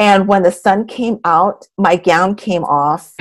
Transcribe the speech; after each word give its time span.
And 0.00 0.28
when 0.28 0.44
the 0.44 0.52
sun 0.52 0.86
came 0.86 1.18
out, 1.24 1.66
my 1.76 1.96
gown 1.96 2.36
came 2.36 2.62
off. 2.62 3.16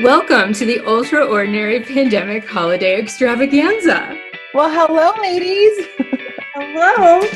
Welcome 0.00 0.52
to 0.52 0.64
the 0.64 0.80
Ultra 0.86 1.26
Ordinary 1.26 1.80
Pandemic 1.80 2.48
Holiday 2.48 3.00
Extravaganza. 3.00 4.16
Well, 4.54 4.70
hello, 4.70 5.20
ladies. 5.20 5.88
hello. 6.54 7.28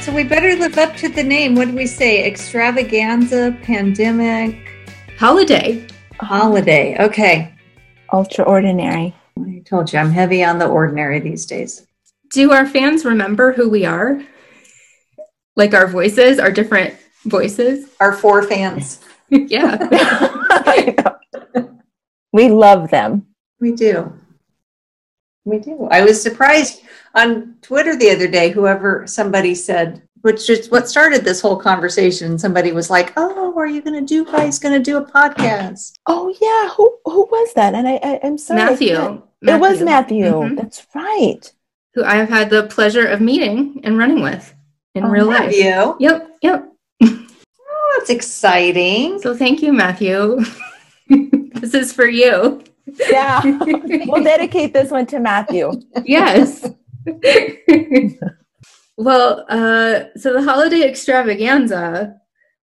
So 0.00 0.10
we 0.10 0.24
better 0.24 0.56
live 0.56 0.78
up 0.78 0.96
to 0.96 1.10
the 1.10 1.22
name. 1.22 1.56
What 1.56 1.68
do 1.68 1.74
we 1.74 1.86
say? 1.86 2.24
Extravaganza, 2.24 3.54
pandemic, 3.62 4.56
holiday. 5.18 5.86
Holiday. 6.20 6.96
Okay. 6.98 7.52
Ultra 8.14 8.46
ordinary. 8.46 9.14
I 9.38 9.62
told 9.66 9.92
you 9.92 9.98
I'm 9.98 10.10
heavy 10.10 10.42
on 10.42 10.58
the 10.58 10.68
ordinary 10.68 11.20
these 11.20 11.44
days. 11.44 11.86
Do 12.34 12.50
our 12.50 12.66
fans 12.66 13.04
remember 13.04 13.52
who 13.52 13.70
we 13.70 13.84
are? 13.84 14.20
Like 15.54 15.72
our 15.72 15.86
voices, 15.86 16.40
our 16.40 16.50
different 16.50 16.96
voices? 17.26 17.88
Our 18.00 18.12
four 18.12 18.42
fans. 18.42 18.98
yeah. 19.28 19.76
we 22.32 22.48
love 22.48 22.90
them. 22.90 23.28
We 23.60 23.70
do. 23.70 24.12
We 25.44 25.60
do. 25.60 25.86
I 25.92 26.00
was 26.02 26.20
surprised 26.20 26.82
on 27.14 27.54
Twitter 27.62 27.94
the 27.94 28.10
other 28.10 28.26
day, 28.26 28.50
whoever 28.50 29.06
somebody 29.06 29.54
said, 29.54 30.02
which 30.22 30.50
is 30.50 30.68
what 30.72 30.88
started 30.88 31.22
this 31.22 31.40
whole 31.40 31.56
conversation. 31.56 32.36
Somebody 32.36 32.72
was 32.72 32.90
like, 32.90 33.12
"Oh, 33.16 33.56
are 33.56 33.68
you 33.68 33.80
going 33.80 34.04
to 34.04 34.04
do? 34.04 34.24
Guys, 34.24 34.58
going 34.58 34.74
to 34.74 34.82
do 34.82 34.96
a 34.96 35.04
podcast?" 35.04 35.92
Oh 36.08 36.34
yeah, 36.40 36.74
who 36.74 36.98
who 37.04 37.26
was 37.30 37.54
that? 37.54 37.74
And 37.74 37.86
I, 37.86 38.00
I 38.02 38.20
am 38.26 38.38
sorry, 38.38 38.64
Matthew. 38.64 38.94
Matthew. 38.94 39.22
It 39.42 39.60
was 39.60 39.82
Matthew. 39.82 40.24
Mm-hmm. 40.24 40.54
That's 40.56 40.84
right. 40.96 41.52
Who 41.94 42.04
I 42.04 42.16
have 42.16 42.28
had 42.28 42.50
the 42.50 42.64
pleasure 42.64 43.06
of 43.06 43.20
meeting 43.20 43.80
and 43.84 43.96
running 43.96 44.22
with 44.22 44.52
in 44.94 45.04
oh, 45.04 45.08
real 45.08 45.26
life. 45.26 45.54
You? 45.54 45.96
Yep. 45.98 46.30
Yep. 46.42 46.72
oh, 47.02 47.96
that's 47.98 48.10
exciting. 48.10 49.20
So 49.20 49.36
thank 49.36 49.62
you, 49.62 49.72
Matthew. 49.72 50.40
this 51.08 51.74
is 51.74 51.92
for 51.92 52.06
you. 52.06 52.62
Yeah. 53.10 53.42
we'll 54.06 54.22
dedicate 54.22 54.72
this 54.72 54.90
one 54.90 55.06
to 55.06 55.20
Matthew. 55.20 55.72
Yes. 56.04 56.68
well, 58.96 59.44
uh, 59.48 60.00
so 60.16 60.32
the 60.32 60.42
holiday 60.42 60.82
extravaganza, 60.82 62.14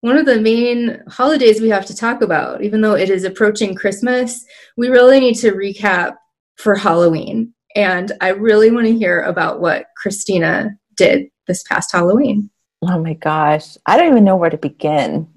one 0.02 0.18
of 0.18 0.26
the 0.26 0.42
main 0.42 1.02
holidays 1.08 1.62
we 1.62 1.70
have 1.70 1.86
to 1.86 1.96
talk 1.96 2.22
about, 2.22 2.64
even 2.64 2.82
though 2.82 2.96
it 2.96 3.09
is 3.09 3.24
approaching 3.24 3.76
Christmas, 3.76 4.46
we 4.78 4.90
really 4.90 5.20
need 5.20 5.36
to 5.36 5.52
recap 5.52 6.16
for 6.56 6.76
Halloween. 6.76 7.54
And 7.76 8.12
I 8.22 8.30
really 8.30 8.72
want 8.72 8.88
to 8.88 8.98
hear 8.98 9.22
about 9.22 9.62
what 9.62 9.86
Christina 9.98 10.72
did 10.96 11.28
this 11.48 11.64
past 11.64 11.92
Halloween. 11.92 12.50
Oh 12.84 13.00
my 13.00 13.14
gosh. 13.14 13.78
I 13.86 13.98
don't 13.98 14.12
even 14.12 14.24
know 14.24 14.36
where 14.36 14.50
to 14.50 14.58
begin. 14.58 15.28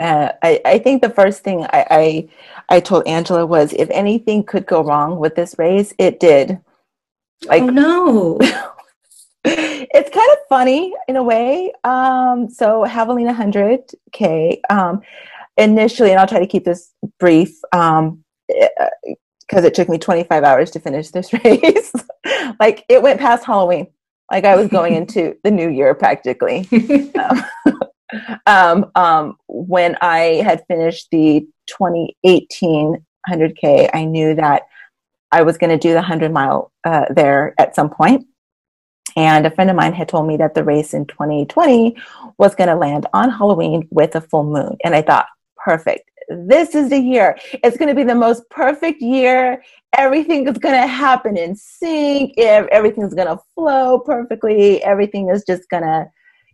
Uh, 0.00 0.32
I, 0.42 0.60
I 0.64 0.78
think 0.78 1.02
the 1.02 1.10
first 1.10 1.42
thing 1.42 1.64
I, 1.64 1.86
I, 1.90 2.28
I 2.68 2.80
told 2.80 3.06
Angela 3.06 3.44
was 3.44 3.72
if 3.72 3.90
anything 3.90 4.44
could 4.44 4.66
go 4.66 4.82
wrong 4.82 5.18
with 5.18 5.34
this 5.34 5.56
race, 5.58 5.92
it 5.98 6.20
did. 6.20 6.58
Like, 7.46 7.62
oh 7.62 7.66
no. 7.66 8.38
it's 9.44 10.10
kind 10.10 10.30
of 10.32 10.38
funny 10.48 10.94
in 11.08 11.16
a 11.16 11.22
way. 11.22 11.72
Um, 11.84 12.48
so 12.48 12.84
Javelina 12.84 13.34
100K, 13.34 14.60
um, 14.70 15.02
initially, 15.56 16.10
and 16.10 16.20
I'll 16.20 16.26
try 16.26 16.40
to 16.40 16.46
keep 16.46 16.64
this 16.64 16.92
brief, 17.18 17.50
um, 17.72 18.24
because 19.48 19.64
it 19.64 19.74
took 19.74 19.88
me 19.88 19.98
25 19.98 20.44
hours 20.44 20.70
to 20.72 20.80
finish 20.80 21.10
this 21.10 21.32
race. 21.44 21.92
like 22.60 22.84
it 22.88 23.02
went 23.02 23.20
past 23.20 23.44
Halloween. 23.44 23.88
Like 24.30 24.44
I 24.44 24.56
was 24.56 24.68
going 24.68 24.94
into 25.00 25.36
the 25.44 25.50
new 25.50 25.68
year 25.68 25.94
practically. 25.94 26.68
Um, 28.46 28.46
um, 28.46 28.90
um, 28.94 29.36
when 29.48 29.96
I 30.00 30.40
had 30.42 30.64
finished 30.66 31.08
the 31.10 31.46
2018 31.66 33.04
100K, 33.28 33.90
I 33.92 34.04
knew 34.06 34.34
that 34.34 34.62
I 35.30 35.42
was 35.42 35.58
going 35.58 35.70
to 35.70 35.78
do 35.78 35.90
the 35.90 35.96
100 35.96 36.32
mile 36.32 36.72
uh, 36.84 37.04
there 37.10 37.54
at 37.58 37.76
some 37.76 37.90
point. 37.90 38.26
And 39.16 39.46
a 39.46 39.50
friend 39.50 39.68
of 39.68 39.76
mine 39.76 39.92
had 39.92 40.08
told 40.08 40.26
me 40.26 40.36
that 40.38 40.54
the 40.54 40.64
race 40.64 40.94
in 40.94 41.04
2020 41.06 41.96
was 42.38 42.54
going 42.54 42.68
to 42.68 42.76
land 42.76 43.06
on 43.12 43.30
Halloween 43.30 43.86
with 43.90 44.14
a 44.14 44.20
full 44.20 44.44
moon. 44.44 44.76
And 44.84 44.94
I 44.94 45.02
thought, 45.02 45.26
perfect. 45.56 46.10
This 46.28 46.74
is 46.74 46.90
the 46.90 46.98
year. 46.98 47.38
It's 47.64 47.76
going 47.76 47.88
to 47.88 47.94
be 47.94 48.04
the 48.04 48.14
most 48.14 48.48
perfect 48.50 49.00
year. 49.00 49.62
Everything 49.96 50.46
is 50.46 50.58
going 50.58 50.80
to 50.80 50.86
happen 50.86 51.36
in 51.36 51.56
sync. 51.56 52.38
Everything's 52.38 53.14
going 53.14 53.28
to 53.28 53.38
flow 53.54 54.00
perfectly. 54.00 54.82
Everything 54.82 55.30
is 55.30 55.44
just 55.44 55.68
going 55.70 55.84
to 55.84 56.10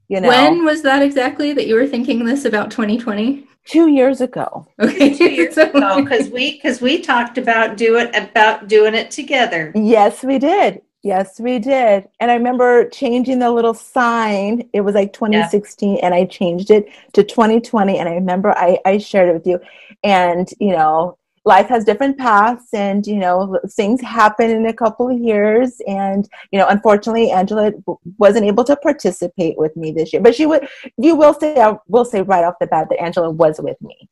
you 0.08 0.20
know 0.20 0.28
when 0.28 0.64
was 0.64 0.82
that 0.82 1.02
exactly 1.02 1.52
that 1.52 1.66
you 1.66 1.74
were 1.74 1.86
thinking 1.86 2.24
this 2.24 2.44
about 2.44 2.70
2020 2.70 3.46
two 3.64 3.88
years 3.88 4.20
ago 4.20 4.66
okay 4.80 5.14
two 5.14 5.30
years 5.30 5.56
ago 5.56 6.02
because 6.02 6.28
we 6.28 6.52
because 6.52 6.80
we 6.80 7.00
talked 7.00 7.38
about 7.38 7.76
do 7.76 7.96
it 7.96 8.14
about 8.14 8.68
doing 8.68 8.94
it 8.94 9.10
together 9.10 9.72
yes 9.74 10.22
we 10.22 10.38
did 10.38 10.82
yes 11.04 11.38
we 11.38 11.58
did. 11.58 12.08
And 12.18 12.30
i 12.30 12.34
remember 12.34 12.88
changing 12.88 13.38
the 13.38 13.50
little 13.50 13.74
sign. 13.74 14.68
It 14.72 14.80
was 14.80 14.94
like 14.94 15.12
2016 15.12 15.96
yeah. 15.96 16.00
and 16.04 16.14
i 16.14 16.24
changed 16.24 16.70
it 16.70 16.88
to 17.12 17.22
2020 17.22 17.98
and 17.98 18.08
i 18.08 18.14
remember 18.14 18.56
I, 18.56 18.78
I 18.84 18.98
shared 18.98 19.28
it 19.28 19.34
with 19.34 19.46
you. 19.46 19.60
And 20.02 20.48
you 20.58 20.70
know 20.70 21.18
life 21.46 21.68
has 21.68 21.84
different 21.84 22.16
paths 22.16 22.72
and 22.72 23.06
you 23.06 23.16
know 23.16 23.60
things 23.72 24.00
happen 24.00 24.50
in 24.50 24.66
a 24.66 24.72
couple 24.72 25.10
of 25.10 25.18
years. 25.18 25.80
And 25.86 26.28
you 26.50 26.58
know 26.58 26.66
unfortunately 26.68 27.30
angela 27.30 27.72
wasn't 28.18 28.46
able 28.46 28.64
to 28.64 28.76
participate 28.76 29.58
with 29.58 29.76
me 29.76 29.92
this 29.92 30.12
year. 30.12 30.22
But 30.22 30.34
she 30.34 30.46
would 30.46 30.66
you 30.96 31.14
will 31.14 31.34
say 31.34 31.60
i 31.60 31.76
will 31.88 32.04
say 32.04 32.22
right 32.22 32.44
off 32.44 32.54
the 32.60 32.66
bat 32.66 32.88
that 32.88 33.00
angela 33.00 33.30
was 33.30 33.60
with 33.60 33.80
me 33.82 34.08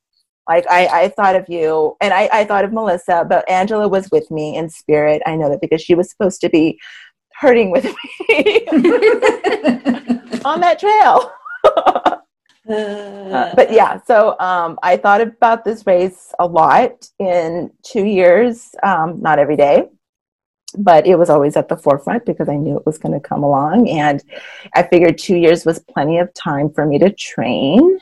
like 0.48 0.66
I, 0.68 1.04
I 1.04 1.08
thought 1.08 1.36
of 1.36 1.48
you 1.48 1.96
and 2.00 2.12
I, 2.12 2.28
I 2.32 2.44
thought 2.44 2.64
of 2.64 2.72
melissa 2.72 3.24
but 3.28 3.48
angela 3.50 3.88
was 3.88 4.10
with 4.10 4.30
me 4.30 4.56
in 4.56 4.68
spirit 4.68 5.22
i 5.26 5.36
know 5.36 5.48
that 5.50 5.60
because 5.60 5.82
she 5.82 5.94
was 5.94 6.10
supposed 6.10 6.40
to 6.42 6.50
be 6.50 6.80
hurting 7.34 7.70
with 7.70 7.84
me 7.84 7.92
on 10.44 10.60
that 10.60 10.78
trail 10.78 11.32
uh, 12.68 13.54
but 13.54 13.72
yeah, 13.72 14.00
so 14.06 14.38
um, 14.38 14.78
I 14.82 14.96
thought 14.96 15.20
about 15.20 15.64
this 15.64 15.86
race 15.86 16.32
a 16.38 16.46
lot 16.46 17.08
in 17.18 17.70
two 17.82 18.04
years, 18.04 18.70
um, 18.82 19.20
not 19.20 19.38
every 19.38 19.56
day, 19.56 19.88
but 20.78 21.06
it 21.06 21.16
was 21.16 21.28
always 21.28 21.56
at 21.56 21.68
the 21.68 21.76
forefront 21.76 22.24
because 22.24 22.48
I 22.48 22.56
knew 22.56 22.76
it 22.76 22.86
was 22.86 22.98
going 22.98 23.14
to 23.14 23.20
come 23.20 23.42
along. 23.42 23.88
And 23.88 24.22
I 24.74 24.84
figured 24.84 25.18
two 25.18 25.36
years 25.36 25.66
was 25.66 25.80
plenty 25.80 26.18
of 26.18 26.32
time 26.34 26.72
for 26.72 26.86
me 26.86 26.98
to 27.00 27.10
train, 27.10 27.98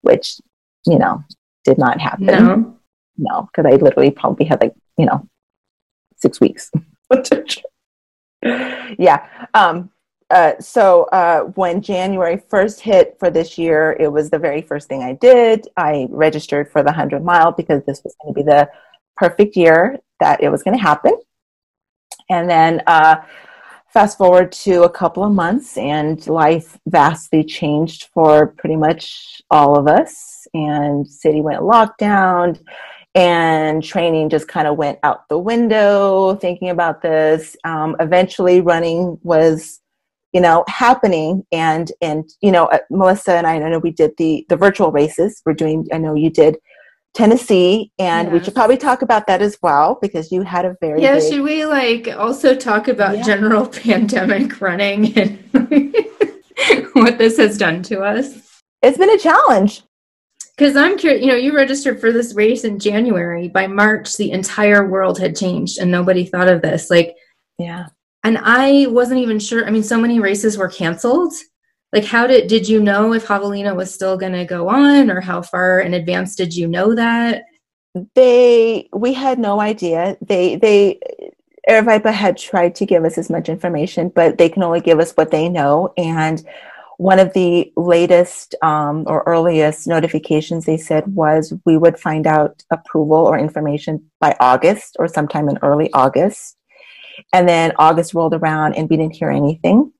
which, 0.00 0.40
you 0.86 0.98
know, 0.98 1.22
did 1.64 1.78
not 1.78 2.00
happen. 2.00 2.26
No, 2.26 2.76
no, 3.16 3.48
because 3.54 3.72
I 3.72 3.76
literally 3.76 4.10
probably 4.10 4.46
had 4.46 4.60
like, 4.60 4.74
you 4.98 5.06
know, 5.06 5.26
six 6.16 6.40
weeks. 6.40 6.70
yeah. 8.98 9.26
Um, 9.54 9.90
uh, 10.30 10.58
so 10.58 11.04
uh, 11.12 11.40
when 11.56 11.82
January 11.82 12.38
1st 12.50 12.80
hit 12.80 13.16
for 13.18 13.30
this 13.30 13.58
year, 13.58 13.94
it 14.00 14.08
was 14.08 14.30
the 14.30 14.38
very 14.38 14.62
first 14.62 14.88
thing 14.88 15.02
I 15.02 15.12
did. 15.12 15.68
I 15.76 16.06
registered 16.10 16.72
for 16.72 16.82
the 16.82 16.86
100 16.86 17.22
mile 17.22 17.52
because 17.52 17.84
this 17.84 18.02
was 18.02 18.16
going 18.22 18.34
to 18.34 18.40
be 18.40 18.42
the 18.42 18.68
perfect 19.16 19.56
year 19.56 19.98
that 20.20 20.42
it 20.42 20.48
was 20.48 20.62
going 20.62 20.76
to 20.76 20.82
happen. 20.82 21.12
And 22.30 22.48
then 22.48 22.82
uh, 22.86 23.16
fast 23.92 24.16
forward 24.16 24.52
to 24.52 24.84
a 24.84 24.90
couple 24.90 25.22
of 25.24 25.32
months, 25.32 25.76
and 25.76 26.26
life 26.26 26.78
vastly 26.86 27.44
changed 27.44 28.08
for 28.14 28.48
pretty 28.48 28.76
much 28.76 29.42
all 29.50 29.78
of 29.78 29.86
us. 29.86 30.46
And 30.54 31.06
city 31.06 31.40
went 31.40 31.60
lockdown, 31.60 32.58
and 33.14 33.82
training 33.82 34.30
just 34.30 34.48
kind 34.48 34.66
of 34.66 34.76
went 34.76 34.98
out 35.02 35.28
the 35.28 35.38
window. 35.38 36.34
Thinking 36.36 36.70
about 36.70 37.02
this, 37.02 37.56
um, 37.64 37.96
eventually 38.00 38.60
running 38.60 39.18
was 39.22 39.80
you 40.32 40.40
know 40.40 40.64
happening 40.66 41.44
and 41.52 41.92
and 42.00 42.30
you 42.40 42.50
know 42.50 42.64
uh, 42.66 42.78
melissa 42.90 43.34
and 43.34 43.46
i, 43.46 43.54
I 43.56 43.68
know 43.68 43.78
we 43.78 43.90
did 43.90 44.12
the 44.16 44.46
the 44.48 44.56
virtual 44.56 44.90
races 44.90 45.42
we're 45.44 45.52
doing 45.52 45.86
i 45.92 45.98
know 45.98 46.14
you 46.14 46.30
did 46.30 46.56
tennessee 47.14 47.90
and 47.98 48.28
yes. 48.28 48.32
we 48.32 48.44
should 48.44 48.54
probably 48.54 48.76
talk 48.76 49.02
about 49.02 49.26
that 49.26 49.42
as 49.42 49.58
well 49.62 49.98
because 50.00 50.32
you 50.32 50.42
had 50.42 50.64
a 50.64 50.76
very 50.80 51.02
yeah 51.02 51.18
big... 51.18 51.30
should 51.30 51.42
we 51.42 51.66
like 51.66 52.08
also 52.16 52.54
talk 52.54 52.88
about 52.88 53.18
yeah. 53.18 53.22
general 53.22 53.66
pandemic 53.84 54.60
running 54.60 55.16
and 55.18 55.38
what 56.94 57.18
this 57.18 57.36
has 57.36 57.58
done 57.58 57.82
to 57.82 58.00
us 58.00 58.60
it's 58.80 58.98
been 58.98 59.10
a 59.10 59.18
challenge 59.18 59.82
because 60.56 60.74
i'm 60.74 60.96
curious 60.96 61.20
you 61.22 61.28
know 61.28 61.36
you 61.36 61.54
registered 61.54 62.00
for 62.00 62.12
this 62.12 62.34
race 62.34 62.64
in 62.64 62.78
january 62.78 63.48
by 63.48 63.66
march 63.66 64.16
the 64.16 64.30
entire 64.30 64.88
world 64.88 65.18
had 65.18 65.36
changed 65.36 65.78
and 65.78 65.90
nobody 65.90 66.24
thought 66.24 66.48
of 66.48 66.62
this 66.62 66.88
like 66.88 67.14
yeah 67.58 67.86
and 68.24 68.38
I 68.38 68.86
wasn't 68.88 69.20
even 69.20 69.38
sure. 69.38 69.66
I 69.66 69.70
mean, 69.70 69.82
so 69.82 70.00
many 70.00 70.20
races 70.20 70.56
were 70.56 70.68
canceled. 70.68 71.32
Like, 71.92 72.04
how 72.04 72.26
did 72.26 72.48
did 72.48 72.68
you 72.68 72.82
know 72.82 73.12
if 73.12 73.26
Javelina 73.26 73.76
was 73.76 73.92
still 73.92 74.16
going 74.16 74.32
to 74.32 74.44
go 74.44 74.68
on, 74.68 75.10
or 75.10 75.20
how 75.20 75.42
far 75.42 75.80
in 75.80 75.94
advance 75.94 76.34
did 76.34 76.54
you 76.54 76.66
know 76.66 76.94
that? 76.94 77.44
They 78.14 78.88
we 78.94 79.12
had 79.12 79.38
no 79.38 79.60
idea. 79.60 80.16
They 80.22 80.56
they 80.56 81.00
Aravaipa 81.68 82.12
had 82.12 82.36
tried 82.36 82.74
to 82.76 82.86
give 82.86 83.04
us 83.04 83.18
as 83.18 83.30
much 83.30 83.48
information, 83.48 84.08
but 84.08 84.38
they 84.38 84.48
can 84.48 84.62
only 84.62 84.80
give 84.80 84.98
us 84.98 85.12
what 85.12 85.30
they 85.30 85.48
know. 85.48 85.92
And 85.96 86.42
one 86.96 87.18
of 87.18 87.32
the 87.34 87.72
latest 87.76 88.54
um, 88.62 89.04
or 89.06 89.22
earliest 89.26 89.86
notifications 89.86 90.64
they 90.64 90.76
said 90.76 91.14
was 91.14 91.52
we 91.64 91.76
would 91.76 91.98
find 91.98 92.26
out 92.26 92.62
approval 92.70 93.18
or 93.18 93.38
information 93.38 94.10
by 94.20 94.36
August 94.40 94.96
or 94.98 95.08
sometime 95.08 95.48
in 95.48 95.58
early 95.62 95.92
August. 95.92 96.56
And 97.32 97.48
then 97.48 97.72
August 97.78 98.14
rolled 98.14 98.34
around 98.34 98.74
and 98.74 98.88
we 98.88 98.96
didn't 98.96 99.16
hear 99.16 99.30
anything. 99.30 99.92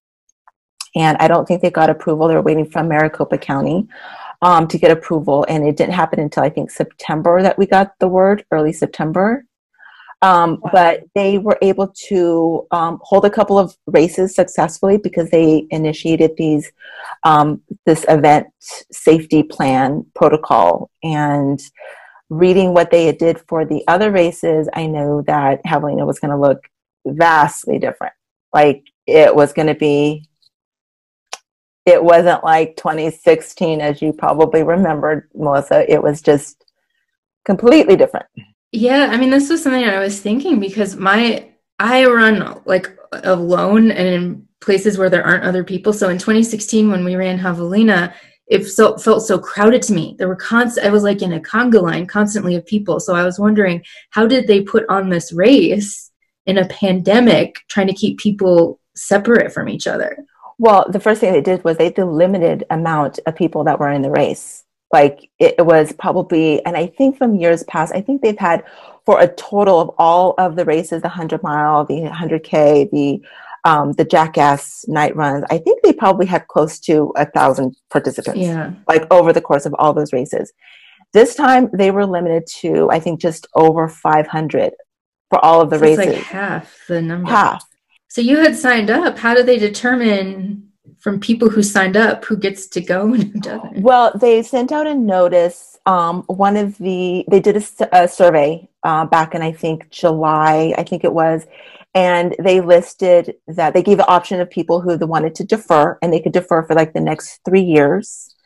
And 0.94 1.16
I 1.18 1.28
don't 1.28 1.46
think 1.46 1.62
they 1.62 1.70
got 1.70 1.90
approval. 1.90 2.28
They 2.28 2.34
were 2.34 2.42
waiting 2.42 2.70
from 2.70 2.88
Maricopa 2.88 3.38
County 3.38 3.88
um, 4.42 4.68
to 4.68 4.78
get 4.78 4.90
approval. 4.90 5.46
And 5.48 5.66
it 5.66 5.76
didn't 5.76 5.94
happen 5.94 6.20
until 6.20 6.42
I 6.42 6.50
think 6.50 6.70
September 6.70 7.42
that 7.42 7.58
we 7.58 7.66
got 7.66 7.98
the 7.98 8.08
word, 8.08 8.44
early 8.50 8.72
September. 8.72 9.44
Um, 10.22 10.60
wow. 10.62 10.70
But 10.72 11.04
they 11.14 11.38
were 11.38 11.58
able 11.62 11.88
to 12.08 12.66
um, 12.70 13.00
hold 13.02 13.24
a 13.24 13.30
couple 13.30 13.58
of 13.58 13.76
races 13.86 14.34
successfully 14.34 14.96
because 14.96 15.30
they 15.30 15.66
initiated 15.70 16.36
these 16.36 16.70
um, 17.24 17.60
this 17.86 18.04
event 18.08 18.46
safety 18.60 19.42
plan 19.42 20.06
protocol. 20.14 20.90
And 21.02 21.60
reading 22.30 22.72
what 22.72 22.90
they 22.90 23.10
did 23.12 23.40
for 23.48 23.64
the 23.64 23.82
other 23.88 24.12
races, 24.12 24.68
I 24.74 24.86
know 24.86 25.22
that 25.22 25.64
Javelina 25.64 26.06
was 26.06 26.20
going 26.20 26.30
to 26.30 26.36
look 26.36 26.68
vastly 27.04 27.78
different. 27.80 28.14
Like 28.52 28.84
it 29.06 29.34
was 29.34 29.52
going 29.52 29.68
to 29.68 29.74
be. 29.74 30.28
It 31.84 32.02
wasn't 32.02 32.44
like 32.44 32.76
2016, 32.76 33.80
as 33.80 34.00
you 34.00 34.12
probably 34.12 34.62
remembered, 34.62 35.28
Melissa. 35.34 35.90
It 35.92 36.02
was 36.02 36.22
just 36.22 36.64
completely 37.44 37.96
different. 37.96 38.26
Yeah, 38.70 39.08
I 39.10 39.16
mean, 39.16 39.30
this 39.30 39.50
was 39.50 39.62
something 39.62 39.84
I 39.84 39.98
was 39.98 40.20
thinking 40.20 40.60
because 40.60 40.96
my 40.96 41.48
I 41.78 42.06
run 42.06 42.60
like 42.64 42.96
alone 43.12 43.90
and 43.90 44.08
in 44.08 44.48
places 44.60 44.96
where 44.96 45.10
there 45.10 45.24
aren't 45.24 45.44
other 45.44 45.64
people. 45.64 45.92
So 45.92 46.08
in 46.08 46.18
2016, 46.18 46.90
when 46.90 47.04
we 47.04 47.16
ran 47.16 47.38
Javelina, 47.38 48.14
it 48.46 48.64
so, 48.64 48.96
felt 48.96 49.26
so 49.26 49.38
crowded 49.38 49.82
to 49.82 49.92
me. 49.92 50.14
There 50.18 50.28
were 50.28 50.36
constant. 50.36 50.86
I 50.86 50.90
was 50.90 51.02
like 51.02 51.22
in 51.22 51.32
a 51.32 51.40
conga 51.40 51.82
line 51.82 52.06
constantly 52.06 52.54
of 52.54 52.66
people. 52.66 53.00
So 53.00 53.14
I 53.14 53.24
was 53.24 53.38
wondering, 53.38 53.82
how 54.10 54.26
did 54.26 54.46
they 54.46 54.62
put 54.62 54.84
on 54.88 55.08
this 55.08 55.32
race 55.32 56.10
in 56.46 56.58
a 56.58 56.68
pandemic, 56.68 57.56
trying 57.68 57.88
to 57.88 57.94
keep 57.94 58.18
people 58.18 58.80
separate 58.94 59.52
from 59.52 59.68
each 59.68 59.86
other? 59.86 60.24
Well, 60.62 60.86
the 60.88 61.00
first 61.00 61.20
thing 61.20 61.32
they 61.32 61.40
did 61.40 61.64
was 61.64 61.76
they 61.76 61.90
did 61.90 62.04
limited 62.04 62.64
amount 62.70 63.18
of 63.26 63.34
people 63.34 63.64
that 63.64 63.80
were 63.80 63.90
in 63.90 64.02
the 64.02 64.12
race. 64.12 64.62
Like 64.92 65.28
it 65.40 65.66
was 65.66 65.90
probably 65.92 66.64
and 66.66 66.76
i 66.76 66.86
think 66.86 67.16
from 67.16 67.34
years 67.34 67.62
past 67.62 67.94
i 67.94 68.02
think 68.02 68.20
they've 68.20 68.38
had 68.38 68.62
for 69.06 69.18
a 69.20 69.26
total 69.26 69.80
of 69.80 69.90
all 69.96 70.34
of 70.36 70.54
the 70.54 70.66
races 70.66 71.00
the 71.00 71.08
100 71.08 71.42
mile 71.42 71.86
the 71.86 72.02
100k 72.02 72.90
the 72.90 73.22
um, 73.64 73.92
the 73.92 74.04
jackass 74.04 74.84
night 74.88 75.16
runs 75.16 75.44
i 75.50 75.56
think 75.56 75.82
they 75.82 75.94
probably 75.94 76.26
had 76.26 76.46
close 76.48 76.78
to 76.80 77.10
a 77.16 77.24
thousand 77.24 77.74
participants 77.88 78.40
yeah. 78.40 78.72
like 78.86 79.10
over 79.10 79.32
the 79.32 79.40
course 79.40 79.64
of 79.64 79.74
all 79.78 79.94
those 79.94 80.12
races. 80.12 80.52
This 81.14 81.34
time 81.34 81.70
they 81.72 81.90
were 81.90 82.04
limited 82.04 82.46
to 82.60 82.90
i 82.90 83.00
think 83.00 83.18
just 83.18 83.46
over 83.54 83.88
500 83.88 84.74
for 85.30 85.42
all 85.42 85.62
of 85.62 85.70
the 85.70 85.78
so 85.78 85.82
races 85.82 86.06
like 86.06 86.16
half 86.16 86.76
the 86.86 87.00
number. 87.00 87.30
Half 87.30 87.64
so 88.12 88.20
you 88.20 88.40
had 88.40 88.54
signed 88.54 88.90
up 88.90 89.18
how 89.18 89.32
do 89.34 89.42
they 89.42 89.58
determine 89.58 90.68
from 90.98 91.18
people 91.18 91.48
who 91.48 91.62
signed 91.62 91.96
up 91.96 92.26
who 92.26 92.36
gets 92.36 92.66
to 92.66 92.82
go 92.82 93.04
and 93.14 93.22
who 93.22 93.40
doesn't? 93.40 93.80
Well, 93.80 94.12
they 94.14 94.42
sent 94.42 94.70
out 94.70 94.86
a 94.86 94.94
notice. 94.94 95.78
Um, 95.86 96.22
one 96.24 96.58
of 96.58 96.76
the 96.76 97.24
they 97.28 97.40
did 97.40 97.56
a, 97.56 98.02
a 98.02 98.06
survey 98.06 98.68
uh, 98.82 99.06
back 99.06 99.34
in 99.34 99.40
I 99.40 99.52
think 99.52 99.88
July, 99.88 100.74
I 100.76 100.82
think 100.82 101.04
it 101.04 101.14
was, 101.14 101.46
and 101.94 102.36
they 102.38 102.60
listed 102.60 103.36
that 103.48 103.72
they 103.72 103.82
gave 103.82 103.96
the 103.96 104.06
option 104.06 104.40
of 104.40 104.50
people 104.50 104.82
who 104.82 104.94
wanted 105.06 105.34
to 105.36 105.44
defer, 105.44 105.98
and 106.02 106.12
they 106.12 106.20
could 106.20 106.32
defer 106.32 106.62
for 106.64 106.74
like 106.74 106.92
the 106.92 107.00
next 107.00 107.40
three 107.46 107.62
years. 107.62 108.36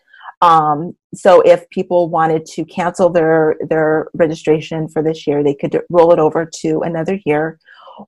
Um, 0.43 0.95
so 1.13 1.41
if 1.41 1.69
people 1.71 2.09
wanted 2.09 2.47
to 2.55 2.65
cancel 2.67 3.11
their 3.11 3.57
their 3.69 4.11
registration 4.15 4.89
for 4.89 5.03
this 5.03 5.27
year, 5.27 5.43
they 5.43 5.55
could 5.55 5.83
roll 5.91 6.13
it 6.13 6.21
over 6.21 6.49
to 6.61 6.83
another 6.83 7.19
year. 7.27 7.59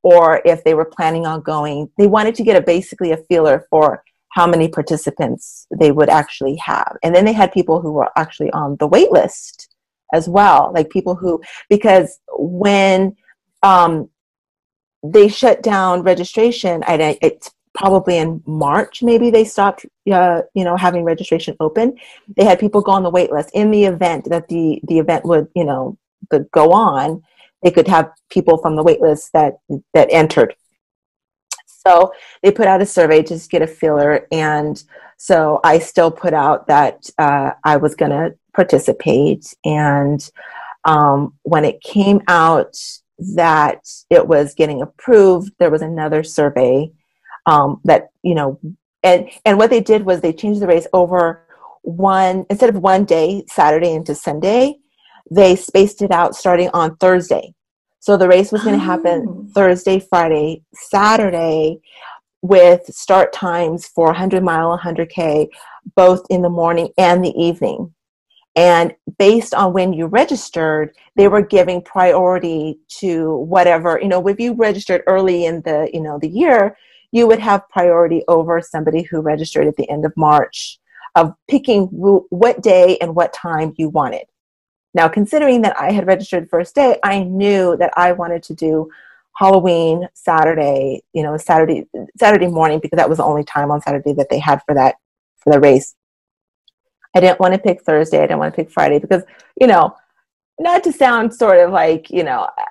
Or 0.03 0.43
if 0.45 0.65
they 0.65 0.75
were 0.75 0.85
planning 0.85 1.27
on 1.27 1.43
going, 1.43 1.91
they 1.99 2.07
wanted 2.07 2.35
to 2.37 2.45
get 2.45 2.57
a 2.57 2.61
basically 2.61 3.13
a 3.13 3.17
feeler 3.29 3.67
for 3.71 4.03
how 4.31 4.47
many 4.47 4.69
participants 4.69 5.67
they 5.79 5.91
would 5.91 6.09
actually 6.09 6.57
have. 6.57 6.97
And 7.03 7.15
then 7.15 7.25
they 7.25 7.33
had 7.33 7.53
people 7.53 7.81
who 7.81 7.93
were 7.93 8.11
actually 8.17 8.51
on 8.53 8.77
the 8.79 8.87
wait 8.87 9.11
list 9.11 9.75
as 10.13 10.29
well, 10.29 10.71
like 10.75 10.91
people 10.91 11.15
who, 11.15 11.41
because 11.69 12.21
when 12.37 13.17
um, 13.63 14.09
they 15.03 15.29
shut 15.29 15.63
down 15.63 16.03
registration, 16.03 16.83
I, 16.87 17.19
it's 17.23 17.51
probably 17.75 18.19
in 18.19 18.43
March, 18.47 19.03
maybe 19.03 19.31
they 19.31 19.45
stopped, 19.45 19.87
uh, 20.13 20.43
you 20.55 20.65
know, 20.65 20.77
having 20.77 21.05
registration 21.05 21.57
open. 21.61 21.97
They 22.37 22.45
had 22.45 22.59
people 22.59 22.81
go 22.81 22.93
on 22.93 23.03
the 23.03 23.11
wait 23.11 23.31
list 23.31 23.51
in 23.55 23.71
the 23.71 23.85
event 23.85 24.29
that 24.31 24.49
the, 24.49 24.81
the 24.85 24.99
event 24.99 25.25
would, 25.25 25.49
you 25.55 25.65
know, 25.65 25.97
go 26.53 26.73
on. 26.73 27.23
They 27.63 27.71
could 27.71 27.89
have 27.89 28.11
people 28.31 28.59
from 28.59 28.77
the 28.77 28.85
waitlist 28.85 29.31
that, 29.33 29.59
that 29.95 30.09
entered 30.11 30.55
so 31.89 32.13
they 32.43 32.51
put 32.51 32.67
out 32.67 32.83
a 32.83 32.87
survey 32.87 33.23
to 33.23 33.35
just 33.35 33.51
get 33.51 33.63
a 33.63 33.67
feeler. 33.67 34.27
And 34.31 34.83
so 35.17 35.61
I 35.65 35.79
still 35.79 36.11
put 36.11 36.35
out 36.35 36.67
that 36.67 37.09
uh, 37.19 37.53
I 37.65 37.77
was 37.77 37.95
going 37.95 38.11
to 38.11 38.35
participate. 38.55 39.55
And 39.65 40.29
um, 40.85 41.35
when 41.43 41.65
it 41.65 41.81
came 41.81 42.21
out 42.29 42.77
that 43.35 43.89
it 44.11 44.27
was 44.27 44.55
getting 44.55 44.83
approved, 44.83 45.53
there 45.59 45.71
was 45.71 45.83
another 45.83 46.23
survey 46.23 46.93
um, 47.47 47.81
that, 47.85 48.09
you 48.23 48.35
know, 48.35 48.61
and, 49.03 49.29
and 49.45 49.59
what 49.59 49.71
they 49.71 49.81
did 49.81 50.05
was 50.05 50.21
they 50.21 50.33
changed 50.33 50.61
the 50.61 50.67
race 50.67 50.87
over 50.93 51.43
one, 51.83 52.45
instead 52.51 52.69
of 52.69 52.83
one 52.83 53.05
day, 53.05 53.45
Saturday 53.49 53.93
into 53.93 54.15
Sunday, 54.15 54.77
they 55.31 55.57
spaced 55.57 56.03
it 56.03 56.11
out 56.11 56.35
starting 56.35 56.71
on 56.75 56.97
Thursday. 56.97 57.55
So 58.01 58.17
the 58.17 58.29
race 58.29 58.53
was 58.53 58.63
going 58.63 58.79
to 58.79 58.85
happen 58.85 59.27
oh. 59.29 59.47
Thursday, 59.55 60.01
Friday, 60.01 60.63
Saturday 60.75 61.81
with 62.43 62.87
start 62.87 63.33
times 63.33 63.87
for 63.87 64.07
100 64.07 64.43
mile, 64.43 64.79
100K, 64.79 65.49
both 65.97 66.25
in 66.31 66.43
the 66.43 66.49
morning 66.49 66.91
and 66.97 67.25
the 67.25 67.35
evening. 67.37 67.93
And 68.55 68.95
based 69.19 69.55
on 69.55 69.73
when 69.73 69.93
you 69.93 70.07
registered, 70.07 70.95
they 71.17 71.29
were 71.29 71.43
giving 71.43 71.83
priority 71.83 72.79
to 72.99 73.37
whatever, 73.37 73.99
you 74.01 74.09
know, 74.09 74.27
if 74.27 74.41
you 74.41 74.55
registered 74.55 75.03
early 75.07 75.45
in 75.45 75.63
the, 75.63 75.91
you 75.93 76.01
know, 76.01 76.19
the 76.19 76.29
year, 76.29 76.77
you 77.13 77.27
would 77.27 77.39
have 77.39 77.69
priority 77.69 78.23
over 78.29 78.61
somebody 78.61 79.03
who 79.03 79.21
registered 79.21 79.67
at 79.67 79.77
the 79.77 79.89
end 79.89 80.05
of 80.05 80.13
March 80.17 80.79
of 81.15 81.35
picking 81.49 81.87
what 81.87 82.63
day 82.63 82.99
and 82.99 83.15
what 83.15 83.33
time 83.33 83.75
you 83.77 83.89
wanted. 83.89 84.25
Now, 84.95 85.09
considering 85.09 85.63
that 85.63 85.79
I 85.79 85.93
had 85.93 86.07
registered 86.07 86.49
first 86.49 86.75
day, 86.75 86.99
I 87.05 87.23
knew 87.23 87.77
that 87.77 87.93
I 87.97 88.13
wanted 88.13 88.43
to 88.45 88.55
do 88.55 88.91
Halloween 89.37 90.09
Saturday, 90.15 91.03
you 91.13 91.23
know, 91.23 91.37
Saturday 91.37 91.87
Saturday 92.19 92.49
morning 92.49 92.81
because 92.81 92.97
that 92.97 93.09
was 93.09 93.19
the 93.19 93.25
only 93.25 93.45
time 93.45 93.71
on 93.71 93.81
Saturday 93.81 94.13
that 94.15 94.29
they 94.31 94.39
had 94.39 94.61
for 94.67 94.75
that 94.75 94.97
for 95.37 95.53
the 95.53 95.61
race. 95.61 95.95
I 97.15 97.21
didn't 97.21 97.41
want 97.41 97.55
to 97.55 97.61
pick 97.61 97.83
Thursday. 97.83 98.19
I 98.19 98.23
didn't 98.23 98.41
want 98.41 98.55
to 98.55 98.57
pick 98.57 98.71
Friday 98.73 98.99
because, 98.99 99.23
you 99.61 99.67
know, 99.67 99.95
not 100.59 100.83
to 100.85 100.93
sound 100.93 101.33
sort 101.35 101.59
of 101.59 101.71
like, 101.71 102.11
you 102.11 102.25
know, 102.25 102.49
uh, 102.59 102.65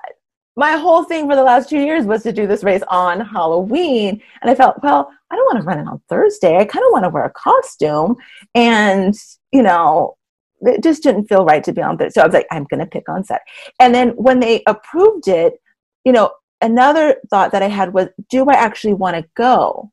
my 0.56 0.72
whole 0.72 1.04
thing 1.04 1.28
for 1.28 1.36
the 1.36 1.42
last 1.42 1.70
two 1.70 1.78
years 1.78 2.04
was 2.04 2.22
to 2.24 2.32
do 2.32 2.46
this 2.46 2.64
race 2.64 2.82
on 2.88 3.20
Halloween. 3.20 4.20
And 4.42 4.50
I 4.50 4.54
felt, 4.54 4.82
well, 4.82 5.10
I 5.30 5.36
don't 5.36 5.46
want 5.46 5.58
to 5.58 5.64
run 5.64 5.78
it 5.78 5.88
on 5.88 6.02
Thursday. 6.08 6.56
I 6.56 6.64
kind 6.64 6.84
of 6.84 6.92
want 6.92 7.04
to 7.04 7.10
wear 7.10 7.24
a 7.24 7.30
costume. 7.30 8.16
And, 8.54 9.14
you 9.52 9.62
know, 9.62 10.17
it 10.62 10.82
just 10.82 11.02
didn't 11.02 11.26
feel 11.26 11.44
right 11.44 11.62
to 11.64 11.72
be 11.72 11.82
on 11.82 11.96
Thursday. 11.96 12.20
So 12.20 12.22
I 12.22 12.26
was 12.26 12.34
like, 12.34 12.46
I'm 12.50 12.64
going 12.64 12.80
to 12.80 12.86
pick 12.86 13.08
on 13.08 13.24
Saturday. 13.24 13.44
And 13.80 13.94
then 13.94 14.10
when 14.10 14.40
they 14.40 14.62
approved 14.66 15.28
it, 15.28 15.60
you 16.04 16.12
know, 16.12 16.32
another 16.60 17.16
thought 17.30 17.52
that 17.52 17.62
I 17.62 17.68
had 17.68 17.92
was, 17.92 18.08
do 18.30 18.46
I 18.46 18.54
actually 18.54 18.94
want 18.94 19.16
to 19.16 19.28
go? 19.36 19.90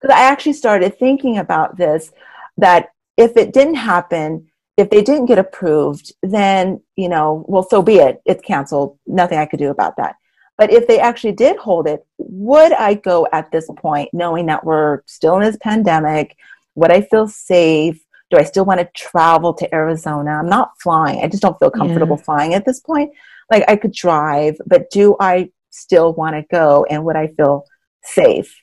Because 0.00 0.14
I 0.14 0.22
actually 0.22 0.52
started 0.52 0.98
thinking 0.98 1.38
about 1.38 1.76
this 1.76 2.12
that 2.56 2.90
if 3.16 3.36
it 3.36 3.52
didn't 3.52 3.74
happen, 3.74 4.48
if 4.76 4.90
they 4.90 5.02
didn't 5.02 5.26
get 5.26 5.38
approved, 5.38 6.12
then, 6.22 6.80
you 6.96 7.08
know, 7.08 7.44
well, 7.48 7.66
so 7.68 7.82
be 7.82 7.96
it. 7.96 8.22
It's 8.24 8.42
canceled. 8.42 8.98
Nothing 9.06 9.38
I 9.38 9.46
could 9.46 9.58
do 9.58 9.70
about 9.70 9.96
that. 9.96 10.14
But 10.56 10.72
if 10.72 10.86
they 10.86 10.98
actually 10.98 11.32
did 11.32 11.56
hold 11.56 11.86
it, 11.86 12.04
would 12.18 12.72
I 12.72 12.94
go 12.94 13.26
at 13.32 13.50
this 13.50 13.68
point 13.76 14.10
knowing 14.12 14.46
that 14.46 14.64
we're 14.64 15.02
still 15.06 15.36
in 15.36 15.42
this 15.42 15.56
pandemic? 15.60 16.36
Would 16.74 16.90
I 16.90 17.02
feel 17.02 17.28
safe? 17.28 18.00
Do 18.30 18.36
I 18.36 18.44
still 18.44 18.64
want 18.64 18.80
to 18.80 18.88
travel 18.94 19.54
to 19.54 19.74
Arizona? 19.74 20.32
I'm 20.32 20.48
not 20.48 20.72
flying. 20.80 21.22
I 21.22 21.28
just 21.28 21.42
don't 21.42 21.58
feel 21.58 21.70
comfortable 21.70 22.16
yeah. 22.16 22.24
flying 22.24 22.54
at 22.54 22.64
this 22.64 22.80
point. 22.80 23.12
Like 23.50 23.64
I 23.68 23.76
could 23.76 23.92
drive, 23.92 24.56
but 24.66 24.90
do 24.90 25.16
I 25.20 25.50
still 25.70 26.12
want 26.12 26.36
to 26.36 26.44
go 26.50 26.86
and 26.90 27.04
would 27.04 27.16
I 27.16 27.28
feel 27.28 27.64
safe? 28.02 28.54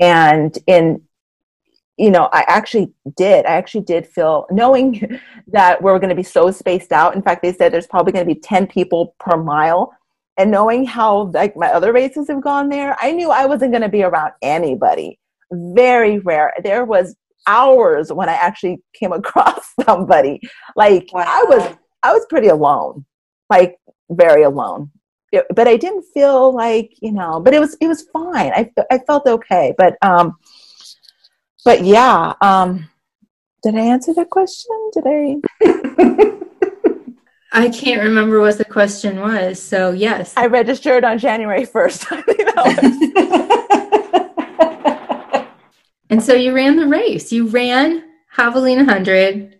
And 0.00 0.56
in 0.66 1.02
you 1.98 2.10
know, 2.10 2.30
I 2.32 2.44
actually 2.48 2.92
did. 3.16 3.44
I 3.44 3.50
actually 3.50 3.82
did 3.82 4.06
feel 4.06 4.46
knowing 4.50 5.20
that 5.48 5.82
we're 5.82 5.98
going 5.98 6.08
to 6.08 6.16
be 6.16 6.22
so 6.22 6.50
spaced 6.50 6.90
out. 6.90 7.14
In 7.14 7.22
fact, 7.22 7.42
they 7.42 7.52
said 7.52 7.72
there's 7.72 7.86
probably 7.86 8.12
going 8.12 8.26
to 8.26 8.34
be 8.34 8.40
10 8.40 8.66
people 8.66 9.14
per 9.20 9.36
mile 9.36 9.92
and 10.38 10.50
knowing 10.50 10.84
how 10.84 11.30
like 11.34 11.56
my 11.56 11.68
other 11.68 11.92
races 11.92 12.28
have 12.28 12.42
gone 12.42 12.68
there, 12.68 12.96
I 13.00 13.12
knew 13.12 13.30
I 13.30 13.46
wasn't 13.46 13.72
going 13.72 13.82
to 13.82 13.88
be 13.88 14.02
around 14.02 14.32
anybody. 14.40 15.18
Very 15.50 16.18
rare. 16.18 16.52
There 16.62 16.84
was 16.84 17.14
hours 17.46 18.12
when 18.12 18.28
I 18.28 18.34
actually 18.34 18.82
came 18.94 19.12
across 19.20 19.64
somebody. 19.84 20.40
Like 20.76 21.08
wow. 21.12 21.24
I 21.26 21.44
was, 21.48 21.76
I 22.02 22.12
was 22.12 22.26
pretty 22.28 22.48
alone, 22.48 23.04
like 23.50 23.76
very 24.10 24.42
alone. 24.42 24.90
It, 25.32 25.46
but 25.54 25.66
I 25.66 25.76
didn't 25.76 26.04
feel 26.12 26.54
like 26.54 26.92
you 27.00 27.12
know. 27.12 27.40
But 27.40 27.54
it 27.54 27.60
was, 27.60 27.74
it 27.80 27.88
was 27.88 28.02
fine. 28.12 28.52
I, 28.52 28.70
I 28.90 28.98
felt 28.98 29.26
okay. 29.26 29.74
But 29.78 29.96
um, 30.02 30.36
but 31.64 31.84
yeah. 31.84 32.34
Um, 32.40 32.88
did 33.62 33.76
I 33.76 33.80
answer 33.80 34.12
that 34.14 34.28
question? 34.28 34.90
Did 34.92 35.04
I? 35.06 35.36
I 37.52 37.68
can't 37.68 38.02
remember 38.02 38.40
what 38.40 38.58
the 38.58 38.64
question 38.64 39.20
was. 39.20 39.62
So, 39.62 39.92
yes. 39.92 40.32
I 40.36 40.46
registered 40.46 41.04
on 41.04 41.18
January 41.18 41.66
1st. 41.66 42.08
and 46.12 46.22
so 46.22 46.34
you 46.34 46.54
ran 46.54 46.76
the 46.76 46.86
race. 46.86 47.32
You 47.32 47.46
ran 47.46 48.04
Javelina 48.36 48.86
100 48.86 49.58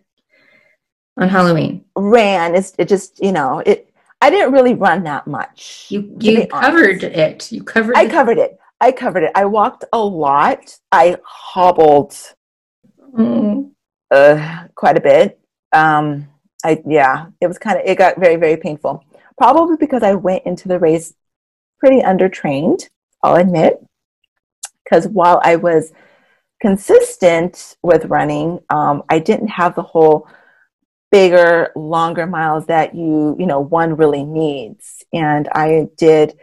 on 1.17 1.27
Halloween. 1.27 1.83
Ran. 1.95 2.53
It's, 2.53 2.73
it 2.77 2.87
just, 2.87 3.19
you 3.23 3.31
know, 3.31 3.63
it. 3.65 3.89
I 4.21 4.29
didn't 4.29 4.53
really 4.53 4.75
run 4.75 5.03
that 5.05 5.25
much. 5.25 5.87
You 5.89 6.15
you 6.19 6.45
covered 6.45 7.03
it. 7.03 7.51
You 7.51 7.63
covered 7.63 7.93
it. 7.93 7.97
I 7.97 8.03
it. 8.03 8.11
covered 8.11 8.37
it. 8.37 8.59
I 8.79 8.91
covered 8.91 9.23
it. 9.23 9.31
I 9.33 9.45
walked 9.45 9.83
a 9.91 9.97
lot. 9.97 10.77
I 10.91 11.17
hobbled 11.25 12.15
mm. 13.17 13.71
uh, 14.11 14.67
quite 14.75 14.95
a 14.95 15.01
bit. 15.01 15.39
Um, 15.73 16.29
I 16.63 16.83
yeah, 16.85 17.25
it 17.41 17.47
was 17.47 17.57
kind 17.57 17.79
of 17.79 17.85
it 17.85 17.97
got 17.97 18.19
very 18.19 18.37
very 18.37 18.55
painful. 18.55 19.03
Probably 19.37 19.75
because 19.75 20.03
I 20.03 20.13
went 20.13 20.45
into 20.45 20.69
the 20.69 20.79
race 20.79 21.15
pretty 21.79 22.01
undertrained. 22.01 22.87
I'll 23.23 23.35
admit, 23.35 23.83
because 24.85 25.07
while 25.07 25.41
I 25.43 25.57
was 25.57 25.91
consistent 26.63 27.75
with 27.83 28.05
running, 28.05 28.59
um, 28.69 29.03
I 29.09 29.19
didn't 29.19 29.49
have 29.49 29.75
the 29.75 29.83
whole 29.83 30.27
bigger, 31.11 31.71
longer 31.75 32.25
miles 32.25 32.65
that 32.67 32.95
you 32.95 33.35
you 33.37 33.45
know 33.45 33.59
one 33.59 33.95
really 33.95 34.23
needs. 34.23 35.03
And 35.11 35.47
I 35.49 35.87
did, 35.97 36.39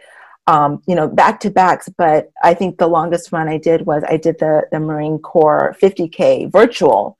um, 0.47 0.81
you 0.87 0.95
know, 0.95 1.07
back 1.07 1.39
to 1.41 1.49
backs. 1.49 1.89
But 1.97 2.31
I 2.43 2.53
think 2.53 2.77
the 2.77 2.87
longest 2.87 3.31
run 3.31 3.49
I 3.49 3.57
did 3.57 3.85
was 3.85 4.03
I 4.07 4.17
did 4.17 4.37
the 4.39 4.63
the 4.71 4.79
Marine 4.79 5.19
Corps 5.19 5.75
50k 5.81 6.51
virtual 6.51 7.17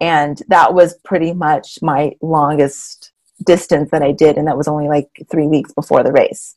and 0.00 0.42
that 0.48 0.74
was 0.74 0.98
pretty 1.04 1.32
much 1.32 1.78
my 1.82 2.12
longest 2.20 3.12
distance 3.44 3.90
that 3.90 4.02
I 4.02 4.12
did, 4.12 4.36
and 4.36 4.46
that 4.46 4.56
was 4.56 4.68
only 4.68 4.88
like 4.88 5.08
three 5.30 5.46
weeks 5.46 5.72
before 5.72 6.02
the 6.02 6.12
race. 6.12 6.56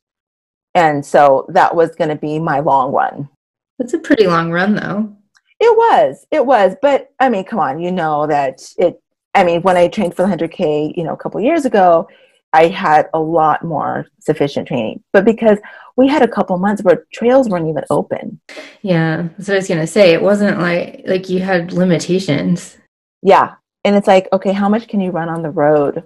And 0.76 1.06
so 1.06 1.46
that 1.50 1.76
was 1.76 1.96
going 1.96 2.10
to 2.10 2.16
be 2.16 2.40
my 2.40 2.60
long 2.60 2.92
run. 2.92 3.30
That's 3.78 3.94
a 3.94 4.00
pretty 4.00 4.28
long 4.28 4.52
run, 4.52 4.76
though. 4.76 5.16
It 5.60 5.76
was, 5.76 6.26
it 6.32 6.46
was, 6.46 6.76
but 6.82 7.10
I 7.20 7.30
mean, 7.30 7.44
come 7.44 7.60
on, 7.60 7.80
you 7.80 7.92
know 7.92 8.28
that 8.28 8.62
it. 8.78 9.02
I 9.36 9.44
mean, 9.44 9.62
when 9.62 9.78
I 9.78 9.88
trained 9.88 10.16
for 10.16 10.24
the 10.24 10.28
hundred 10.28 10.52
k, 10.52 10.94
you 10.96 11.04
know, 11.04 11.14
a 11.14 11.18
couple 11.18 11.40
years 11.40 11.66
ago, 11.66 12.08
I 12.54 12.68
had 12.68 13.10
a 13.14 13.20
lot 13.20 13.64
more 13.64 14.08
sufficient 14.20 14.68
training. 14.68 15.04
But 15.14 15.26
because 15.26 15.60
we 15.96 16.08
had 16.08 16.24
a 16.24 16.28
couple 16.28 16.58
months 16.58 16.82
where 16.82 17.06
trails 17.14 17.48
weren't 17.50 17.68
even 17.68 17.84
open. 17.90 18.40
Yeah, 18.82 19.28
that's 19.38 19.50
what 19.50 19.56
I 19.56 19.58
was 19.58 19.68
gonna 19.68 19.88
say. 19.88 20.14
It 20.14 20.22
wasn't 20.22 20.60
like 20.60 21.04
like 21.06 21.30
you 21.30 21.40
had 21.40 21.74
limitations 21.74 22.78
yeah 23.22 23.56
and 23.84 23.96
it's 23.96 24.08
like 24.08 24.28
okay 24.32 24.54
how 24.54 24.70
much 24.70 24.88
can 24.88 25.02
you 25.02 25.12
run 25.12 25.30
on 25.30 25.42
the 25.42 25.50
road 25.50 26.04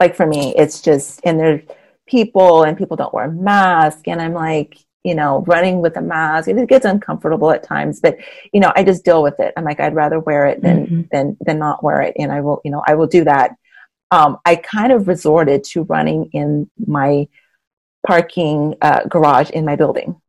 like 0.00 0.14
for 0.14 0.26
me 0.26 0.54
it's 0.56 0.80
just 0.80 1.20
and 1.24 1.38
there's 1.38 1.62
people 2.06 2.64
and 2.64 2.76
people 2.76 2.96
don't 2.96 3.14
wear 3.14 3.30
masks 3.30 4.02
and 4.06 4.20
i'm 4.20 4.34
like 4.34 4.76
you 5.04 5.14
know 5.14 5.44
running 5.46 5.80
with 5.80 5.96
a 5.96 6.02
mask. 6.02 6.48
It 6.48 6.68
gets 6.68 6.84
uncomfortable 6.84 7.50
at 7.50 7.62
times 7.62 8.00
but 8.00 8.18
you 8.52 8.60
know 8.60 8.72
i 8.76 8.84
just 8.84 9.04
deal 9.04 9.22
with 9.22 9.38
it. 9.40 9.52
I'm 9.56 9.64
like 9.64 9.80
i'd 9.80 9.94
rather 9.94 10.20
wear 10.20 10.46
it 10.46 10.62
than 10.62 10.86
mm-hmm. 10.86 11.02
than 11.10 11.36
than 11.40 11.58
not 11.58 11.82
wear 11.82 12.00
it 12.02 12.14
and 12.18 12.32
i 12.32 12.40
will 12.40 12.60
you 12.64 12.70
know 12.70 12.82
i 12.86 12.94
will 12.94 13.06
do 13.06 13.24
that. 13.24 13.56
Um, 14.10 14.38
i 14.44 14.56
kind 14.56 14.92
of 14.92 15.08
resorted 15.08 15.64
to 15.64 15.84
running 15.84 16.30
in 16.32 16.70
my 16.86 17.28
parking 18.06 18.74
uh, 18.82 19.04
garage 19.04 19.50
in 19.50 19.64
my 19.64 19.76
building 19.76 20.20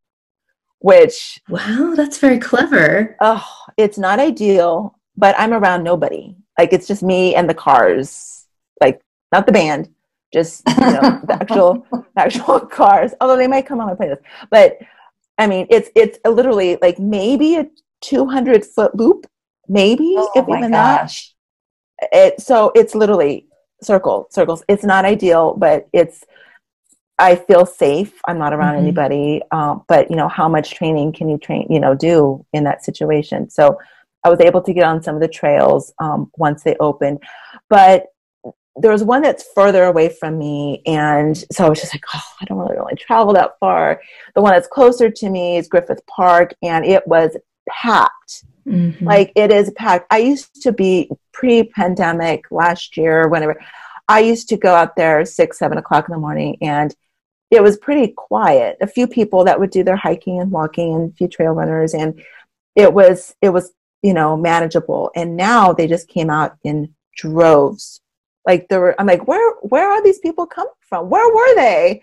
which 0.80 1.40
wow 1.50 1.94
that's 1.96 2.18
very 2.18 2.40
clever. 2.40 3.16
Oh 3.20 3.48
it's 3.78 3.98
not 3.98 4.20
ideal 4.20 4.98
but 5.16 5.36
I'm 5.38 5.54
around 5.54 5.84
nobody. 5.84 6.36
Like 6.58 6.74
it's 6.74 6.88
just 6.88 7.04
me 7.04 7.36
and 7.36 7.50
the 7.50 7.54
cars, 7.54 8.46
like 8.82 9.02
not 9.32 9.46
the 9.46 9.52
band, 9.52 9.90
just 10.34 10.64
you 10.68 10.76
know, 10.80 11.22
the 11.24 11.38
actual 11.40 11.88
actual 12.18 12.60
cars. 12.80 13.14
Although 13.22 13.38
they 13.38 13.48
might 13.48 13.66
come 13.66 13.80
on 13.80 13.88
my 13.88 13.94
playlist, 13.94 14.22
but 14.50 14.80
I 15.38 15.48
mean, 15.48 15.68
it's 15.70 15.90
it's 15.96 16.20
literally 16.26 16.78
like 16.82 17.00
maybe 17.00 17.56
a 17.56 17.68
200 18.02 18.66
foot 18.66 18.96
loop, 18.96 19.28
maybe 19.68 20.16
oh 20.18 20.32
if 20.36 20.48
even 20.50 20.72
gosh. 20.72 21.34
that. 22.02 22.12
It 22.12 22.42
so 22.42 22.72
it's 22.76 22.96
literally 22.96 23.48
circle 23.82 24.28
circles. 24.32 24.64
It's 24.68 24.84
not 24.84 25.06
ideal, 25.06 25.56
but 25.56 25.88
it's 25.94 26.24
I 27.20 27.36
feel 27.36 27.66
safe. 27.66 28.20
I'm 28.28 28.40
not 28.40 28.54
around 28.54 28.74
mm-hmm. 28.74 28.84
anybody. 28.84 29.42
Um, 29.52 29.84
but 29.88 30.10
you 30.10 30.16
know, 30.16 30.28
how 30.28 30.50
much 30.50 30.72
training 30.72 31.14
can 31.14 31.30
you 31.30 31.38
train? 31.38 31.68
You 31.70 31.80
know, 31.80 31.96
do 31.96 32.46
in 32.54 32.64
that 32.64 32.84
situation? 32.84 33.50
So 33.50 33.78
I 34.24 34.30
was 34.30 34.40
able 34.40 34.62
to 34.64 34.74
get 34.74 34.86
on 34.86 35.04
some 35.04 35.16
of 35.16 35.22
the 35.22 35.28
trails 35.28 35.94
um, 36.00 36.32
once 36.38 36.64
they 36.64 36.76
opened. 36.80 37.22
But 37.70 38.08
there 38.76 38.92
was 38.92 39.04
one 39.04 39.22
that's 39.22 39.46
further 39.54 39.84
away 39.84 40.10
from 40.10 40.38
me. 40.38 40.82
And 40.86 41.38
so 41.52 41.66
I 41.66 41.70
was 41.70 41.80
just 41.80 41.94
like, 41.94 42.04
oh, 42.14 42.22
I 42.42 42.46
don't 42.46 42.58
really, 42.58 42.76
really 42.76 42.96
travel 42.96 43.34
that 43.34 43.60
far. 43.60 44.02
The 44.34 44.42
one 44.42 44.54
that's 44.54 44.68
closer 44.68 45.10
to 45.10 45.30
me 45.30 45.58
is 45.58 45.68
Griffith 45.68 46.06
Park, 46.08 46.54
and 46.64 46.86
it 46.86 47.08
was 47.08 47.38
packed. 47.70 48.46
Mm-hmm. 48.68 49.06
Like 49.06 49.32
it 49.36 49.52
is 49.52 49.72
packed. 49.72 50.08
I 50.10 50.20
used 50.20 50.62
to 50.64 50.72
be 50.72 51.10
pre 51.34 51.64
pandemic 51.64 52.46
last 52.50 52.98
year, 52.98 53.28
whenever 53.28 53.60
I 54.08 54.20
used 54.20 54.50
to 54.50 54.58
go 54.58 54.74
out 54.74 54.96
there 54.96 55.26
six, 55.26 55.60
seven 55.60 55.78
o'clock 55.78 56.08
in 56.08 56.14
the 56.14 56.20
morning, 56.20 56.58
and 56.62 56.96
it 57.52 57.62
was 57.62 57.78
pretty 57.78 58.14
quiet. 58.16 58.78
A 58.82 58.88
few 58.88 59.06
people 59.06 59.44
that 59.44 59.60
would 59.60 59.70
do 59.70 59.84
their 59.84 59.96
hiking 59.96 60.40
and 60.40 60.52
walking, 60.52 60.94
and 60.96 61.12
a 61.12 61.16
few 61.16 61.28
trail 61.28 61.52
runners, 61.52 61.94
and 61.94 62.24
it 62.76 62.94
was 62.94 63.36
it 63.42 63.50
was 63.50 63.72
you 64.04 64.14
know, 64.14 64.38
manageable. 64.38 65.10
And 65.16 65.36
now 65.36 65.74
they 65.74 65.88
just 65.88 66.08
came 66.08 66.30
out 66.30 66.58
in 66.64 66.94
droves. 67.16 68.02
Like 68.46 68.68
there 68.70 68.80
were, 68.80 68.96
I'm 69.00 69.08
like, 69.08 69.28
where, 69.28 69.56
where 69.62 69.90
are 69.90 70.04
these 70.04 70.20
people 70.20 70.46
coming 70.46 70.72
from? 70.82 71.10
Where 71.10 71.34
were 71.34 71.56
they 71.56 72.02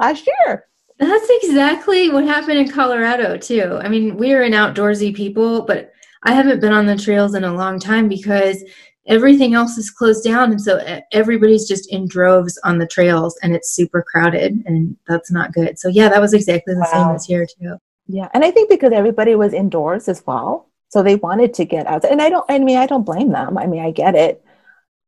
last 0.00 0.26
year? 0.26 0.66
That's 0.98 1.28
exactly 1.42 2.10
what 2.10 2.24
happened 2.24 2.58
in 2.58 2.70
Colorado 2.70 3.36
too. 3.36 3.78
I 3.82 3.88
mean, 3.88 4.16
we 4.16 4.32
are 4.32 4.42
an 4.42 4.52
outdoorsy 4.52 5.14
people, 5.14 5.62
but 5.62 5.92
I 6.22 6.32
haven't 6.32 6.60
been 6.60 6.72
on 6.72 6.86
the 6.86 6.96
trails 6.96 7.34
in 7.34 7.44
a 7.44 7.54
long 7.54 7.80
time 7.80 8.08
because 8.08 8.62
everything 9.08 9.54
else 9.54 9.76
is 9.76 9.90
closed 9.90 10.22
down 10.22 10.52
and 10.52 10.60
so 10.60 10.78
everybody's 11.10 11.66
just 11.66 11.92
in 11.92 12.06
droves 12.06 12.58
on 12.62 12.78
the 12.78 12.86
trails 12.86 13.36
and 13.42 13.52
it's 13.52 13.74
super 13.74 14.00
crowded 14.00 14.62
and 14.64 14.96
that's 15.08 15.28
not 15.28 15.52
good 15.52 15.76
so 15.76 15.88
yeah 15.88 16.08
that 16.08 16.20
was 16.20 16.32
exactly 16.32 16.72
the 16.72 16.78
wow. 16.78 17.06
same 17.06 17.12
this 17.12 17.28
year 17.28 17.44
too 17.44 17.76
yeah 18.06 18.28
and 18.32 18.44
i 18.44 18.50
think 18.52 18.70
because 18.70 18.92
everybody 18.92 19.34
was 19.34 19.52
indoors 19.52 20.08
as 20.08 20.22
well 20.24 20.70
so 20.92 21.02
they 21.02 21.14
wanted 21.16 21.54
to 21.54 21.64
get 21.64 21.86
out. 21.86 22.04
And 22.04 22.20
I 22.20 22.28
don't, 22.28 22.44
I 22.50 22.58
mean, 22.58 22.76
I 22.76 22.84
don't 22.84 23.06
blame 23.06 23.30
them. 23.30 23.56
I 23.56 23.66
mean, 23.66 23.82
I 23.82 23.92
get 23.92 24.14
it, 24.14 24.44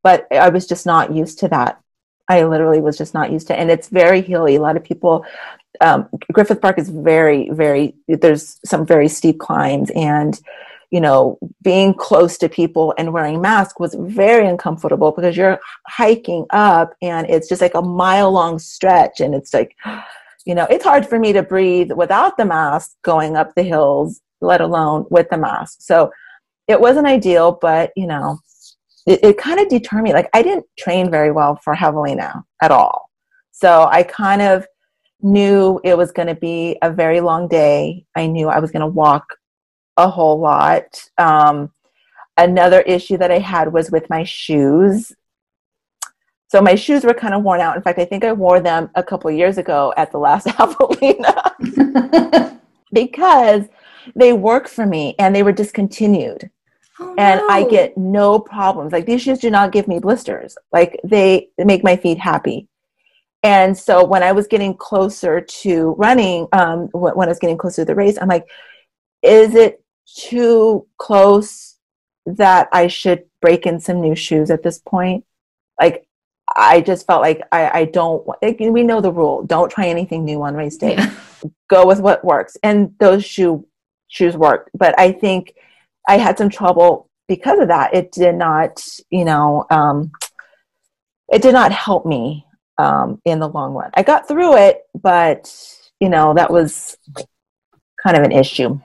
but 0.05 0.27
I 0.31 0.49
was 0.49 0.67
just 0.67 0.85
not 0.85 1.15
used 1.15 1.39
to 1.39 1.47
that. 1.47 1.81
I 2.29 2.43
literally 2.43 2.79
was 2.79 2.95
just 2.95 3.15
not 3.15 3.31
used 3.31 3.47
to, 3.47 3.53
it. 3.55 3.59
and 3.59 3.71
it's 3.71 3.89
very 3.89 4.21
hilly. 4.21 4.55
A 4.55 4.61
lot 4.61 4.77
of 4.77 4.83
people, 4.83 5.25
um, 5.81 6.07
Griffith 6.31 6.61
Park 6.61 6.77
is 6.77 6.89
very, 6.89 7.49
very, 7.49 7.95
there's 8.07 8.59
some 8.63 8.85
very 8.85 9.07
steep 9.07 9.39
climbs 9.39 9.89
and, 9.95 10.39
you 10.91 11.01
know, 11.01 11.39
being 11.63 11.95
close 11.95 12.37
to 12.37 12.47
people 12.47 12.93
and 12.99 13.13
wearing 13.13 13.41
masks 13.41 13.79
was 13.79 13.95
very 13.95 14.47
uncomfortable 14.47 15.11
because 15.11 15.35
you're 15.35 15.59
hiking 15.87 16.45
up 16.51 16.93
and 17.01 17.27
it's 17.27 17.49
just 17.49 17.63
like 17.63 17.73
a 17.73 17.81
mile 17.81 18.31
long 18.31 18.59
stretch. 18.59 19.21
And 19.21 19.33
it's 19.33 19.55
like, 19.55 19.75
you 20.45 20.53
know, 20.53 20.67
it's 20.69 20.85
hard 20.85 21.07
for 21.07 21.17
me 21.17 21.33
to 21.33 21.41
breathe 21.41 21.91
without 21.91 22.37
the 22.37 22.45
mask 22.45 22.91
going 23.01 23.35
up 23.35 23.55
the 23.55 23.63
hills 23.63 24.21
let 24.39 24.61
alone 24.61 25.07
with 25.09 25.31
the 25.31 25.37
mask. 25.37 25.77
So 25.81 26.11
it 26.67 26.79
wasn't 26.79 27.07
ideal, 27.07 27.57
but 27.59 27.91
you 27.95 28.05
know, 28.05 28.37
it, 29.05 29.23
it 29.23 29.37
kind 29.37 29.59
of 29.59 29.69
deterred 29.69 30.03
me. 30.03 30.13
Like 30.13 30.29
I 30.33 30.41
didn't 30.41 30.65
train 30.77 31.11
very 31.11 31.31
well 31.31 31.59
for 31.63 31.75
Javelina 31.75 32.43
at 32.61 32.71
all. 32.71 33.09
So 33.51 33.87
I 33.89 34.03
kind 34.03 34.41
of 34.41 34.65
knew 35.21 35.79
it 35.83 35.97
was 35.97 36.11
going 36.11 36.27
to 36.27 36.35
be 36.35 36.77
a 36.81 36.91
very 36.91 37.21
long 37.21 37.47
day. 37.47 38.05
I 38.15 38.27
knew 38.27 38.49
I 38.49 38.59
was 38.59 38.71
going 38.71 38.81
to 38.81 38.87
walk 38.87 39.37
a 39.97 40.09
whole 40.09 40.39
lot. 40.39 41.01
Um, 41.17 41.71
another 42.37 42.81
issue 42.81 43.17
that 43.17 43.31
I 43.31 43.39
had 43.39 43.71
was 43.71 43.91
with 43.91 44.09
my 44.09 44.23
shoes. 44.23 45.13
So 46.47 46.61
my 46.61 46.75
shoes 46.75 47.03
were 47.03 47.13
kind 47.13 47.33
of 47.33 47.43
worn 47.43 47.59
out. 47.59 47.75
In 47.75 47.81
fact, 47.81 47.99
I 47.99 48.05
think 48.05 48.23
I 48.23 48.33
wore 48.33 48.59
them 48.59 48.89
a 48.95 49.03
couple 49.03 49.31
years 49.31 49.57
ago 49.57 49.93
at 49.97 50.11
the 50.11 50.19
last 50.19 50.47
Javelina 50.47 52.59
because 52.93 53.65
they 54.15 54.33
work 54.33 54.67
for 54.67 54.85
me 54.85 55.15
and 55.17 55.35
they 55.35 55.43
were 55.43 55.51
discontinued. 55.51 56.49
Oh, 56.99 57.15
and 57.17 57.41
no. 57.41 57.47
I 57.49 57.67
get 57.67 57.97
no 57.97 58.39
problems. 58.39 58.93
Like 58.93 59.05
these 59.05 59.21
shoes 59.21 59.39
do 59.39 59.49
not 59.49 59.71
give 59.71 59.87
me 59.87 59.99
blisters. 59.99 60.57
Like 60.71 60.99
they 61.03 61.49
make 61.57 61.83
my 61.83 61.97
feet 61.97 62.17
happy. 62.17 62.67
And 63.43 63.77
so 63.77 64.03
when 64.03 64.23
I 64.23 64.31
was 64.31 64.47
getting 64.47 64.73
closer 64.73 65.39
to 65.39 65.91
running, 65.99 66.47
um, 66.51 66.87
when 66.93 67.27
I 67.27 67.31
was 67.31 67.39
getting 67.39 67.57
closer 67.57 67.81
to 67.81 67.85
the 67.85 67.93
race, 67.93 68.17
I'm 68.19 68.27
like, 68.27 68.47
is 69.21 69.53
it 69.53 69.83
too 70.15 70.87
close 70.97 71.75
that 72.25 72.69
I 72.71 72.87
should 72.87 73.25
break 73.41 73.67
in 73.67 73.79
some 73.79 74.01
new 74.01 74.15
shoes 74.15 74.49
at 74.49 74.63
this 74.63 74.79
point? 74.79 75.25
Like, 75.79 76.07
I 76.57 76.81
just 76.81 77.05
felt 77.05 77.21
like 77.21 77.41
I, 77.51 77.81
I 77.81 77.85
don't, 77.85 78.25
like, 78.41 78.59
we 78.59 78.81
know 78.81 79.01
the 79.01 79.11
rule. 79.11 79.43
Don't 79.43 79.69
try 79.69 79.87
anything 79.89 80.25
new 80.25 80.41
on 80.41 80.55
race 80.55 80.77
day. 80.77 80.95
Yeah. 80.95 81.13
Go 81.67 81.85
with 81.85 81.99
what 81.99 82.25
works. 82.25 82.57
And 82.63 82.95
those 82.99 83.23
shoe 83.25 83.67
shoes 84.07 84.35
worked. 84.35 84.71
But 84.73 84.97
I 84.99 85.11
think 85.11 85.53
I 86.07 86.17
had 86.17 86.37
some 86.37 86.49
trouble 86.49 87.09
because 87.27 87.59
of 87.59 87.67
that. 87.69 87.93
It 87.93 88.11
did 88.11 88.35
not, 88.35 88.83
you 89.09 89.25
know, 89.25 89.65
um, 89.69 90.11
it 91.31 91.41
did 91.41 91.53
not 91.53 91.71
help 91.71 92.05
me 92.05 92.45
um, 92.77 93.21
in 93.25 93.39
the 93.39 93.49
long 93.49 93.73
run. 93.73 93.91
I 93.93 94.03
got 94.03 94.27
through 94.27 94.57
it, 94.57 94.83
but 94.93 95.53
you 95.99 96.09
know 96.09 96.33
that 96.33 96.51
was 96.51 96.97
kind 98.01 98.17
of 98.17 98.23
an 98.23 98.31
issue. 98.31 98.79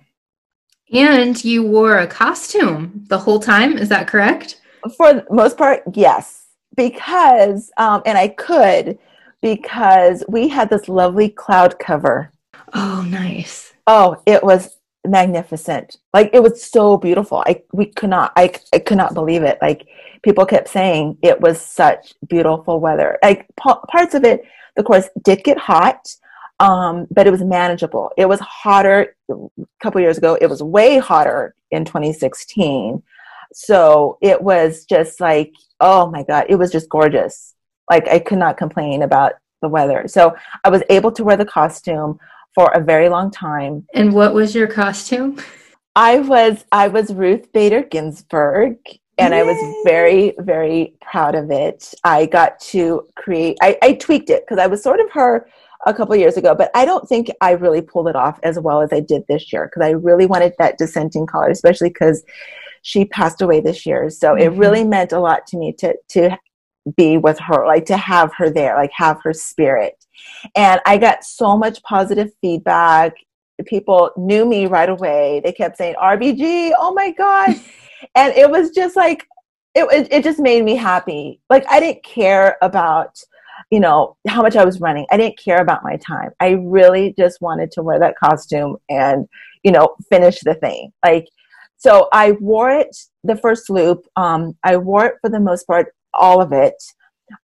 And 0.92 1.42
you 1.44 1.62
wore 1.62 1.98
a 1.98 2.06
costume 2.06 3.04
the 3.08 3.18
whole 3.18 3.38
time. 3.38 3.78
Is 3.78 3.88
that 3.90 4.08
correct? 4.08 4.60
For 4.96 5.14
the 5.14 5.26
most 5.30 5.56
part, 5.56 5.82
yes. 5.94 6.46
Because, 6.76 7.70
um, 7.76 8.02
and 8.06 8.16
I 8.16 8.28
could, 8.28 8.98
because 9.42 10.24
we 10.28 10.48
had 10.48 10.70
this 10.70 10.88
lovely 10.88 11.28
cloud 11.28 11.78
cover. 11.78 12.32
Oh, 12.74 13.06
nice. 13.08 13.72
Oh, 13.86 14.22
it 14.26 14.42
was 14.42 14.78
magnificent. 15.06 15.96
Like 16.12 16.30
it 16.32 16.42
was 16.42 16.62
so 16.62 16.96
beautiful. 16.96 17.42
I 17.46 17.62
we 17.72 17.86
could 17.86 18.10
not 18.10 18.32
I 18.36 18.52
I 18.72 18.78
could 18.78 18.96
not 18.96 19.14
believe 19.14 19.42
it. 19.42 19.58
Like 19.62 19.86
people 20.22 20.44
kept 20.46 20.68
saying 20.68 21.18
it 21.22 21.40
was 21.40 21.60
such 21.60 22.14
beautiful 22.28 22.80
weather. 22.80 23.18
Like 23.22 23.46
p- 23.62 23.86
parts 23.88 24.14
of 24.14 24.24
it, 24.24 24.42
the 24.76 24.82
course 24.82 25.08
did 25.22 25.42
get 25.44 25.58
hot, 25.58 26.14
um, 26.58 27.06
but 27.10 27.26
it 27.26 27.30
was 27.30 27.42
manageable. 27.42 28.12
It 28.16 28.28
was 28.28 28.40
hotter 28.40 29.16
a 29.30 29.34
couple 29.82 30.00
years 30.00 30.18
ago. 30.18 30.36
It 30.40 30.48
was 30.48 30.62
way 30.62 30.98
hotter 30.98 31.54
in 31.70 31.84
2016. 31.84 33.02
So 33.52 34.18
it 34.20 34.40
was 34.40 34.84
just 34.84 35.20
like, 35.20 35.52
oh 35.80 36.10
my 36.10 36.22
god, 36.22 36.46
it 36.48 36.56
was 36.56 36.70
just 36.70 36.88
gorgeous. 36.88 37.54
Like 37.88 38.06
I 38.08 38.18
could 38.18 38.38
not 38.38 38.58
complain 38.58 39.02
about 39.02 39.34
the 39.62 39.68
weather. 39.68 40.06
So 40.08 40.34
I 40.64 40.68
was 40.68 40.82
able 40.90 41.12
to 41.12 41.24
wear 41.24 41.36
the 41.36 41.44
costume 41.44 42.18
for 42.54 42.70
a 42.72 42.82
very 42.82 43.08
long 43.08 43.30
time. 43.30 43.86
And 43.94 44.12
what 44.12 44.34
was 44.34 44.54
your 44.54 44.66
costume? 44.66 45.38
I 45.96 46.20
was 46.20 46.64
I 46.72 46.88
was 46.88 47.12
Ruth 47.12 47.52
Bader 47.52 47.82
Ginsburg 47.82 48.76
and 49.18 49.34
Yay. 49.34 49.40
I 49.40 49.42
was 49.42 49.84
very 49.84 50.34
very 50.38 50.94
proud 51.00 51.34
of 51.34 51.50
it. 51.50 51.94
I 52.04 52.26
got 52.26 52.60
to 52.60 53.06
create 53.16 53.58
I, 53.60 53.76
I 53.82 53.92
tweaked 53.94 54.30
it 54.30 54.44
because 54.46 54.58
I 54.58 54.66
was 54.66 54.82
sort 54.82 55.00
of 55.00 55.10
her 55.12 55.48
a 55.86 55.94
couple 55.94 56.14
years 56.14 56.36
ago, 56.36 56.54
but 56.54 56.70
I 56.74 56.84
don't 56.84 57.08
think 57.08 57.30
I 57.40 57.52
really 57.52 57.80
pulled 57.80 58.08
it 58.08 58.16
off 58.16 58.38
as 58.42 58.58
well 58.58 58.82
as 58.82 58.92
I 58.92 59.00
did 59.00 59.22
this 59.28 59.52
year 59.52 59.66
because 59.66 59.86
I 59.86 59.92
really 59.92 60.26
wanted 60.26 60.54
that 60.58 60.78
dissenting 60.78 61.26
color, 61.26 61.48
especially 61.48 61.88
because 61.88 62.22
she 62.82 63.04
passed 63.06 63.42
away 63.42 63.60
this 63.60 63.86
year. 63.86 64.10
So 64.10 64.34
mm-hmm. 64.34 64.42
it 64.42 64.58
really 64.58 64.84
meant 64.84 65.12
a 65.12 65.20
lot 65.20 65.46
to 65.48 65.58
me 65.58 65.72
to 65.78 65.94
to 66.10 66.38
be 66.96 67.18
with 67.18 67.38
her, 67.38 67.66
like 67.66 67.84
to 67.86 67.96
have 67.96 68.32
her 68.36 68.50
there, 68.50 68.74
like 68.76 68.90
have 68.94 69.20
her 69.22 69.32
spirit. 69.32 69.99
And 70.56 70.80
I 70.86 70.98
got 70.98 71.24
so 71.24 71.56
much 71.56 71.82
positive 71.82 72.30
feedback. 72.40 73.14
People 73.66 74.10
knew 74.16 74.46
me 74.46 74.66
right 74.66 74.88
away. 74.88 75.40
They 75.44 75.52
kept 75.52 75.76
saying, 75.76 75.96
RBG, 76.00 76.72
oh 76.78 76.94
my 76.94 77.12
God. 77.12 77.50
and 78.14 78.34
it 78.34 78.50
was 78.50 78.70
just 78.70 78.96
like, 78.96 79.26
it, 79.74 80.08
it 80.10 80.24
just 80.24 80.40
made 80.40 80.64
me 80.64 80.76
happy. 80.76 81.40
Like, 81.48 81.64
I 81.70 81.78
didn't 81.78 82.02
care 82.02 82.56
about, 82.62 83.18
you 83.70 83.78
know, 83.78 84.16
how 84.26 84.42
much 84.42 84.56
I 84.56 84.64
was 84.64 84.80
running. 84.80 85.06
I 85.10 85.16
didn't 85.16 85.38
care 85.38 85.60
about 85.60 85.84
my 85.84 85.96
time. 85.96 86.30
I 86.40 86.50
really 86.62 87.14
just 87.16 87.40
wanted 87.40 87.70
to 87.72 87.82
wear 87.82 87.98
that 88.00 88.18
costume 88.18 88.78
and, 88.88 89.28
you 89.62 89.70
know, 89.70 89.94
finish 90.08 90.40
the 90.40 90.54
thing. 90.54 90.92
Like, 91.04 91.26
so 91.76 92.08
I 92.12 92.32
wore 92.32 92.70
it 92.70 92.96
the 93.24 93.36
first 93.36 93.70
loop. 93.70 94.06
Um, 94.16 94.56
I 94.64 94.76
wore 94.76 95.06
it 95.06 95.14
for 95.20 95.30
the 95.30 95.40
most 95.40 95.66
part, 95.66 95.94
all 96.14 96.40
of 96.40 96.52
it 96.52 96.74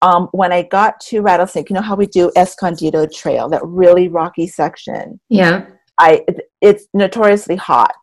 um, 0.03 0.29
when 0.33 0.53
I 0.53 0.63
got 0.63 1.01
to 1.01 1.21
Rattlesnake, 1.21 1.71
you 1.71 1.75
know 1.75 1.83
how 1.83 1.95
we 1.95 2.07
do 2.07 2.31
Escondido 2.37 3.07
Trail, 3.07 3.49
that 3.49 3.65
really 3.65 4.09
rocky 4.09 4.47
section. 4.47 5.21
Yeah. 5.29 5.67
I 5.99 6.25
it's 6.61 6.87
notoriously 6.93 7.57
hot 7.57 7.95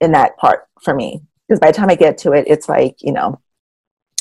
in 0.00 0.12
that 0.12 0.36
part 0.36 0.68
for 0.82 0.94
me 0.94 1.22
because 1.48 1.60
by 1.60 1.68
the 1.68 1.76
time 1.76 1.90
I 1.90 1.96
get 1.96 2.18
to 2.18 2.32
it, 2.32 2.44
it's 2.46 2.68
like 2.68 2.96
you 3.00 3.12
know 3.12 3.40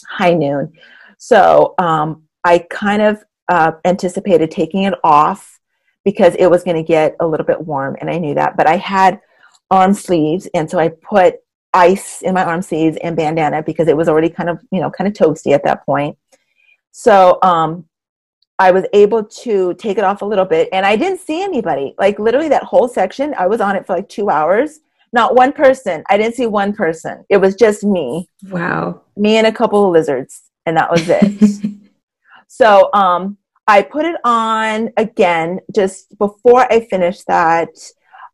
high 0.07 0.33
noon. 0.33 0.73
So 1.17 1.75
um, 1.77 2.23
I 2.43 2.59
kind 2.69 3.01
of 3.01 3.23
uh, 3.49 3.73
anticipated 3.85 4.51
taking 4.51 4.83
it 4.83 4.93
off 5.03 5.59
because 6.03 6.35
it 6.39 6.47
was 6.47 6.63
going 6.63 6.77
to 6.77 6.83
get 6.83 7.15
a 7.19 7.27
little 7.27 7.45
bit 7.45 7.61
warm, 7.61 7.97
and 8.01 8.09
I 8.09 8.17
knew 8.17 8.33
that. 8.35 8.57
But 8.57 8.67
I 8.67 8.77
had 8.77 9.21
arm 9.69 9.93
sleeves, 9.93 10.47
and 10.53 10.69
so 10.69 10.79
I 10.79 10.89
put 10.89 11.35
ice 11.73 12.23
in 12.23 12.33
my 12.33 12.43
arm 12.43 12.63
sleeves 12.63 12.97
and 13.03 13.15
bandana 13.15 13.61
because 13.61 13.87
it 13.87 13.95
was 13.95 14.09
already 14.09 14.29
kind 14.29 14.49
of 14.49 14.59
you 14.71 14.81
know 14.81 14.89
kind 14.89 15.07
of 15.07 15.13
toasty 15.13 15.53
at 15.53 15.63
that 15.63 15.85
point 15.85 16.17
so 16.91 17.39
um, 17.43 17.85
I 18.59 18.71
was 18.71 18.83
able 18.91 19.23
to 19.23 19.73
take 19.75 19.97
it 19.97 20.03
off 20.03 20.21
a 20.21 20.25
little 20.25 20.45
bit 20.45 20.67
and 20.73 20.85
I 20.85 20.97
didn't 20.97 21.21
see 21.21 21.41
anybody. 21.41 21.95
Like 21.97 22.19
literally 22.19 22.49
that 22.49 22.63
whole 22.63 22.89
section, 22.89 23.33
I 23.37 23.47
was 23.47 23.61
on 23.61 23.77
it 23.77 23.87
for 23.87 23.95
like 23.95 24.09
two 24.09 24.29
hours. 24.29 24.81
Not 25.13 25.33
one 25.33 25.53
person. 25.53 26.03
I 26.09 26.17
didn't 26.17 26.35
see 26.35 26.45
one 26.45 26.73
person. 26.73 27.23
It 27.29 27.37
was 27.37 27.55
just 27.55 27.83
me. 27.83 28.27
Wow. 28.49 29.01
Me 29.15 29.37
and 29.37 29.47
a 29.47 29.51
couple 29.51 29.85
of 29.85 29.93
lizards. 29.93 30.43
And 30.65 30.77
that 30.77 30.91
was 30.91 31.07
it. 31.07 31.65
so 32.47 32.89
um, 32.93 33.37
I 33.65 33.81
put 33.81 34.05
it 34.05 34.17
on 34.23 34.91
again 34.97 35.61
just 35.73 36.15
before 36.19 36.71
I 36.71 36.85
finished 36.85 37.25
that. 37.27 37.69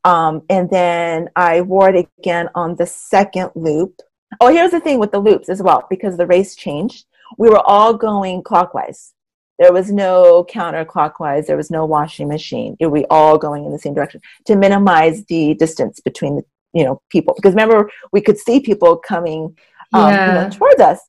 Um, 0.04 0.42
and 0.50 0.70
then 0.70 1.30
I 1.36 1.62
wore 1.62 1.90
it 1.90 2.10
again 2.20 2.50
on 2.56 2.76
the 2.76 2.86
second 2.88 3.52
loop. 3.56 4.02
Oh, 4.42 4.52
here's 4.52 4.72
the 4.72 4.80
thing 4.80 5.00
with 5.00 5.12
the 5.12 5.20
loops 5.20 5.50
as 5.50 5.62
well, 5.62 5.86
because 5.90 6.18
the 6.18 6.28
race 6.28 6.56
changed 6.56 7.06
we 7.38 7.50
were 7.50 7.62
all 7.66 7.94
going 7.94 8.44
clockwise. 8.44 9.14
There 9.60 9.72
was 9.72 9.92
no 9.92 10.46
counterclockwise. 10.50 11.48
There 11.48 11.58
was 11.58 11.72
no 11.72 11.86
washing 11.86 12.28
machine. 12.28 12.76
We 12.80 12.88
were 12.88 13.06
all 13.10 13.38
going 13.38 13.66
in 13.66 13.72
the 13.72 13.80
same 13.80 13.94
direction 13.94 14.22
to 14.46 14.56
minimize 14.56 15.24
the 15.26 15.54
distance 15.54 16.00
between 16.00 16.38
the 16.38 16.44
you 16.74 16.84
know 16.84 17.02
people. 17.10 17.34
Because 17.36 17.54
remember, 17.54 17.90
we 18.12 18.22
could 18.22 18.38
see 18.38 18.60
people 18.60 18.98
coming 18.98 19.58
um, 19.94 20.12
yeah. 20.12 20.28
you 20.28 20.34
know, 20.34 20.50
towards 20.50 20.82
us, 20.82 21.00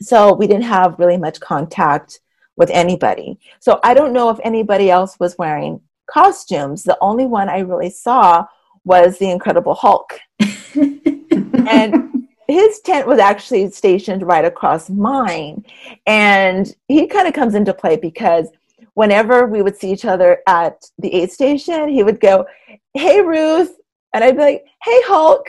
so 0.00 0.34
we 0.34 0.46
didn't 0.46 0.64
have 0.64 0.98
really 0.98 1.16
much 1.16 1.40
contact 1.40 2.20
with 2.56 2.70
anybody. 2.70 3.38
So 3.60 3.80
I 3.84 3.94
don't 3.94 4.12
know 4.12 4.30
if 4.30 4.38
anybody 4.42 4.90
else 4.90 5.18
was 5.20 5.36
wearing 5.38 5.80
costumes. 6.10 6.82
The 6.82 6.98
only 7.00 7.26
one 7.26 7.48
I 7.48 7.60
really 7.60 7.90
saw 7.90 8.46
was 8.84 9.18
the 9.18 9.30
Incredible 9.30 9.74
Hulk. 9.74 10.18
and 10.74 12.25
his 12.48 12.80
tent 12.80 13.06
was 13.06 13.18
actually 13.18 13.70
stationed 13.70 14.22
right 14.22 14.44
across 14.44 14.90
mine. 14.90 15.64
And 16.06 16.74
he 16.88 17.06
kind 17.06 17.28
of 17.28 17.34
comes 17.34 17.54
into 17.54 17.74
play 17.74 17.96
because 17.96 18.48
whenever 18.94 19.46
we 19.46 19.62
would 19.62 19.76
see 19.76 19.92
each 19.92 20.04
other 20.04 20.42
at 20.46 20.84
the 20.98 21.12
aid 21.12 21.30
station, 21.30 21.88
he 21.88 22.02
would 22.02 22.20
go, 22.20 22.46
Hey, 22.94 23.20
Ruth. 23.20 23.76
And 24.14 24.24
I'd 24.24 24.36
be 24.36 24.42
like, 24.42 24.64
Hey, 24.82 25.00
Hulk. 25.04 25.48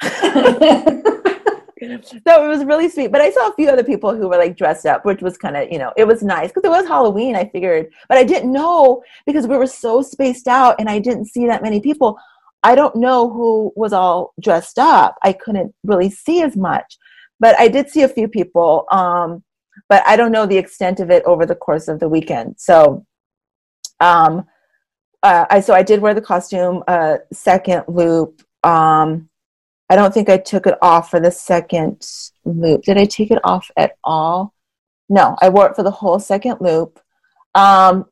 so 1.80 2.44
it 2.44 2.48
was 2.48 2.64
really 2.64 2.88
sweet. 2.88 3.12
But 3.12 3.20
I 3.20 3.30
saw 3.30 3.48
a 3.48 3.54
few 3.54 3.68
other 3.68 3.84
people 3.84 4.14
who 4.14 4.28
were 4.28 4.36
like 4.36 4.56
dressed 4.56 4.86
up, 4.86 5.04
which 5.04 5.22
was 5.22 5.36
kind 5.36 5.56
of, 5.56 5.70
you 5.70 5.78
know, 5.78 5.92
it 5.96 6.06
was 6.06 6.22
nice 6.22 6.48
because 6.48 6.64
it 6.64 6.70
was 6.70 6.86
Halloween, 6.86 7.36
I 7.36 7.44
figured. 7.48 7.88
But 8.08 8.18
I 8.18 8.24
didn't 8.24 8.52
know 8.52 9.02
because 9.26 9.46
we 9.46 9.56
were 9.56 9.66
so 9.66 10.02
spaced 10.02 10.48
out 10.48 10.76
and 10.78 10.88
I 10.88 10.98
didn't 10.98 11.26
see 11.26 11.46
that 11.46 11.62
many 11.62 11.80
people. 11.80 12.18
I 12.62 12.74
don't 12.74 12.96
know 12.96 13.30
who 13.30 13.72
was 13.76 13.92
all 13.92 14.34
dressed 14.40 14.78
up. 14.78 15.16
I 15.22 15.32
couldn't 15.32 15.74
really 15.84 16.10
see 16.10 16.42
as 16.42 16.56
much, 16.56 16.98
but 17.38 17.58
I 17.58 17.68
did 17.68 17.88
see 17.88 18.02
a 18.02 18.08
few 18.08 18.28
people. 18.28 18.86
Um, 18.90 19.44
but 19.88 20.02
I 20.06 20.16
don't 20.16 20.32
know 20.32 20.46
the 20.46 20.58
extent 20.58 21.00
of 21.00 21.10
it 21.10 21.24
over 21.24 21.46
the 21.46 21.54
course 21.54 21.88
of 21.88 22.00
the 22.00 22.08
weekend. 22.08 22.56
So, 22.58 23.06
um, 24.00 24.46
uh, 25.22 25.46
I 25.50 25.60
so 25.60 25.74
I 25.74 25.82
did 25.82 26.00
wear 26.00 26.14
the 26.14 26.20
costume. 26.20 26.82
Uh, 26.86 27.18
second 27.32 27.84
loop. 27.88 28.42
Um, 28.64 29.28
I 29.90 29.96
don't 29.96 30.12
think 30.12 30.28
I 30.28 30.36
took 30.36 30.66
it 30.66 30.76
off 30.82 31.10
for 31.10 31.20
the 31.20 31.30
second 31.30 32.06
loop. 32.44 32.82
Did 32.82 32.98
I 32.98 33.04
take 33.04 33.30
it 33.30 33.40
off 33.44 33.70
at 33.76 33.96
all? 34.04 34.52
No, 35.08 35.36
I 35.40 35.48
wore 35.48 35.68
it 35.68 35.76
for 35.76 35.82
the 35.82 35.90
whole 35.90 36.18
second 36.18 36.58
loop. 36.60 37.00
Um, 37.54 38.06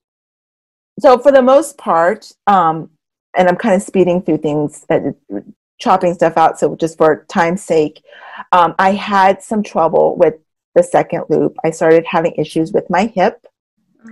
so 0.98 1.18
for 1.18 1.30
the 1.30 1.42
most 1.42 1.76
part, 1.76 2.32
um, 2.46 2.90
and 3.36 3.48
I'm 3.48 3.56
kind 3.56 3.74
of 3.74 3.82
speeding 3.82 4.22
through 4.22 4.38
things, 4.38 4.84
uh, 4.90 5.00
chopping 5.78 6.14
stuff 6.14 6.36
out. 6.36 6.58
So 6.58 6.74
just 6.76 6.96
for 6.96 7.24
time's 7.28 7.62
sake, 7.62 8.02
um, 8.52 8.74
I 8.78 8.92
had 8.92 9.42
some 9.42 9.62
trouble 9.62 10.16
with 10.16 10.34
the 10.74 10.82
second 10.82 11.24
loop. 11.28 11.56
I 11.64 11.70
started 11.70 12.04
having 12.06 12.34
issues 12.36 12.72
with 12.72 12.88
my 12.90 13.06
hip. 13.06 13.46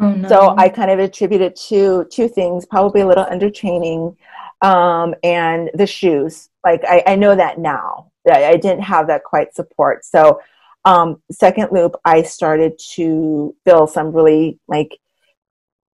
Oh, 0.01 0.13
no. 0.13 0.29
So 0.29 0.55
I 0.57 0.69
kind 0.69 0.91
of 0.91 0.99
attributed 0.99 1.55
to 1.69 2.07
two 2.11 2.29
things, 2.29 2.67
probably 2.67 3.03
a 3.03 3.07
little 3.07 3.27
under 3.31 3.51
training 3.51 4.17
um, 4.61 5.15
and 5.23 5.71
the 5.75 5.87
shoes. 5.87 6.49
Like 6.65 6.83
I, 6.85 7.03
I 7.07 7.17
know 7.17 7.37
that 7.37 7.59
now. 7.59 8.11
I, 8.29 8.47
I 8.47 8.57
didn't 8.57 8.83
have 8.83 9.07
that 9.09 9.25
quite 9.25 9.55
support. 9.55 10.05
So 10.05 10.41
um, 10.85 11.23
second 11.31 11.69
loop, 11.73 11.95
I 12.05 12.23
started 12.23 12.79
to 12.95 13.55
feel 13.65 13.87
some 13.87 14.13
really 14.13 14.59
like 14.69 14.99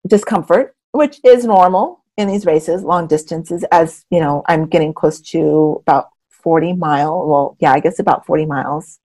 discomfort, 0.06 0.74
which 0.92 1.20
is 1.24 1.44
normal 1.44 1.99
in 2.16 2.28
these 2.28 2.46
races, 2.46 2.82
long 2.82 3.06
distances. 3.06 3.64
As 3.70 4.04
you 4.10 4.20
know, 4.20 4.42
I'm 4.46 4.66
getting 4.66 4.92
close 4.92 5.20
to 5.32 5.82
about 5.86 6.08
40 6.28 6.74
mile. 6.74 7.26
Well, 7.26 7.56
yeah, 7.60 7.72
I 7.72 7.80
guess 7.80 7.98
about 7.98 8.26
40 8.26 8.46
miles. 8.46 8.98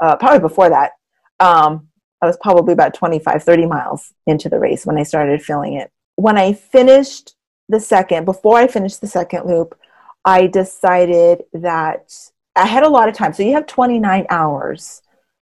Uh, 0.00 0.16
probably 0.16 0.40
before 0.40 0.68
that, 0.70 0.92
um, 1.40 1.88
I 2.22 2.26
was 2.26 2.38
probably 2.40 2.72
about 2.72 2.94
25, 2.94 3.42
30 3.42 3.66
miles 3.66 4.12
into 4.26 4.48
the 4.48 4.58
race 4.58 4.84
when 4.84 4.98
I 4.98 5.02
started 5.02 5.42
feeling 5.42 5.74
it. 5.74 5.90
When 6.16 6.36
I 6.36 6.52
finished 6.52 7.34
the 7.68 7.80
second, 7.80 8.24
before 8.24 8.58
I 8.58 8.66
finished 8.66 9.00
the 9.00 9.06
second 9.06 9.46
loop, 9.46 9.78
I 10.24 10.46
decided 10.46 11.44
that 11.52 12.12
I 12.56 12.66
had 12.66 12.82
a 12.82 12.88
lot 12.88 13.08
of 13.08 13.14
time. 13.14 13.32
So 13.32 13.42
you 13.42 13.52
have 13.52 13.66
29 13.66 14.26
hours 14.30 15.02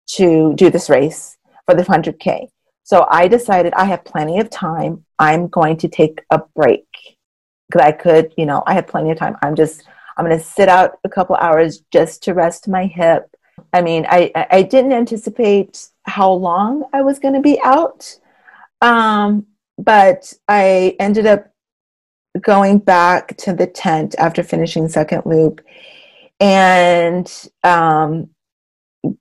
to 0.07 0.53
do 0.55 0.69
this 0.69 0.89
race 0.89 1.37
for 1.65 1.75
the 1.75 1.83
100K. 1.83 2.49
So 2.89 3.05
I 3.07 3.27
decided 3.27 3.71
I 3.75 3.85
have 3.85 4.03
plenty 4.03 4.39
of 4.39 4.49
time. 4.49 5.05
I'm 5.19 5.47
going 5.47 5.77
to 5.77 5.87
take 5.87 6.23
a 6.31 6.41
break 6.55 6.87
because 7.67 7.85
I 7.85 7.91
could, 7.91 8.33
you 8.35 8.47
know, 8.47 8.63
I 8.65 8.73
have 8.73 8.87
plenty 8.87 9.11
of 9.11 9.17
time. 9.19 9.37
I'm 9.43 9.53
just, 9.53 9.83
I'm 10.17 10.25
going 10.25 10.35
to 10.35 10.43
sit 10.43 10.69
out 10.69 10.97
a 11.03 11.09
couple 11.09 11.35
hours 11.35 11.83
just 11.93 12.23
to 12.23 12.33
rest 12.33 12.67
my 12.67 12.87
hip. 12.87 13.29
I 13.73 13.83
mean, 13.83 14.07
I, 14.09 14.31
I 14.49 14.63
didn't 14.63 14.93
anticipate 14.93 15.87
how 16.01 16.31
long 16.31 16.89
I 16.91 17.03
was 17.03 17.19
going 17.19 17.35
to 17.35 17.41
be 17.41 17.61
out. 17.61 18.17
Um, 18.81 19.45
but 19.77 20.33
I 20.47 20.95
ended 20.99 21.27
up 21.27 21.45
going 22.41 22.79
back 22.79 23.37
to 23.37 23.53
the 23.53 23.67
tent 23.67 24.15
after 24.17 24.41
finishing 24.41 24.89
second 24.89 25.27
loop 25.27 25.61
and 26.39 27.31
um, 27.63 28.31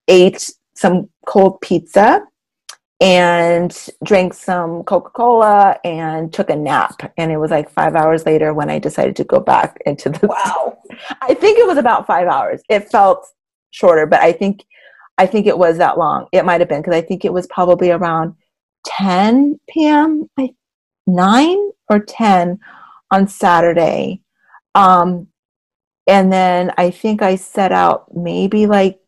ate 0.08 0.50
some 0.74 1.10
cold 1.26 1.60
pizza 1.60 2.26
and 3.00 3.88
drank 4.04 4.34
some 4.34 4.82
Coca 4.82 5.10
Cola 5.10 5.78
and 5.84 6.32
took 6.32 6.50
a 6.50 6.56
nap. 6.56 7.12
And 7.16 7.30
it 7.30 7.36
was 7.36 7.50
like 7.50 7.70
five 7.70 7.94
hours 7.94 8.26
later 8.26 8.52
when 8.52 8.70
I 8.70 8.78
decided 8.78 9.16
to 9.16 9.24
go 9.24 9.40
back 9.40 9.78
into 9.86 10.08
the. 10.10 10.26
Wow. 10.26 10.78
I 11.22 11.34
think 11.34 11.58
it 11.58 11.66
was 11.66 11.78
about 11.78 12.06
five 12.06 12.26
hours. 12.26 12.60
It 12.68 12.90
felt 12.90 13.26
shorter, 13.70 14.06
but 14.06 14.20
I 14.20 14.32
think 14.32 14.64
I 15.18 15.26
think 15.26 15.46
it 15.46 15.58
was 15.58 15.78
that 15.78 15.98
long. 15.98 16.26
It 16.32 16.44
might 16.44 16.60
have 16.60 16.68
been 16.68 16.80
because 16.80 16.94
I 16.94 17.00
think 17.00 17.24
it 17.24 17.32
was 17.32 17.46
probably 17.48 17.90
around 17.90 18.34
10 18.86 19.58
p.m. 19.68 20.28
I, 20.38 20.50
9 21.06 21.70
or 21.90 21.98
10 21.98 22.58
on 23.10 23.26
Saturday. 23.26 24.22
Um, 24.76 25.26
and 26.06 26.32
then 26.32 26.72
I 26.78 26.90
think 26.90 27.20
I 27.20 27.34
set 27.34 27.72
out 27.72 28.14
maybe 28.14 28.66
like 28.66 29.00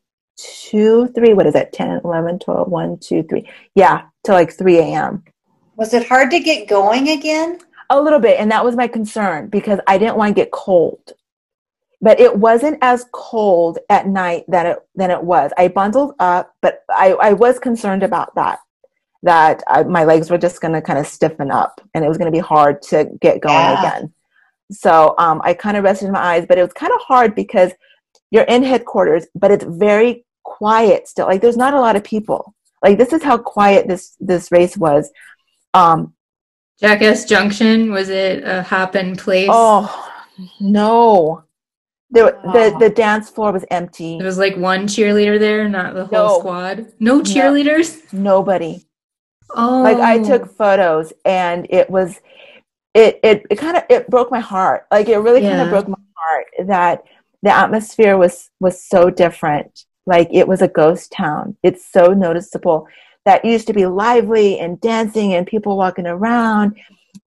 two, 0.70 1.09
three, 1.09 1.35
what 1.35 1.46
is 1.46 1.55
that, 1.55 1.72
10, 1.72 2.00
11, 2.05 2.38
12, 2.38 2.68
1, 2.68 2.98
2, 2.98 3.22
3. 3.22 3.48
Yeah, 3.74 4.03
to 4.24 4.33
like 4.33 4.53
3 4.53 4.79
a.m. 4.79 5.24
Was 5.76 5.94
it 5.94 6.07
hard 6.07 6.31
to 6.31 6.40
get 6.40 6.68
going 6.68 7.09
again? 7.09 7.59
A 7.88 8.00
little 8.00 8.18
bit. 8.18 8.38
And 8.38 8.50
that 8.50 8.64
was 8.64 8.76
my 8.76 8.87
concern 8.87 9.48
because 9.48 9.81
I 9.87 9.98
didn't 9.98 10.16
want 10.16 10.37
to 10.37 10.40
get 10.42 10.50
cold. 10.50 11.12
But 12.03 12.18
it 12.20 12.37
wasn't 12.37 12.79
as 12.83 13.07
cold 13.12 13.79
at 13.90 14.07
night 14.07 14.44
than 14.48 14.66
it, 14.66 14.79
than 14.94 15.11
it 15.11 15.22
was. 15.22 15.53
I 15.59 15.68
bundled 15.68 16.14
up, 16.18 16.55
but 16.62 16.85
I, 16.90 17.12
I 17.12 17.33
was 17.33 17.59
concerned 17.59 18.03
about 18.03 18.35
that. 18.37 18.61
That 19.22 19.62
I, 19.68 19.83
my 19.83 20.05
legs 20.05 20.31
were 20.31 20.38
just 20.38 20.62
going 20.62 20.72
to 20.72 20.81
kind 20.81 20.98
of 20.98 21.07
stiffen 21.07 21.50
up 21.50 21.81
and 21.92 22.05
it 22.05 22.09
was 22.09 22.16
going 22.16 22.33
to 22.33 22.37
be 22.37 22.42
hard 22.42 22.81
to 22.83 23.05
get 23.20 23.42
going 23.42 23.55
yeah. 23.55 23.81
again. 23.81 24.12
So 24.70 25.14
um, 25.18 25.42
I 25.44 25.53
kind 25.53 25.76
of 25.76 25.85
rested 25.85 26.11
my 26.11 26.20
eyes, 26.20 26.46
but 26.48 26.57
it 26.57 26.62
was 26.62 26.72
kind 26.72 26.92
of 26.92 27.00
hard 27.00 27.35
because 27.35 27.72
you're 28.31 28.44
in 28.44 28.62
headquarters, 28.62 29.26
but 29.35 29.50
it's 29.50 29.64
very 29.64 30.24
quiet 30.61 31.09
still. 31.09 31.27
Like 31.27 31.40
there's 31.40 31.57
not 31.57 31.73
a 31.73 31.81
lot 31.81 31.96
of 31.96 32.05
people. 32.05 32.55
Like 32.83 32.99
this 32.99 33.14
is 33.14 33.23
how 33.23 33.38
quiet 33.38 33.88
this 33.88 34.14
this 34.20 34.53
race 34.53 34.77
was. 34.77 35.11
Um, 35.73 36.12
Jackass 36.81 37.25
Junction 37.25 37.90
was 37.90 38.11
it 38.11 38.44
a 38.44 38.62
happen 38.62 39.16
place? 39.16 39.49
Oh 39.51 39.88
no. 40.61 41.44
The, 42.11 42.37
oh. 42.44 42.53
the 42.53 42.77
the 42.79 42.90
dance 42.90 43.31
floor 43.31 43.53
was 43.53 43.64
empty. 43.70 44.18
There 44.18 44.27
was 44.27 44.37
like 44.37 44.57
one 44.57 44.87
cheerleader 44.87 45.38
there, 45.38 45.66
not 45.68 45.94
the 45.94 46.05
whole 46.05 46.29
no. 46.29 46.38
squad. 46.40 46.92
No 46.99 47.20
cheerleaders. 47.20 48.12
No, 48.12 48.20
nobody. 48.20 48.85
Oh, 49.57 49.83
like 49.83 49.99
I 49.99 50.23
took 50.23 50.57
photos, 50.57 51.12
and 51.25 51.66
it 51.70 51.88
was, 51.88 52.20
it 52.94 53.20
it 53.23 53.46
it 53.49 53.57
kind 53.57 53.77
of 53.77 53.85
it 53.88 54.11
broke 54.11 54.31
my 54.31 54.40
heart. 54.40 54.87
Like 54.90 55.09
it 55.09 55.18
really 55.18 55.42
yeah. 55.42 55.51
kind 55.51 55.62
of 55.62 55.70
broke 55.70 55.88
my 55.88 56.05
heart 56.16 56.46
that 56.66 57.05
the 57.42 57.51
atmosphere 57.51 58.16
was 58.16 58.51
was 58.59 58.83
so 58.83 59.09
different 59.09 59.87
like 60.11 60.29
it 60.33 60.49
was 60.49 60.61
a 60.61 60.68
ghost 60.68 61.12
town. 61.12 61.57
It's 61.62 61.87
so 61.90 62.09
noticeable. 62.09 62.88
That 63.25 63.44
used 63.44 63.68
to 63.68 63.73
be 63.73 63.87
lively 63.87 64.59
and 64.59 64.81
dancing 64.81 65.35
and 65.35 65.46
people 65.46 65.77
walking 65.77 66.07
around. 66.07 66.77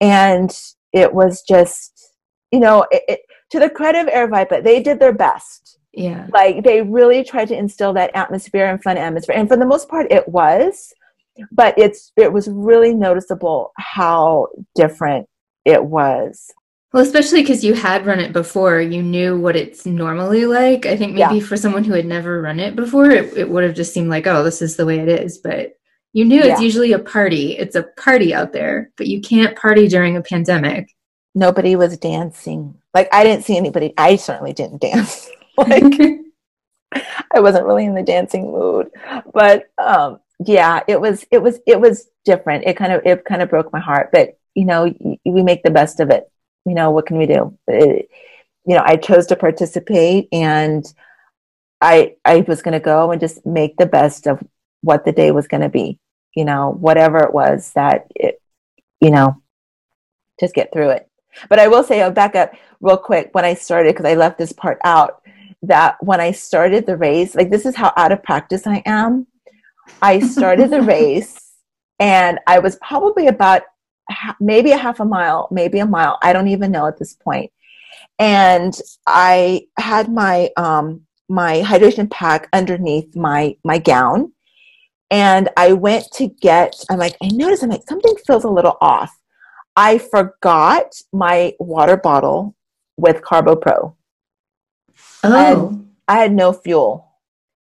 And 0.01 0.51
it 0.93 1.15
was 1.15 1.43
just, 1.43 2.13
you 2.51 2.59
know, 2.59 2.85
it, 2.91 3.03
it, 3.09 3.21
to 3.51 3.61
the 3.61 3.71
credit 3.71 4.09
of 4.09 4.13
Aravaipa, 4.13 4.65
they 4.65 4.83
did 4.83 4.99
their 4.99 5.13
best. 5.13 5.79
Yeah. 5.93 6.27
Like 6.33 6.65
they 6.65 6.83
really 6.83 7.23
tried 7.23 7.49
to 7.49 7.57
instill 7.57 7.93
that 7.93 8.11
atmosphere 8.17 8.67
and 8.67 8.83
fun 8.83 8.97
atmosphere. 8.97 9.37
And 9.37 9.49
for 9.49 9.57
the 9.57 9.67
most 9.67 9.89
part, 9.89 10.11
it 10.11 10.29
was. 10.29 10.93
But 11.53 11.79
it's 11.79 12.13
it 12.17 12.33
was 12.33 12.49
really 12.49 12.95
noticeable 12.95 13.73
how 13.79 14.49
different 14.75 15.29
it 15.65 15.85
was. 15.85 16.51
Well, 16.93 17.03
especially 17.03 17.41
because 17.41 17.65
you 17.65 17.73
had 17.73 18.05
run 18.05 18.21
it 18.21 18.35
before, 18.35 18.79
you 18.81 19.03
knew 19.03 19.39
what 19.39 19.57
it's 19.57 19.87
normally 19.87 20.45
like. 20.45 20.85
I 20.85 20.95
think 20.95 21.15
maybe 21.15 21.37
yeah. 21.37 21.47
for 21.47 21.57
someone 21.57 21.85
who 21.85 21.95
had 21.95 22.05
never 22.05 22.43
run 22.43 22.61
it 22.61 22.77
before, 22.77 23.11
it, 23.11 23.35
it 23.35 23.49
would 23.49 23.65
have 23.65 23.75
just 23.75 23.95
seemed 23.95 24.11
like, 24.11 24.27
oh, 24.27 24.45
this 24.45 24.61
is 24.61 24.77
the 24.77 24.85
way 24.85 24.99
it 24.99 25.09
is. 25.09 25.39
But 25.39 25.79
you 26.13 26.27
knew 26.27 26.41
yeah. 26.41 26.53
it's 26.53 26.61
usually 26.61 26.93
a 26.93 26.99
party. 26.99 27.57
It's 27.57 27.77
a 27.77 27.85
party 27.97 28.35
out 28.35 28.53
there, 28.53 28.91
but 28.99 29.07
you 29.07 29.23
can't 29.23 29.57
party 29.57 29.89
during 29.89 30.19
a 30.19 30.23
pandemic. 30.23 30.95
Nobody 31.35 31.77
was 31.77 31.97
dancing. 31.97 32.75
Like, 32.93 33.09
I 33.11 33.25
didn't 33.25 33.47
see 33.47 33.57
anybody. 33.57 33.95
I 33.97 34.17
certainly 34.17 34.53
didn't 34.53 34.83
dance. 34.83 35.31
like, 35.57 35.99
I 37.35 37.41
wasn't 37.41 37.65
really 37.65 37.87
in 37.87 37.95
the 37.95 38.03
dancing 38.03 38.53
mood. 38.53 38.91
But 39.33 39.71
um, 39.79 40.21
yeah, 40.45 40.81
it 40.87 41.01
was, 41.01 41.25
it 41.31 41.39
was, 41.39 41.59
it 41.67 41.81
was 41.81 42.11
different. 42.27 42.65
It 42.67 42.77
kind 42.77 42.93
of, 42.93 43.01
it 43.07 43.25
kind 43.25 43.41
of 43.41 43.49
broke 43.49 43.73
my 43.73 43.81
heart. 43.81 44.11
But 44.13 44.39
you 44.55 44.67
know, 44.67 44.95
we 45.25 45.43
make 45.43 45.63
the 45.63 45.71
best 45.71 45.99
of 45.99 46.11
it 46.11 46.29
you 46.65 46.75
know, 46.75 46.91
what 46.91 47.07
can 47.07 47.19
we 47.19 47.27
do? 47.27 47.57
It, 47.67 48.09
you 48.67 48.77
know, 48.77 48.83
I 48.85 48.97
chose 48.97 49.27
to 49.27 49.37
participate 49.37 50.29
and 50.33 50.85
I, 51.81 52.17
I 52.25 52.45
was 52.47 52.63
going 52.63 52.73
to 52.73 52.81
go 52.81 53.11
and 53.11 53.21
just 53.21 53.45
make 53.45 53.77
the 53.77 53.87
best 53.87 54.27
of 54.27 54.43
what 54.83 55.05
the 55.05 55.13
day 55.13 55.33
was 55.33 55.49
going 55.49 55.63
to 55.63 55.69
be, 55.69 55.99
you 56.35 56.45
know, 56.45 56.71
whatever 56.71 57.19
it 57.19 57.33
was 57.33 57.73
that 57.73 58.07
it, 58.15 58.41
you 59.01 59.11
know, 59.11 59.43
just 60.39 60.55
get 60.55 60.73
through 60.73 60.91
it. 60.91 61.09
But 61.49 61.59
I 61.59 61.69
will 61.69 61.83
say, 61.83 62.03
I'll 62.03 62.13
back 62.13 62.37
up 62.37 62.53
real 62.81 62.97
quick 62.97 63.31
when 63.33 63.45
I 63.45 63.55
started, 63.55 63.95
because 63.95 64.07
I 64.07 64.15
left 64.15 64.39
this 64.39 64.53
part 64.53 64.79
out, 64.85 65.23
that 65.63 65.97
when 66.01 66.21
I 66.21 66.33
started 66.33 66.87
the 66.87 66.97
race, 66.97 67.35
like 67.35 67.51
this 67.51 67.67
is 67.67 67.75
how 67.75 67.93
out 67.97 68.13
of 68.13 68.23
practice 68.23 68.67
I 68.67 68.83
am. 68.87 69.27
I 70.01 70.21
started 70.21 70.71
the 70.71 70.83
race 70.97 71.53
and 71.99 72.39
I 72.47 72.59
was 72.59 72.77
probably 72.77 73.29
about 73.29 73.63
maybe 74.41 74.71
a 74.73 74.77
half 74.77 75.01
a 75.01 75.05
mile, 75.05 75.49
maybe 75.51 75.79
a 75.79 75.87
mile. 75.87 76.19
I 76.23 76.33
don't 76.33 76.49
even 76.49 76.73
know 76.73 76.87
at 76.87 76.99
this 76.99 77.15
point. 77.15 77.53
And 78.19 78.79
I 79.07 79.67
had 79.79 80.13
my 80.13 80.51
um, 80.57 81.03
my 81.29 81.63
hydration 81.63 82.11
pack 82.11 82.49
underneath 82.53 83.17
my 83.17 83.57
my 83.65 83.79
gown, 83.79 84.33
and 85.11 85.49
I 85.57 85.73
went 85.73 86.11
to 86.15 86.29
get. 86.29 86.75
I'm 86.91 86.99
like, 86.99 87.17
I 87.23 87.29
noticed. 87.29 87.63
I'm 87.63 87.71
like, 87.71 87.89
something 87.89 88.15
feels 88.27 88.45
a 88.45 88.51
little 88.51 88.77
off. 88.81 89.17
I 89.77 89.99
forgot 89.99 90.95
my 91.13 91.55
water 91.59 91.97
bottle 91.97 92.55
with 92.97 93.23
Carbo 93.23 93.57
Pro. 93.57 93.97
Oh, 95.25 95.81
I 96.07 96.19
had 96.19 96.33
no 96.33 96.53
fuel. 96.53 97.09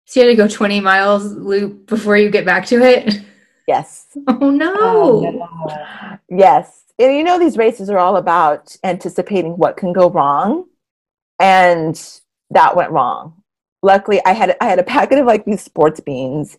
So 0.06 0.20
you 0.20 0.28
had 0.28 0.36
to 0.36 0.44
go 0.44 0.48
20 0.48 0.82
miles 0.82 1.34
loop 1.34 1.88
before 1.88 2.18
you 2.18 2.30
get 2.30 2.46
back 2.46 2.66
to 2.68 2.82
it. 2.82 3.22
Yes. 3.68 4.08
Oh 4.28 4.50
no. 4.50 4.76
Oh, 4.80 5.32
no. 5.32 6.20
Yes. 6.30 6.84
And 7.00 7.16
you 7.16 7.24
know, 7.24 7.40
these 7.40 7.58
races 7.58 7.90
are 7.90 7.98
all 7.98 8.18
about 8.18 8.76
anticipating 8.84 9.58
what 9.58 9.78
can 9.78 9.94
go 9.94 10.10
wrong. 10.10 10.66
And 11.40 12.02
that 12.52 12.76
went 12.76 12.92
wrong. 12.92 13.42
Luckily, 13.82 14.22
I 14.26 14.34
had 14.34 14.56
I 14.62 14.66
had 14.66 14.80
a 14.80 14.84
packet 14.84 15.20
of 15.20 15.26
like 15.26 15.46
these 15.46 15.62
sports 15.62 16.00
beans, 16.00 16.58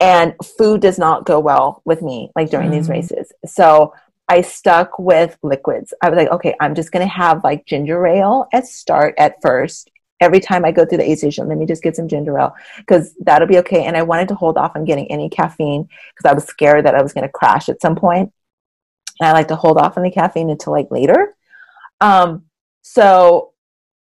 and 0.00 0.34
food 0.58 0.82
does 0.82 0.98
not 0.98 1.24
go 1.24 1.40
well 1.40 1.82
with 1.84 2.02
me 2.02 2.30
like 2.36 2.50
during 2.50 2.68
mm. 2.68 2.72
these 2.72 2.88
races. 2.88 3.32
So 3.46 3.94
I 4.28 4.42
stuck 4.42 4.98
with 4.98 5.38
liquids. 5.42 5.94
I 6.02 6.10
was 6.10 6.18
like, 6.18 6.28
okay, 6.28 6.54
I'm 6.60 6.74
just 6.74 6.92
gonna 6.92 7.06
have 7.06 7.42
like 7.42 7.64
ginger 7.64 8.06
ale 8.06 8.46
at 8.52 8.66
start 8.66 9.14
at 9.16 9.36
first, 9.40 9.90
every 10.20 10.40
time 10.40 10.64
I 10.64 10.72
go 10.72 10.84
through 10.84 10.98
the 10.98 11.10
aid 11.10 11.18
station, 11.18 11.48
let 11.48 11.58
me 11.58 11.66
just 11.66 11.82
get 11.82 11.96
some 11.96 12.08
ginger 12.08 12.38
ale 12.38 12.54
because 12.78 13.14
that'll 13.20 13.48
be 13.48 13.58
okay. 13.58 13.84
And 13.84 13.96
I 13.96 14.02
wanted 14.02 14.28
to 14.28 14.34
hold 14.34 14.56
off 14.56 14.72
on 14.74 14.84
getting 14.84 15.10
any 15.10 15.28
caffeine 15.28 15.88
because 16.14 16.30
I 16.30 16.34
was 16.34 16.44
scared 16.44 16.84
that 16.84 16.94
I 16.94 17.02
was 17.02 17.12
going 17.12 17.26
to 17.26 17.32
crash 17.32 17.68
at 17.68 17.80
some 17.80 17.96
point. 17.96 18.32
And 19.20 19.28
I 19.28 19.32
like 19.32 19.48
to 19.48 19.56
hold 19.56 19.78
off 19.78 19.96
on 19.96 20.02
the 20.02 20.10
caffeine 20.10 20.50
until 20.50 20.72
like 20.72 20.90
later. 20.90 21.34
Um, 22.00 22.44
so 22.82 23.52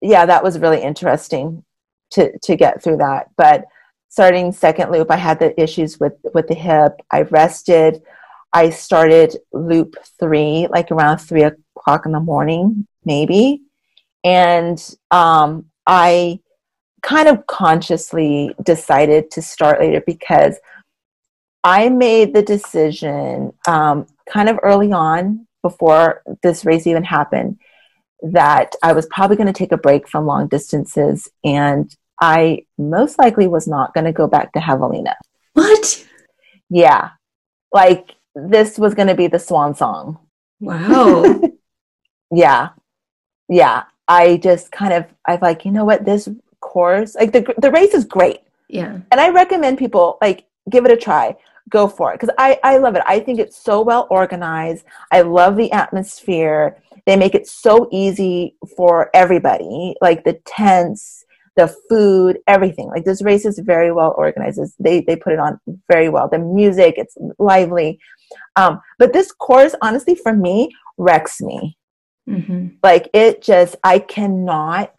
yeah, 0.02 0.26
that 0.26 0.44
was 0.44 0.60
really 0.60 0.82
interesting 0.82 1.64
to 2.12 2.38
to 2.40 2.56
get 2.56 2.84
through 2.84 2.98
that. 2.98 3.30
But 3.36 3.66
starting 4.10 4.52
second 4.52 4.92
loop, 4.92 5.12
I 5.12 5.18
had 5.18 5.40
the 5.40 5.60
issues 5.62 6.00
with 6.00 6.14
with 6.34 6.48
the 6.48 6.56
hip. 6.56 7.02
I 7.12 7.24
rested. 7.24 8.02
I 8.54 8.70
started 8.70 9.38
loop 9.52 9.96
three, 10.20 10.68
like 10.70 10.92
around 10.92 11.20
three 11.20 11.44
o'clock 11.44 12.06
in 12.06 12.12
the 12.12 12.20
morning, 12.20 12.88
maybe. 13.04 13.62
And 14.24 14.82
um, 15.12 15.66
I 15.88 16.40
kind 17.02 17.30
of 17.30 17.48
consciously 17.48 18.54
decided 18.64 19.32
to 19.32 19.42
start 19.42 19.80
later 19.80 20.04
because 20.06 20.58
I 21.64 21.90
made 21.90 22.34
the 22.34 22.42
decision 22.42 23.54
um, 23.68 24.08
kind 24.30 24.50
of 24.50 24.60
early 24.62 24.92
on 24.92 25.48
before 25.64 26.22
this 26.44 26.66
race 26.66 26.86
even 26.86 27.04
happened 27.04 27.58
that 28.22 28.76
I 28.84 28.94
was 28.94 29.06
probably 29.08 29.38
going 29.38 29.48
to 29.48 29.54
take 29.54 29.72
a 29.72 29.78
break 29.78 30.08
from 30.08 30.26
long 30.26 30.48
distances 30.48 31.30
and 31.44 31.94
I 32.22 32.66
most 32.78 33.20
likely 33.20 33.48
was 33.48 33.68
not 33.68 33.94
going 33.94 34.06
to 34.06 34.12
go 34.12 34.28
back 34.28 34.54
to 34.54 34.60
Javelina. 34.60 35.14
What? 35.54 36.06
Yeah. 36.70 37.12
Like 37.72 38.16
this 38.36 38.78
was 38.78 38.94
going 38.94 39.08
to 39.08 39.16
be 39.16 39.28
the 39.28 39.40
swan 39.40 39.76
song. 39.76 40.20
Wow. 40.60 41.42
yeah. 42.32 42.70
Yeah. 43.50 43.84
I 44.08 44.38
just 44.38 44.72
kind 44.72 44.94
of, 44.94 45.06
I've 45.26 45.42
like, 45.42 45.66
you 45.66 45.72
know 45.72 45.86
what, 45.86 46.06
this 46.06 46.30
course, 46.60 47.16
like 47.16 47.32
the, 47.34 47.54
the 47.58 47.72
race 47.72 47.94
is 47.94 48.06
great. 48.06 48.40
yeah. 48.70 49.00
And 49.12 49.20
I 49.22 49.30
recommend 49.30 49.78
people 49.78 50.18
like 50.22 50.46
give 50.70 50.86
it 50.86 50.92
a 50.92 50.98
try. 50.98 51.36
Go 51.70 51.88
for 51.88 52.14
it. 52.14 52.20
Cause 52.20 52.30
I, 52.38 52.60
I 52.64 52.78
love 52.78 52.96
it. 52.96 53.04
I 53.06 53.20
think 53.20 53.40
it's 53.40 53.58
so 53.58 53.82
well 53.82 54.08
organized. 54.10 54.86
I 55.12 55.22
love 55.22 55.58
the 55.58 55.72
atmosphere. 55.74 56.78
They 57.06 57.16
make 57.18 57.36
it 57.36 57.48
so 57.48 57.90
easy 57.92 58.56
for 58.76 59.10
everybody. 59.14 59.96
Like 60.02 60.24
the 60.24 60.34
tents, 60.46 61.26
the 61.58 61.68
food, 61.90 62.40
everything. 62.48 62.88
Like 62.88 63.04
this 63.06 63.22
race 63.22 63.46
is 63.46 63.60
very 63.60 63.92
well 63.92 64.14
organized. 64.18 64.60
It's- 64.60 64.76
They 64.80 65.02
they 65.02 65.16
put 65.18 65.34
it 65.34 65.40
on 65.40 65.60
very 65.92 66.08
well. 66.10 66.28
The 66.30 66.40
music, 66.40 66.96
it's 66.98 67.18
lively. 67.40 68.00
Um, 68.56 68.82
but 69.00 69.14
this 69.14 69.32
course, 69.32 69.74
honestly, 69.82 70.16
for 70.16 70.34
me, 70.34 70.70
wrecks 70.98 71.42
me. 71.42 71.77
Hmm 72.28 72.68
Like 72.84 73.10
it 73.14 73.42
just, 73.42 73.76
I 73.84 74.00
cannot 74.00 74.94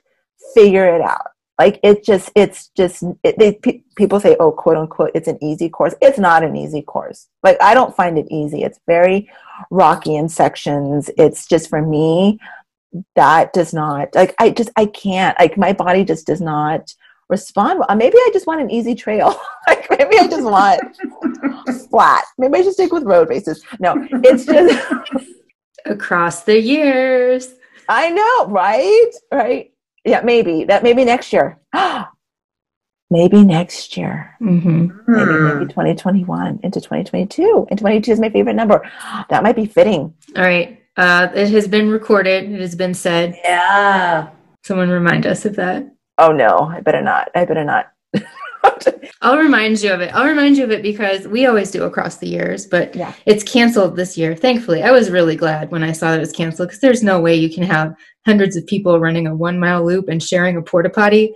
figure 0.55 0.95
it 0.95 1.01
out. 1.01 1.29
Like 1.59 1.81
it 1.83 2.05
just, 2.05 2.31
it's 2.37 2.69
just. 2.77 3.03
It, 3.25 3.37
they 3.37 3.55
pe- 3.55 3.83
people 3.97 4.21
say, 4.21 4.37
"Oh, 4.38 4.53
quote 4.53 4.77
unquote, 4.77 5.11
it's 5.17 5.27
an 5.27 5.43
easy 5.43 5.69
course." 5.69 5.93
It's 6.01 6.19
not 6.19 6.45
an 6.45 6.55
easy 6.55 6.83
course. 6.83 7.27
Like 7.43 7.61
I 7.61 7.75
don't 7.75 7.97
find 7.97 8.17
it 8.17 8.29
easy. 8.31 8.62
It's 8.62 8.79
very 8.87 9.29
rocky 9.73 10.14
in 10.14 10.29
sections. 10.29 11.11
It's 11.19 11.49
just 11.49 11.69
for 11.69 11.83
me 11.83 12.38
that 13.17 13.53
does 13.53 13.75
not 13.75 14.09
like 14.14 14.35
I 14.38 14.51
just 14.51 14.71
I 14.77 14.87
can't 14.87 15.38
like 15.38 15.57
my 15.57 15.73
body 15.73 16.05
just 16.05 16.27
does 16.27 16.41
not 16.41 16.95
respond 17.29 17.81
well. 17.81 17.97
Maybe 17.97 18.17
I 18.17 18.31
just 18.33 18.47
want 18.47 18.61
an 18.61 18.71
easy 18.71 18.95
trail. 18.95 19.38
like 19.67 19.87
maybe 19.91 20.19
I 20.19 20.27
just 20.29 20.45
want 20.45 20.81
flat. 21.91 22.25
Maybe 22.38 22.59
I 22.59 22.62
should 22.62 22.73
stick 22.75 22.93
with 22.93 23.03
road 23.05 23.29
races. 23.29 23.64
No, 23.81 23.95
it's 24.25 24.47
just 24.47 24.88
Across 25.87 26.45
the 26.45 26.61
years. 26.61 27.55
I 27.88 28.11
know, 28.11 28.47
right? 28.49 29.11
Right? 29.33 29.73
Yeah, 30.05 30.21
maybe 30.23 30.64
that 30.64 30.83
maybe 30.83 31.05
next 31.05 31.33
year. 31.33 31.59
maybe 33.11 33.45
next 33.45 33.97
year. 33.97 34.35
hmm 34.38 34.88
Maybe 35.07 35.33
maybe 35.33 35.67
2021 35.67 36.61
into 36.62 36.81
2022. 36.81 37.67
And 37.71 37.79
22 37.79 38.12
is 38.12 38.21
my 38.21 38.31
favorite 38.31 38.55
number. 38.57 38.88
That 39.31 39.43
might 39.43 39.57
be 39.57 39.67
fitting. 39.67 40.14
All 40.37 40.43
right. 40.43 40.83
Uh, 40.97 41.29
it 41.35 41.51
has 41.51 41.69
been 41.69 41.91
recorded. 41.91 42.51
It 42.51 42.61
has 42.61 42.75
been 42.75 42.95
said. 42.95 43.38
Yeah. 43.45 44.31
Someone 44.64 44.91
remind 44.91 45.27
us 45.27 45.45
of 45.45 45.57
that. 45.57 45.88
Oh 46.19 46.33
no, 46.33 46.59
I 46.59 46.81
better 46.81 47.01
not. 47.01 47.31
I 47.35 47.45
better 47.45 47.64
not. 47.64 47.93
I'll 49.21 49.37
remind 49.39 49.83
you 49.83 49.93
of 49.93 50.01
it. 50.01 50.15
I'll 50.15 50.27
remind 50.29 50.57
you 50.57 50.65
of 50.65 50.71
it 50.71 50.83
because 50.83 51.27
we 51.27 51.47
always 51.47 51.71
do 51.73 51.83
across 51.83 52.19
the 52.19 52.29
years, 52.29 52.67
but 52.67 52.95
Yeah. 52.95 53.13
it's 53.27 53.43
canceled 53.43 53.97
this 53.97 54.17
year. 54.17 54.37
Thankfully, 54.37 54.83
I 54.85 54.93
was 54.93 55.11
really 55.11 55.35
glad 55.35 55.73
when 55.73 55.83
I 55.83 55.91
saw 55.93 56.11
that 56.13 56.19
it 56.19 56.21
was 56.21 56.33
canceled 56.33 56.69
because 56.69 56.81
there's 56.81 57.03
no 57.03 57.21
way 57.21 57.35
you 57.35 57.51
can 57.53 57.65
have 57.65 57.95
hundreds 58.27 58.57
of 58.57 58.65
people 58.67 59.01
running 59.01 59.27
a 59.27 59.35
one 59.35 59.59
mile 59.59 59.85
loop 59.85 60.09
and 60.09 60.23
sharing 60.23 60.57
a 60.57 60.63
porta 60.63 60.89
potty 60.91 61.35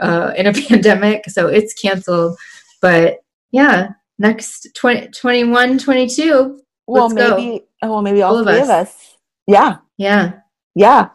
uh, 0.00 0.32
in 0.36 0.46
a 0.46 0.52
pandemic. 0.68 1.24
So 1.30 1.46
it's 1.48 1.72
canceled. 1.72 2.36
But 2.82 3.20
yeah, 3.50 3.90
next 4.18 4.68
20, 4.74 5.08
21, 5.08 5.78
22. 5.78 6.60
well, 6.86 7.08
Let's 7.08 7.14
go. 7.14 7.36
maybe 7.36 7.64
oh, 7.82 7.90
well, 7.92 8.02
maybe 8.02 8.20
all, 8.22 8.34
All 8.34 8.40
of 8.40 8.46
three 8.46 8.58
us. 8.60 8.64
of 8.64 8.70
us. 8.70 9.16
Yeah. 9.46 9.76
Yeah. 9.96 10.32
Yeah. 10.74 11.08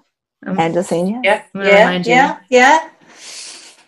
I'm- 0.46 0.60
And 0.60 0.74
just 0.74 0.90
saying 0.90 1.20
yes. 1.24 1.48
Yeah, 1.54 1.64
yeah, 1.64 2.02
yeah, 2.06 2.38
yeah. 2.50 2.90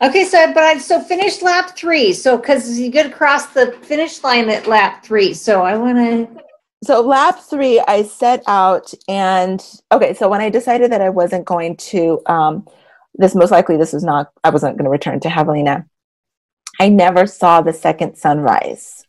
Okay, 0.01 0.23
so 0.23 0.53
but 0.53 0.63
I 0.63 0.77
so 0.77 1.01
finished 1.01 1.41
lap 1.41 1.75
three. 1.75 2.13
So 2.13 2.37
because 2.37 2.79
you 2.79 2.89
get 2.89 3.05
across 3.05 3.47
the 3.47 3.73
finish 3.83 4.23
line 4.23 4.49
at 4.49 4.65
lap 4.67 5.03
three, 5.03 5.33
so 5.33 5.61
I 5.63 5.75
want 5.77 5.97
to. 5.97 6.43
so 6.83 7.01
lap 7.01 7.39
three 7.49 7.81
i 7.87 8.03
set 8.03 8.41
out 8.47 8.93
and 9.09 9.65
okay 9.91 10.13
so 10.13 10.29
when 10.29 10.39
i 10.41 10.49
decided 10.49 10.91
that 10.91 11.01
i 11.01 11.09
wasn't 11.09 11.43
going 11.45 11.75
to 11.75 12.21
um 12.25 12.65
this 13.15 13.35
most 13.35 13.51
likely 13.51 13.75
this 13.75 13.91
was 13.91 14.03
not 14.03 14.31
i 14.45 14.49
wasn't 14.49 14.77
going 14.77 14.85
to 14.85 14.89
return 14.89 15.19
to 15.19 15.27
javelina 15.27 15.85
i 16.79 16.87
never 16.87 17.27
saw 17.27 17.59
the 17.61 17.73
second 17.73 18.15
sunrise 18.15 19.05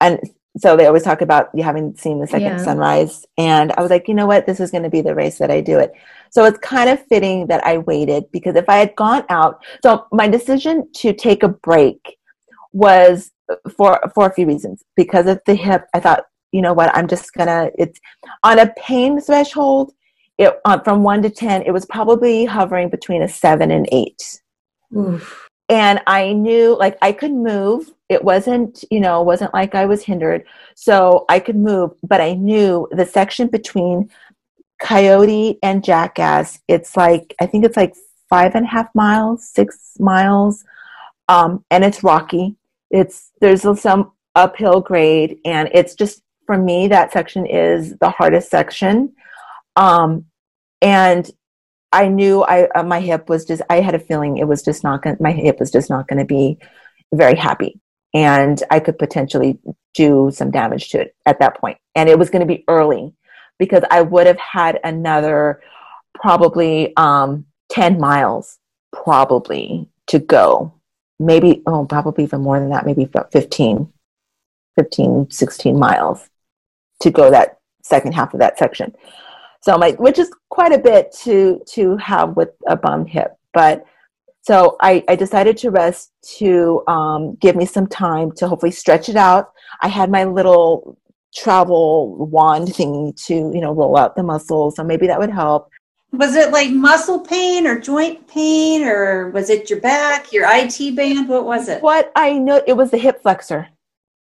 and 0.00 0.18
so 0.58 0.76
they 0.76 0.86
always 0.86 1.02
talk 1.02 1.20
about 1.20 1.48
you 1.54 1.62
haven't 1.62 1.98
seen 1.98 2.18
the 2.20 2.26
second 2.26 2.52
Yeah. 2.58 2.64
sunrise. 2.64 3.24
And 3.36 3.72
i 3.72 3.80
was 3.80 3.90
like 3.90 4.08
you 4.08 4.14
know 4.14 4.26
what? 4.26 4.46
This 4.46 4.60
is 4.60 4.70
going 4.70 4.82
to 4.84 4.90
be 4.90 5.00
the 5.00 5.14
race 5.14 5.38
that 5.38 5.50
i 5.50 5.60
do 5.60 5.78
it. 5.78 5.92
So 6.30 6.44
it's 6.44 6.58
kind 6.58 6.90
of 6.90 7.04
fitting 7.06 7.46
that 7.48 7.64
i 7.64 7.78
waited 7.78 8.24
because 8.32 8.56
if 8.56 8.68
i 8.68 8.76
had 8.76 8.94
gone 8.96 9.24
out 9.30 9.62
so 9.82 10.06
my 10.12 10.28
decision 10.28 10.88
to 10.96 11.12
take 11.12 11.42
a 11.42 11.48
break 11.48 12.16
was 12.72 13.30
for 13.76 13.98
for 14.14 14.26
a 14.26 14.32
few 14.34 14.46
reasons. 14.46 14.82
Because 14.96 15.26
of 15.26 15.40
the 15.46 15.54
hip 15.54 15.86
i 15.94 16.00
thought 16.00 16.24
you 16.52 16.62
know 16.62 16.72
what? 16.72 16.94
I'm 16.96 17.08
just 17.08 17.32
gonna 17.34 17.70
it's 17.78 17.98
on 18.42 18.58
a 18.58 18.72
pain 18.78 19.20
threshold 19.20 19.92
it 20.38 20.54
uh, 20.64 20.78
from 20.80 21.02
1 21.02 21.22
to 21.22 21.30
10 21.30 21.62
it 21.62 21.72
was 21.72 21.84
probably 21.86 22.44
hovering 22.44 22.88
between 22.88 23.22
a 23.22 23.28
7 23.28 23.70
and 23.70 23.88
8 23.90 24.40
Oof. 24.96 25.48
and 25.68 26.00
i 26.06 26.32
knew 26.32 26.76
like 26.78 26.96
i 27.02 27.10
could 27.12 27.32
move 27.32 27.90
it 28.08 28.24
wasn't 28.24 28.84
you 28.90 29.00
know 29.00 29.22
wasn't 29.22 29.52
like 29.54 29.74
i 29.74 29.84
was 29.84 30.04
hindered. 30.04 30.44
So 30.74 31.24
i 31.28 31.38
could 31.40 31.56
move 31.56 31.92
but 32.02 32.20
i 32.20 32.34
knew 32.34 32.88
the 32.90 33.06
section 33.06 33.48
between 33.48 34.10
coyote 34.80 35.58
and 35.62 35.82
jackass 35.82 36.60
it's 36.68 36.96
like 36.96 37.34
i 37.40 37.46
think 37.46 37.64
it's 37.64 37.76
like 37.76 37.96
five 38.30 38.54
and 38.54 38.64
a 38.64 38.68
half 38.68 38.86
miles 38.94 39.48
six 39.48 39.94
miles 39.98 40.64
um, 41.28 41.64
and 41.70 41.84
it's 41.84 42.02
rocky. 42.02 42.56
It's 42.90 43.30
there's 43.40 43.62
some 43.80 44.12
uphill 44.34 44.80
grade 44.80 45.38
and 45.44 45.68
it's 45.74 45.94
just 45.94 46.22
for 46.46 46.56
me 46.56 46.88
that 46.88 47.12
section 47.12 47.44
is 47.46 47.96
the 47.98 48.10
hardest 48.10 48.50
section. 48.50 49.12
Um, 49.76 50.24
and 50.80 51.30
I 51.92 52.08
knew 52.08 52.42
I 52.42 52.68
uh, 52.68 52.82
my 52.82 53.00
hip 53.00 53.28
was 53.28 53.44
just 53.44 53.62
I 53.68 53.80
had 53.80 53.94
a 53.94 53.98
feeling 53.98 54.38
it 54.38 54.48
was 54.48 54.62
just 54.62 54.82
not 54.82 55.02
gonna 55.02 55.16
my 55.20 55.32
hip 55.32 55.60
was 55.60 55.70
just 55.70 55.90
not 55.90 56.08
to 56.08 56.24
be 56.24 56.58
very 57.12 57.34
happy 57.34 57.80
and 58.14 58.62
I 58.70 58.80
could 58.80 58.98
potentially 58.98 59.58
do 59.94 60.30
some 60.32 60.50
damage 60.50 60.90
to 60.90 61.00
it 61.00 61.16
at 61.26 61.40
that 61.40 61.58
point. 61.58 61.78
And 61.94 62.08
it 62.08 62.18
was 62.18 62.30
going 62.30 62.40
to 62.40 62.46
be 62.46 62.64
early 62.68 63.12
because 63.58 63.82
I 63.90 64.02
would 64.02 64.26
have 64.26 64.38
had 64.38 64.80
another 64.84 65.60
probably 66.14 66.96
um 66.96 67.44
10 67.70 68.00
miles 68.00 68.58
probably 68.92 69.88
to 70.06 70.18
go. 70.18 70.72
Maybe 71.18 71.62
oh 71.66 71.84
probably 71.84 72.24
even 72.24 72.42
more 72.42 72.58
than 72.58 72.70
that 72.70 72.86
maybe 72.86 73.04
about 73.04 73.32
15 73.32 73.92
15 74.76 75.30
16 75.30 75.78
miles 75.78 76.28
to 77.00 77.10
go 77.10 77.30
that 77.30 77.58
second 77.82 78.14
half 78.14 78.32
of 78.32 78.40
that 78.40 78.58
section. 78.58 78.94
So 79.60 79.76
my 79.76 79.92
which 79.92 80.18
is 80.18 80.30
quite 80.48 80.72
a 80.72 80.78
bit 80.78 81.12
to 81.24 81.60
to 81.70 81.96
have 81.96 82.36
with 82.36 82.50
a 82.66 82.76
bum 82.76 83.06
hip 83.06 83.36
but 83.52 83.84
so 84.48 84.76
i 84.80 85.04
i 85.08 85.14
decided 85.14 85.56
to 85.56 85.70
rest 85.70 86.12
to 86.38 86.82
um, 86.88 87.34
give 87.36 87.54
me 87.54 87.66
some 87.66 87.86
time 87.86 88.32
to 88.32 88.48
hopefully 88.48 88.72
stretch 88.72 89.08
it 89.08 89.16
out 89.16 89.52
i 89.82 89.88
had 89.88 90.10
my 90.10 90.24
little 90.24 90.98
travel 91.34 92.16
wand 92.26 92.68
thingy 92.68 93.14
to 93.26 93.34
you 93.34 93.60
know 93.60 93.72
roll 93.72 93.96
out 93.96 94.16
the 94.16 94.22
muscles 94.22 94.76
so 94.76 94.82
maybe 94.82 95.06
that 95.06 95.20
would 95.20 95.30
help 95.30 95.68
Was 96.12 96.36
it 96.36 96.52
like 96.52 96.70
muscle 96.70 97.20
pain 97.20 97.66
or 97.66 97.78
joint 97.78 98.26
pain 98.26 98.82
or 98.82 99.30
was 99.36 99.50
it 99.50 99.68
your 99.68 99.80
back, 99.80 100.32
your 100.32 100.46
IT 100.48 100.96
band? 100.96 101.28
What 101.28 101.44
was 101.44 101.68
it? 101.68 101.82
what 101.82 102.10
i 102.16 102.28
know 102.32 102.62
it 102.66 102.76
was 102.80 102.90
the 102.90 102.98
hip 103.06 103.20
flexor 103.22 103.68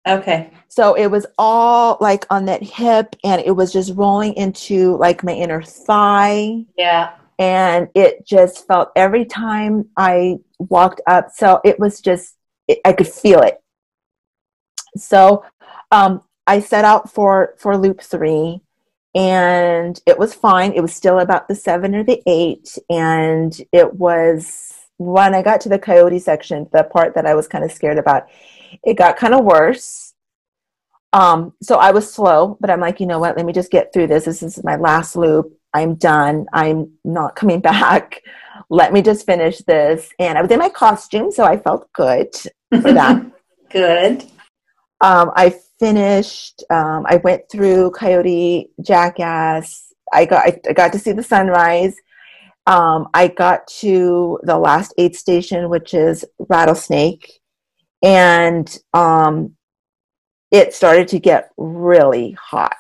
Okay. 0.08 0.52
So 0.70 0.94
it 0.94 1.08
was 1.08 1.26
all 1.38 1.98
like 2.00 2.26
on 2.30 2.46
that 2.46 2.64
hip 2.64 3.16
and 3.24 3.42
it 3.42 3.52
was 3.52 3.72
just 3.72 3.96
rolling 3.96 4.34
into 4.34 4.98
like 4.98 5.24
my 5.24 5.34
inner 5.34 5.62
thigh. 5.62 6.66
Yeah. 6.78 7.12
And 7.40 7.88
it 7.96 8.28
just 8.28 8.68
felt 8.68 8.92
every 8.96 9.26
time 9.26 9.88
I 9.96 10.40
walked 10.60 11.02
up. 11.08 11.32
So 11.34 11.62
it 11.64 11.80
was 11.80 12.02
just, 12.02 12.36
it, 12.68 12.80
I 12.84 12.94
could 12.94 13.08
feel 13.08 13.40
it. 13.40 13.64
So 14.98 15.46
um, 15.90 16.22
I 16.46 16.60
set 16.60 16.84
out 16.84 17.12
for, 17.12 17.56
for 17.58 17.78
loop 17.78 18.02
three 18.02 18.62
and 19.16 20.00
it 20.06 20.20
was 20.20 20.34
fine. 20.34 20.74
It 20.74 20.82
was 20.82 20.94
still 20.94 21.20
about 21.20 21.48
the 21.48 21.56
seven 21.56 21.96
or 21.96 22.04
the 22.04 22.22
eight. 22.28 22.78
And 22.90 23.60
it 23.72 23.94
was 23.94 24.74
when 24.98 25.34
I 25.34 25.42
got 25.42 25.62
to 25.62 25.70
the 25.70 25.80
coyote 25.80 26.20
section, 26.20 26.68
the 26.74 26.84
part 26.84 27.16
that 27.16 27.26
I 27.26 27.36
was 27.36 27.48
kind 27.48 27.64
of 27.64 27.72
scared 27.72 27.98
about, 27.98 28.28
it 28.84 28.96
got 28.96 29.18
kind 29.18 29.34
of 29.34 29.46
worse 29.46 30.09
Um, 31.14 31.54
so 31.62 31.78
I 31.78 31.92
was 31.92 32.12
slow, 32.12 32.58
but 32.60 32.70
I'm 32.70 32.80
like, 32.80 33.00
you 33.00 33.08
know 33.08 33.20
what? 33.20 33.36
Let 33.36 33.46
me 33.46 33.54
just 33.54 33.72
get 33.72 33.92
through 33.92 34.08
this. 34.08 34.26
This 34.26 34.44
is 34.44 34.64
my 34.64 34.76
last 34.76 35.16
loop. 35.16 35.52
I'm 35.74 35.96
done. 35.96 36.46
I'm 36.54 36.92
not 37.04 37.36
coming 37.36 37.60
back. 37.72 38.22
Let 38.70 38.94
me 38.94 39.02
just 39.02 39.26
finish 39.26 39.60
this. 39.60 40.10
And 40.20 40.38
I 40.38 40.42
was 40.42 40.52
in 40.52 40.60
my 40.60 40.70
costume, 40.70 41.32
so 41.32 41.44
I 41.44 41.58
felt 41.58 41.92
good 41.94 42.34
for 42.82 42.94
that. 42.94 43.26
Good. 43.72 44.24
Um, 45.02 45.32
I 45.36 45.56
finished. 45.80 46.64
Um, 46.72 47.06
I 47.08 47.18
went 47.18 47.44
through 47.52 47.92
Coyote, 47.92 48.72
Jackass. 48.82 49.94
I 50.12 50.26
got. 50.26 50.46
I, 50.48 50.60
I 50.68 50.74
got 50.74 50.92
to 50.94 51.00
see 51.00 51.12
the 51.12 51.22
sunrise. 51.22 51.96
Um, 52.66 53.08
I 53.14 53.28
got 53.28 53.68
to 53.80 54.40
the 54.42 54.58
last 54.58 54.94
aid 54.98 55.16
station, 55.16 55.70
which 55.70 55.94
is 55.94 56.26
Rattlesnake, 56.40 57.40
and 58.02 58.76
um, 58.96 59.56
it 60.52 60.74
started 60.74 61.08
to 61.10 61.20
get 61.20 61.52
really 61.58 62.32
hot. 62.32 62.76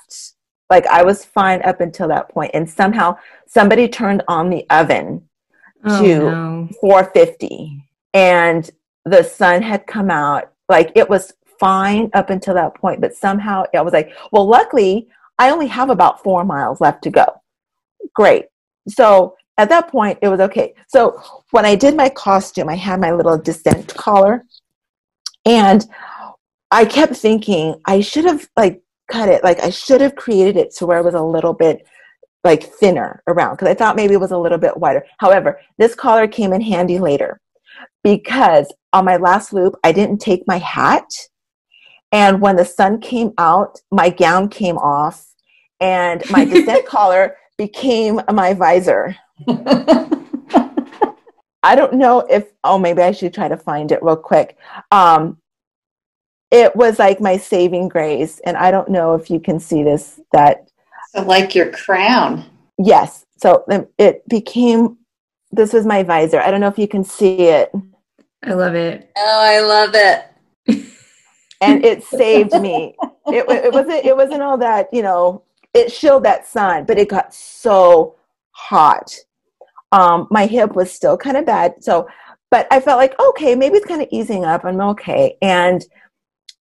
Like 0.69 0.85
I 0.87 1.03
was 1.03 1.25
fine 1.25 1.61
up 1.63 1.81
until 1.81 2.07
that 2.09 2.29
point, 2.29 2.51
and 2.53 2.69
somehow 2.69 3.17
somebody 3.47 3.87
turned 3.87 4.23
on 4.27 4.49
the 4.49 4.65
oven 4.69 5.29
Oh, 5.85 6.01
to 6.01 6.19
no. 6.19 6.69
450, 6.81 7.83
and 8.13 8.69
the 9.05 9.23
sun 9.23 9.61
had 9.61 9.87
come 9.87 10.11
out. 10.11 10.51
Like 10.67 10.91
it 10.95 11.09
was 11.09 11.33
fine 11.59 12.09
up 12.13 12.29
until 12.29 12.53
that 12.55 12.75
point, 12.75 13.01
but 13.01 13.15
somehow 13.15 13.63
I 13.73 13.81
was 13.81 13.93
like, 13.93 14.11
well, 14.31 14.47
luckily 14.47 15.07
I 15.37 15.51
only 15.51 15.67
have 15.67 15.89
about 15.89 16.21
four 16.21 16.43
miles 16.43 16.81
left 16.81 17.03
to 17.03 17.09
go. 17.09 17.25
Great. 18.13 18.45
So 18.87 19.35
at 19.57 19.69
that 19.69 19.87
point, 19.89 20.19
it 20.21 20.27
was 20.27 20.39
okay. 20.41 20.73
So 20.87 21.21
when 21.51 21.65
I 21.65 21.75
did 21.75 21.95
my 21.95 22.09
costume, 22.09 22.69
I 22.69 22.75
had 22.75 22.99
my 22.99 23.11
little 23.11 23.37
dissent 23.37 23.93
collar, 23.95 24.45
and 25.45 25.87
I 26.71 26.85
kept 26.85 27.15
thinking 27.15 27.75
I 27.85 28.01
should 28.01 28.25
have 28.25 28.47
like 28.55 28.81
cut 29.09 29.29
it, 29.29 29.43
like 29.43 29.59
I 29.59 29.69
should 29.69 30.01
have 30.01 30.15
created 30.15 30.57
it 30.57 30.75
to 30.75 30.85
where 30.85 30.99
it 30.99 31.05
was 31.05 31.15
a 31.15 31.21
little 31.21 31.53
bit 31.53 31.85
like 32.43 32.63
thinner 32.63 33.21
around 33.27 33.55
because 33.55 33.67
I 33.67 33.73
thought 33.73 33.95
maybe 33.95 34.13
it 34.13 34.19
was 34.19 34.31
a 34.31 34.37
little 34.37 34.57
bit 34.57 34.77
wider. 34.77 35.05
However, 35.17 35.59
this 35.77 35.95
collar 35.95 36.27
came 36.27 36.53
in 36.53 36.61
handy 36.61 36.99
later 36.99 37.39
because 38.03 38.71
on 38.93 39.05
my 39.05 39.17
last 39.17 39.53
loop, 39.53 39.75
I 39.83 39.91
didn't 39.91 40.19
take 40.19 40.43
my 40.47 40.57
hat. 40.57 41.09
And 42.11 42.41
when 42.41 42.55
the 42.55 42.65
sun 42.65 43.01
came 43.01 43.33
out, 43.37 43.79
my 43.91 44.09
gown 44.09 44.49
came 44.49 44.77
off 44.77 45.27
and 45.79 46.23
my 46.31 46.45
dissent 46.45 46.85
collar 46.87 47.37
became 47.57 48.21
my 48.31 48.53
visor. 48.53 49.15
I 51.61 51.75
don't 51.75 51.93
know 51.93 52.21
if, 52.21 52.47
oh, 52.63 52.79
maybe 52.79 53.01
I 53.01 53.11
should 53.11 53.33
try 53.33 53.49
to 53.49 53.57
find 53.57 53.91
it 53.91 54.01
real 54.01 54.15
quick. 54.15 54.57
Um, 54.91 55.37
it 56.51 56.75
was 56.75 56.99
like 56.99 57.21
my 57.21 57.37
saving 57.37 57.89
grace. 57.89 58.39
And 58.45 58.57
I 58.57 58.71
don't 58.71 58.89
know 58.89 59.13
if 59.15 59.29
you 59.29 59.39
can 59.39 59.59
see 59.59 59.83
this, 59.83 60.19
that 60.31 60.69
so 61.15 61.23
like 61.23 61.55
your 61.55 61.71
crown. 61.71 62.45
Yes. 62.77 63.25
So 63.37 63.63
um, 63.71 63.87
it 63.97 64.27
became, 64.27 64.97
this 65.51 65.73
was 65.73 65.85
my 65.85 66.03
visor. 66.03 66.39
I 66.39 66.51
don't 66.51 66.61
know 66.61 66.67
if 66.67 66.79
you 66.79 66.87
can 66.87 67.03
see 67.03 67.47
it. 67.47 67.71
I 68.43 68.53
love 68.53 68.75
it. 68.75 69.09
Oh, 69.17 69.41
I 69.43 69.59
love 69.61 69.91
it. 69.93 70.85
And 71.61 71.83
it 71.83 72.05
saved 72.05 72.53
me. 72.53 72.95
It, 73.27 73.45
it 73.49 73.73
wasn't, 73.73 74.05
it 74.05 74.15
wasn't 74.15 74.41
all 74.41 74.57
that, 74.59 74.87
you 74.93 75.01
know, 75.01 75.43
it 75.73 75.91
shielded 75.91 76.23
that 76.23 76.47
sun, 76.47 76.85
but 76.85 76.97
it 76.97 77.09
got 77.09 77.33
so 77.33 78.15
hot. 78.51 79.13
Um, 79.91 80.27
my 80.31 80.45
hip 80.45 80.73
was 80.73 80.89
still 80.89 81.17
kind 81.17 81.35
of 81.35 81.45
bad. 81.45 81.83
So, 81.83 82.07
but 82.49 82.65
I 82.71 82.79
felt 82.79 82.97
like, 82.97 83.19
okay, 83.19 83.55
maybe 83.55 83.75
it's 83.75 83.85
kind 83.85 84.01
of 84.01 84.07
easing 84.09 84.45
up. 84.45 84.63
I'm 84.63 84.79
okay. 84.79 85.37
And 85.41 85.85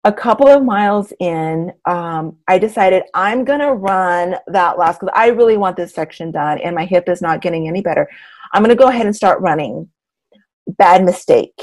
a 0.08 0.12
couple 0.14 0.48
of 0.48 0.64
miles 0.64 1.12
in, 1.20 1.74
um, 1.84 2.38
I 2.48 2.58
decided 2.58 3.04
I'm 3.14 3.44
going 3.44 3.60
to 3.60 3.74
run 3.74 4.38
that 4.48 4.78
last 4.78 5.02
because 5.02 5.14
I 5.14 5.28
really 5.28 5.58
want 5.58 5.76
this 5.76 5.94
section 5.94 6.32
done 6.32 6.60
and 6.60 6.74
my 6.74 6.86
hip 6.86 7.10
is 7.10 7.22
not 7.22 7.42
getting 7.42 7.68
any 7.68 7.82
better. 7.82 8.10
I'm 8.54 8.64
going 8.64 8.76
to 8.76 8.82
go 8.82 8.88
ahead 8.88 9.06
and 9.06 9.14
start 9.16 9.42
running. 9.42 9.90
Bad 10.78 11.04
mistake. 11.04 11.62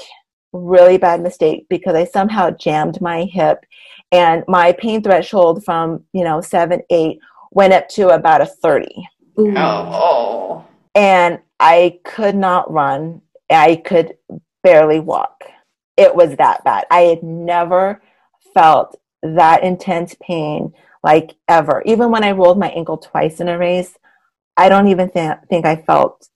Really 0.53 0.99
bad 0.99 1.23
mistake 1.23 1.65
because 1.71 1.95
I 1.95 2.05
somehow 2.05 2.51
jammed 2.51 3.01
my 3.01 3.25
hip 3.25 3.65
and 4.13 4.45
my 4.47 4.73
pain 4.73 5.03
threshold 5.03 5.65
from, 5.65 6.05
you 6.13 6.23
know, 6.23 6.43
seven, 6.43 6.83
eight 6.91 7.21
went 7.51 7.73
up 7.73 7.89
to 7.89 8.11
about 8.11 8.43
a 8.43 8.47
30 8.47 8.89
Ooh. 9.41 9.55
Oh. 9.57 10.67
and 10.95 11.39
I 11.61 11.99
could 12.05 12.35
not 12.37 12.71
run. 12.71 13.23
I 13.49 13.77
could 13.77 14.19
barely 14.63 15.01
walk. 15.01 15.45
It 15.97 16.15
was 16.15 16.37
that 16.37 16.63
bad. 16.63 16.85
I 16.91 17.03
had 17.03 17.23
never 17.23 18.03
felt 18.55 18.97
that 19.23 19.63
intense 19.63 20.17
pain 20.23 20.73
like 21.03 21.35
ever. 21.49 21.83
Even 21.85 22.11
when 22.11 22.25
I 22.25 22.33
rolled 22.33 22.59
my 22.59 22.69
ankle 22.71 22.97
twice 22.97 23.41
in 23.41 23.49
a 23.49 23.59
race, 23.59 23.97
I 24.57 24.69
don't 24.69 24.89
even 24.89 25.11
th- 25.11 25.39
think 25.49 25.67
I 25.67 25.77
felt 25.77 26.29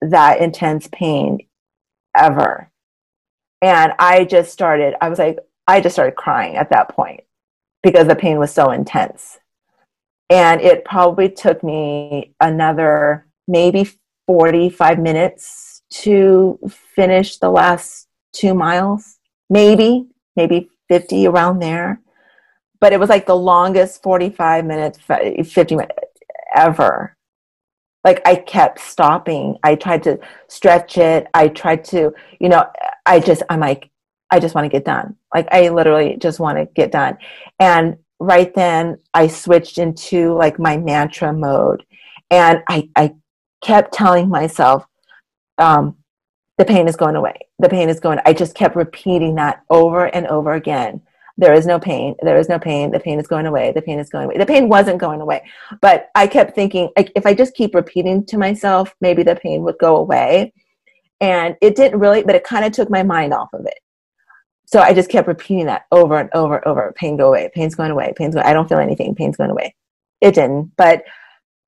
that 0.00 0.40
intense 0.40 0.88
pain 0.92 1.46
ever. 2.16 2.70
And 3.60 3.92
I 3.98 4.24
just 4.24 4.52
started, 4.52 4.94
I 5.00 5.08
was 5.08 5.18
like, 5.18 5.38
I 5.66 5.80
just 5.80 5.94
started 5.94 6.16
crying 6.16 6.56
at 6.56 6.70
that 6.70 6.90
point 6.90 7.22
because 7.82 8.06
the 8.06 8.16
pain 8.16 8.38
was 8.38 8.52
so 8.52 8.70
intense. 8.70 9.38
And 10.30 10.60
it 10.60 10.84
probably 10.84 11.28
took 11.28 11.62
me 11.62 12.34
another 12.40 13.26
maybe 13.46 13.88
45 14.26 14.98
minutes 14.98 15.82
to 15.90 16.58
finish 16.94 17.38
the 17.38 17.50
last 17.50 18.08
two 18.32 18.54
miles, 18.54 19.18
maybe, 19.48 20.06
maybe 20.36 20.70
50 20.88 21.26
around 21.26 21.60
there. 21.60 22.00
But 22.80 22.92
it 22.92 23.00
was 23.00 23.08
like 23.08 23.26
the 23.26 23.36
longest 23.36 24.02
45 24.02 24.64
minutes, 24.64 24.98
50 24.98 25.76
minutes 25.76 25.96
ever. 26.54 27.16
Like 28.04 28.20
I 28.26 28.36
kept 28.36 28.80
stopping. 28.80 29.56
I 29.62 29.76
tried 29.76 30.02
to 30.04 30.18
stretch 30.48 30.98
it. 30.98 31.26
I 31.32 31.48
tried 31.48 31.84
to, 31.86 32.12
you 32.38 32.48
know, 32.48 32.66
I 33.06 33.20
just, 33.20 33.42
I'm 33.48 33.60
like, 33.60 33.90
I 34.30 34.40
just 34.40 34.54
want 34.54 34.66
to 34.66 34.68
get 34.68 34.84
done. 34.84 35.16
Like 35.34 35.48
I 35.50 35.70
literally 35.70 36.16
just 36.18 36.40
want 36.40 36.58
to 36.58 36.66
get 36.74 36.92
done. 36.92 37.16
And 37.58 37.96
right 38.20 38.52
then 38.54 38.98
I 39.14 39.28
switched 39.28 39.78
into 39.78 40.34
like 40.34 40.58
my 40.58 40.76
mantra 40.76 41.32
mode. 41.32 41.84
And 42.30 42.62
I, 42.68 42.90
I 42.96 43.14
kept 43.62 43.94
telling 43.94 44.28
myself, 44.28 44.84
um, 45.58 45.96
the 46.58 46.64
pain 46.64 46.88
is 46.88 46.96
going 46.96 47.16
away. 47.16 47.34
The 47.58 47.68
pain 47.68 47.88
is 47.88 48.00
going. 48.00 48.18
I 48.24 48.32
just 48.32 48.54
kept 48.54 48.76
repeating 48.76 49.34
that 49.36 49.62
over 49.70 50.06
and 50.06 50.26
over 50.28 50.52
again. 50.52 51.02
There 51.36 51.52
is 51.52 51.66
no 51.66 51.80
pain. 51.80 52.14
There 52.22 52.38
is 52.38 52.48
no 52.48 52.60
pain. 52.60 52.92
The 52.92 53.00
pain 53.00 53.18
is 53.18 53.26
going 53.26 53.46
away. 53.46 53.72
The 53.72 53.82
pain 53.82 53.98
is 53.98 54.08
going 54.08 54.26
away. 54.26 54.38
The 54.38 54.46
pain 54.46 54.68
wasn't 54.68 54.98
going 54.98 55.20
away. 55.20 55.42
But 55.80 56.10
I 56.14 56.28
kept 56.28 56.54
thinking, 56.54 56.90
like, 56.96 57.10
if 57.16 57.26
I 57.26 57.34
just 57.34 57.54
keep 57.54 57.74
repeating 57.74 58.24
to 58.26 58.38
myself, 58.38 58.94
maybe 59.00 59.24
the 59.24 59.34
pain 59.34 59.62
would 59.62 59.78
go 59.78 59.96
away. 59.96 60.52
And 61.20 61.56
it 61.60 61.74
didn't 61.74 61.98
really, 61.98 62.22
but 62.22 62.36
it 62.36 62.44
kind 62.44 62.64
of 62.64 62.72
took 62.72 62.88
my 62.88 63.02
mind 63.02 63.34
off 63.34 63.52
of 63.52 63.66
it. 63.66 63.80
So 64.66 64.80
I 64.80 64.94
just 64.94 65.10
kept 65.10 65.26
repeating 65.26 65.66
that 65.66 65.86
over 65.90 66.18
and 66.18 66.30
over 66.34 66.56
and 66.56 66.66
over. 66.66 66.92
Pain 66.96 67.16
go 67.16 67.28
away. 67.28 67.50
Pain's 67.52 67.74
going 67.74 67.90
away. 67.90 68.12
Pain's 68.16 68.34
going. 68.34 68.46
I 68.46 68.52
don't 68.52 68.68
feel 68.68 68.78
anything. 68.78 69.14
Pain's 69.14 69.36
going 69.36 69.50
away. 69.50 69.74
It 70.20 70.36
didn't, 70.36 70.72
but 70.76 71.04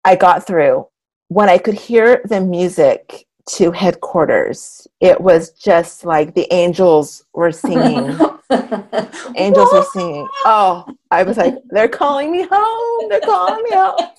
I 0.04 0.16
got 0.16 0.46
through. 0.46 0.86
When 1.28 1.48
I 1.48 1.58
could 1.58 1.74
hear 1.74 2.22
the 2.24 2.40
music 2.40 3.25
to 3.46 3.70
headquarters, 3.70 4.88
it 5.00 5.20
was 5.20 5.50
just 5.50 6.04
like 6.04 6.34
the 6.34 6.52
angels 6.52 7.24
were 7.32 7.52
singing. 7.52 8.18
angels 9.36 9.68
were 9.72 9.86
singing. 9.92 10.28
Oh, 10.44 10.84
I 11.10 11.22
was 11.22 11.36
like, 11.36 11.54
they're 11.70 11.88
calling 11.88 12.32
me 12.32 12.46
home. 12.50 13.08
They're 13.08 13.20
calling 13.20 13.62
me 13.62 13.70
home. 13.72 14.10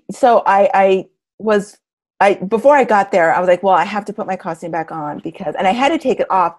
so 0.10 0.42
I, 0.46 0.70
I 0.72 1.06
was, 1.38 1.78
I 2.20 2.34
before 2.34 2.74
I 2.74 2.84
got 2.84 3.12
there, 3.12 3.34
I 3.34 3.40
was 3.40 3.48
like, 3.48 3.62
well, 3.62 3.74
I 3.74 3.84
have 3.84 4.06
to 4.06 4.12
put 4.14 4.26
my 4.26 4.36
costume 4.36 4.70
back 4.70 4.90
on 4.90 5.18
because, 5.18 5.54
and 5.56 5.66
I 5.66 5.72
had 5.72 5.90
to 5.90 5.98
take 5.98 6.20
it 6.20 6.30
off. 6.30 6.56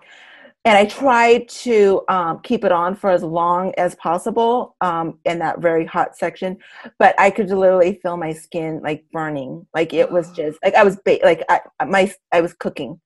And 0.65 0.77
I 0.77 0.85
tried 0.85 1.47
to 1.49 2.01
um, 2.09 2.41
keep 2.41 2.65
it 2.65 2.73
on 2.73 2.95
for 2.95 3.09
as 3.09 3.23
long 3.23 3.73
as 3.77 3.95
possible 3.95 4.75
um, 4.81 5.17
in 5.23 5.39
that 5.39 5.59
very 5.59 5.85
hot 5.85 6.17
section, 6.17 6.57
but 6.99 7.17
I 7.17 7.29
could 7.29 7.49
literally 7.49 7.99
feel 8.03 8.17
my 8.17 8.33
skin 8.33 8.81
like 8.83 9.05
burning. 9.13 9.65
Like 9.73 9.93
it 9.93 10.11
was 10.11 10.29
just 10.35 10.59
like 10.63 10.75
I 10.75 10.83
was 10.83 10.97
ba- 11.05 11.19
like 11.23 11.43
I 11.49 11.61
my 11.85 12.11
I 12.33 12.41
was 12.41 12.53
cooking. 12.53 12.99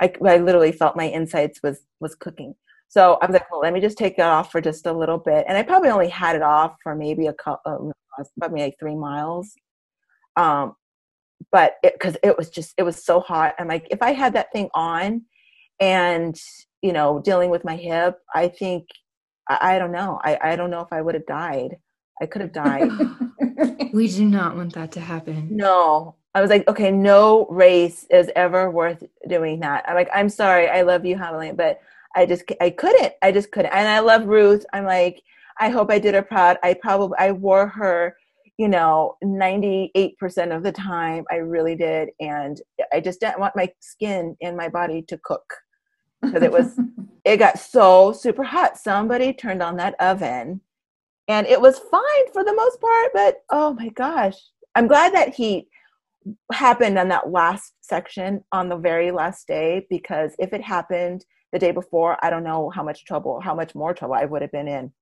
I, 0.00 0.12
I 0.24 0.38
literally 0.38 0.72
felt 0.72 0.96
my 0.96 1.04
insides 1.04 1.60
was 1.62 1.80
was 2.00 2.14
cooking. 2.14 2.54
So 2.88 3.18
I 3.22 3.26
was 3.26 3.32
like, 3.32 3.50
well, 3.50 3.60
let 3.60 3.72
me 3.72 3.80
just 3.80 3.96
take 3.96 4.18
it 4.18 4.20
off 4.20 4.52
for 4.52 4.60
just 4.60 4.84
a 4.86 4.92
little 4.92 5.16
bit. 5.16 5.46
And 5.48 5.56
I 5.56 5.62
probably 5.62 5.88
only 5.88 6.10
had 6.10 6.36
it 6.36 6.42
off 6.42 6.76
for 6.82 6.94
maybe 6.94 7.26
a 7.26 7.32
couple, 7.32 7.90
probably 8.38 8.60
like 8.60 8.76
three 8.78 8.96
miles. 8.96 9.54
Um, 10.36 10.74
but 11.50 11.76
it 11.82 11.94
because 11.94 12.16
it 12.22 12.36
was 12.36 12.50
just 12.50 12.74
it 12.76 12.82
was 12.82 13.02
so 13.02 13.20
hot. 13.20 13.54
I'm 13.58 13.66
like, 13.66 13.86
if 13.90 14.02
I 14.02 14.12
had 14.12 14.34
that 14.34 14.52
thing 14.52 14.68
on, 14.74 15.22
and 15.80 16.38
you 16.82 16.92
know, 16.92 17.20
dealing 17.20 17.50
with 17.50 17.64
my 17.64 17.76
hip, 17.76 18.18
I 18.34 18.48
think 18.48 18.88
I, 19.48 19.76
I 19.76 19.78
don't 19.78 19.92
know. 19.92 20.20
I 20.22 20.38
I 20.42 20.56
don't 20.56 20.70
know 20.70 20.80
if 20.82 20.92
I 20.92 21.02
would 21.02 21.14
have 21.14 21.26
died. 21.26 21.76
I 22.20 22.26
could 22.26 22.42
have 22.42 22.52
died. 22.52 22.90
We 23.92 24.08
do 24.08 24.24
not 24.26 24.56
want 24.56 24.74
that 24.74 24.92
to 24.92 25.00
happen. 25.00 25.48
no. 25.50 26.16
I 26.34 26.40
was 26.40 26.48
like, 26.50 26.66
okay, 26.66 26.90
no 26.90 27.46
race 27.50 28.06
is 28.10 28.30
ever 28.36 28.70
worth 28.70 29.02
doing 29.28 29.60
that. 29.60 29.84
I'm 29.86 29.94
like, 29.94 30.08
I'm 30.14 30.30
sorry, 30.30 30.66
I 30.68 30.80
love 30.82 31.04
you, 31.04 31.16
Javelina, 31.16 31.54
but 31.56 31.80
I 32.16 32.24
just 32.26 32.44
I 32.60 32.70
couldn't. 32.70 33.12
I 33.22 33.32
just 33.32 33.50
couldn't. 33.52 33.72
And 33.74 33.86
I 33.88 34.00
love 34.00 34.26
Ruth. 34.26 34.64
I'm 34.72 34.84
like, 34.86 35.22
I 35.60 35.68
hope 35.68 35.90
I 35.90 35.98
did 35.98 36.14
her 36.14 36.22
proud. 36.22 36.56
I 36.62 36.74
probably 36.74 37.18
I 37.18 37.32
wore 37.32 37.68
her, 37.68 38.16
you 38.58 38.68
know, 38.68 39.16
98% 39.22 40.56
of 40.56 40.62
the 40.62 40.72
time. 40.72 41.24
I 41.30 41.36
really 41.36 41.76
did. 41.76 42.10
And 42.20 42.60
I 42.92 43.00
just 43.00 43.20
didn't 43.20 43.40
want 43.40 43.56
my 43.56 43.70
skin 43.80 44.36
and 44.40 44.56
my 44.56 44.68
body 44.70 45.02
to 45.08 45.18
cook. 45.24 45.44
Because 46.22 46.42
it 46.42 46.52
was 46.52 46.78
it 47.24 47.36
got 47.36 47.58
so 47.58 48.12
super 48.12 48.44
hot. 48.44 48.78
Somebody 48.78 49.32
turned 49.32 49.62
on 49.62 49.76
that 49.76 49.94
oven 50.00 50.60
and 51.28 51.46
it 51.46 51.60
was 51.60 51.78
fine 51.78 52.32
for 52.32 52.44
the 52.44 52.54
most 52.54 52.80
part, 52.80 53.10
but 53.12 53.42
oh 53.50 53.74
my 53.74 53.88
gosh. 53.90 54.36
I'm 54.74 54.86
glad 54.86 55.14
that 55.14 55.34
heat 55.34 55.68
happened 56.52 56.98
on 56.98 57.08
that 57.08 57.30
last 57.30 57.74
section 57.80 58.42
on 58.52 58.68
the 58.68 58.76
very 58.76 59.10
last 59.10 59.46
day 59.46 59.86
because 59.90 60.34
if 60.38 60.52
it 60.52 60.62
happened 60.62 61.24
the 61.52 61.58
day 61.58 61.70
before, 61.70 62.16
I 62.22 62.30
don't 62.30 62.44
know 62.44 62.70
how 62.70 62.82
much 62.82 63.04
trouble, 63.04 63.40
how 63.40 63.54
much 63.54 63.74
more 63.74 63.92
trouble 63.92 64.14
I 64.14 64.24
would 64.24 64.42
have 64.42 64.52
been 64.52 64.68
in. 64.68 64.92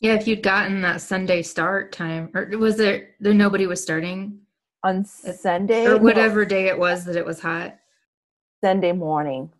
Yeah, 0.00 0.14
if 0.14 0.26
you'd 0.26 0.42
gotten 0.42 0.80
that 0.82 1.00
Sunday 1.00 1.42
start 1.42 1.92
time, 1.92 2.30
or 2.34 2.48
was 2.58 2.76
there 2.76 3.10
there 3.20 3.34
nobody 3.34 3.68
was 3.68 3.80
starting 3.80 4.40
on 4.82 5.04
Sunday 5.04 5.86
or 5.86 5.98
whatever 5.98 6.44
day 6.44 6.66
it 6.66 6.78
was 6.78 7.04
that 7.04 7.14
it 7.14 7.24
was 7.24 7.40
hot? 7.40 7.78
Sunday 8.64 8.92
morning. 8.92 9.50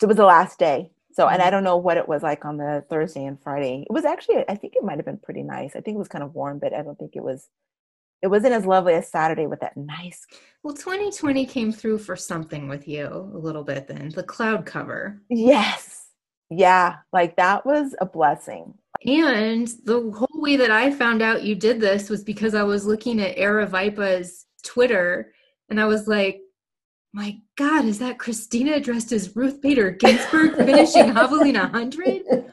So 0.00 0.06
it 0.06 0.08
was 0.08 0.16
the 0.16 0.24
last 0.24 0.58
day. 0.58 0.90
So, 1.12 1.28
and 1.28 1.42
I 1.42 1.46
mm-hmm. 1.46 1.52
don't 1.52 1.64
know 1.64 1.76
what 1.76 1.98
it 1.98 2.08
was 2.08 2.22
like 2.22 2.44
on 2.44 2.56
the 2.56 2.84
Thursday 2.88 3.24
and 3.24 3.40
Friday. 3.40 3.84
It 3.88 3.92
was 3.92 4.04
actually, 4.04 4.44
I 4.48 4.54
think 4.54 4.74
it 4.76 4.84
might 4.84 4.96
have 4.96 5.04
been 5.04 5.18
pretty 5.18 5.42
nice. 5.42 5.76
I 5.76 5.80
think 5.80 5.96
it 5.96 5.98
was 5.98 6.08
kind 6.08 6.24
of 6.24 6.34
warm, 6.34 6.58
but 6.58 6.72
I 6.72 6.82
don't 6.82 6.98
think 6.98 7.16
it 7.16 7.22
was 7.22 7.48
it 8.22 8.28
wasn't 8.28 8.52
as 8.52 8.66
lovely 8.66 8.94
as 8.94 9.10
Saturday 9.10 9.46
with 9.46 9.60
that 9.60 9.76
nice. 9.76 10.26
Well, 10.62 10.74
2020 10.74 11.46
came 11.46 11.72
through 11.72 11.98
for 11.98 12.16
something 12.16 12.68
with 12.68 12.86
you 12.86 13.06
a 13.06 13.38
little 13.38 13.64
bit 13.64 13.86
then, 13.86 14.10
the 14.10 14.22
cloud 14.22 14.66
cover. 14.66 15.22
Yes. 15.30 16.08
Yeah. 16.50 16.96
Like 17.12 17.36
that 17.36 17.64
was 17.64 17.94
a 18.00 18.06
blessing. 18.06 18.74
And 19.06 19.68
the 19.84 20.12
whole 20.14 20.42
way 20.42 20.56
that 20.56 20.70
I 20.70 20.90
found 20.90 21.22
out 21.22 21.44
you 21.44 21.54
did 21.54 21.80
this 21.80 22.10
was 22.10 22.22
because 22.22 22.54
I 22.54 22.62
was 22.62 22.84
looking 22.84 23.20
at 23.20 23.38
Aravaipa's 23.38 24.46
Twitter 24.62 25.32
and 25.70 25.80
I 25.80 25.86
was 25.86 26.06
like, 26.06 26.42
my 27.12 27.38
God, 27.56 27.84
is 27.84 27.98
that 27.98 28.18
Christina 28.18 28.80
dressed 28.80 29.12
as 29.12 29.34
Ruth 29.34 29.60
Bader 29.60 29.90
Ginsburg 29.90 30.56
finishing 30.56 31.06
Javelina 31.14 31.72
100? 31.72 32.52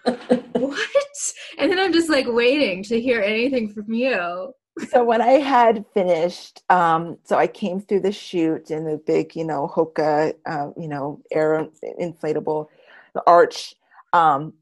What? 0.54 1.34
And 1.60 1.72
then 1.72 1.80
I'm 1.80 1.94
just 1.94 2.10
like 2.10 2.26
waiting 2.28 2.84
to 2.84 3.00
hear 3.00 3.22
anything 3.22 3.72
from 3.72 3.94
you 3.94 4.54
so 4.90 5.04
when 5.04 5.22
I 5.22 5.34
had 5.34 5.86
finished, 5.94 6.62
um, 6.70 7.18
so 7.24 7.38
I 7.38 7.48
came 7.48 7.82
through 7.82 8.02
the 8.02 8.12
chute 8.12 8.70
in 8.70 8.86
the 8.86 8.98
big, 8.98 9.36
you 9.36 9.44
know, 9.44 9.72
Hoka, 9.74 10.34
uh, 10.46 10.70
you 10.78 10.88
know, 10.88 11.22
air 11.32 11.68
inflatable, 12.00 12.68
the 13.14 13.24
arch. 13.26 13.76
Um, 14.14 14.54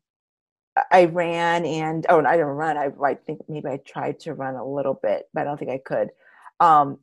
I 0.91 1.05
ran 1.05 1.65
and 1.65 2.05
oh, 2.09 2.23
I 2.23 2.33
didn't 2.33 2.47
run. 2.47 2.77
I, 2.77 2.91
I 3.03 3.15
think 3.15 3.41
maybe 3.47 3.67
I 3.67 3.77
tried 3.77 4.19
to 4.21 4.33
run 4.33 4.55
a 4.55 4.65
little 4.65 4.93
bit, 4.93 5.29
but 5.33 5.41
I 5.41 5.43
don't 5.43 5.57
think 5.57 5.71
I 5.71 5.77
could. 5.77 6.11
Um, 6.59 6.99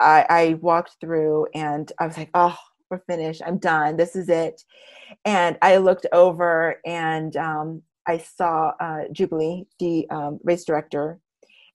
I, 0.00 0.26
I 0.28 0.54
walked 0.60 0.96
through 1.00 1.46
and 1.54 1.90
I 1.98 2.06
was 2.06 2.16
like, 2.16 2.30
oh, 2.34 2.56
we're 2.90 3.02
finished. 3.08 3.42
I'm 3.46 3.58
done. 3.58 3.96
This 3.96 4.16
is 4.16 4.28
it. 4.28 4.62
And 5.24 5.56
I 5.62 5.78
looked 5.78 6.06
over 6.12 6.76
and 6.84 7.36
um, 7.36 7.82
I 8.06 8.18
saw 8.18 8.72
uh, 8.80 9.02
Jubilee, 9.12 9.66
the 9.78 10.08
um, 10.10 10.38
race 10.44 10.64
director, 10.64 11.20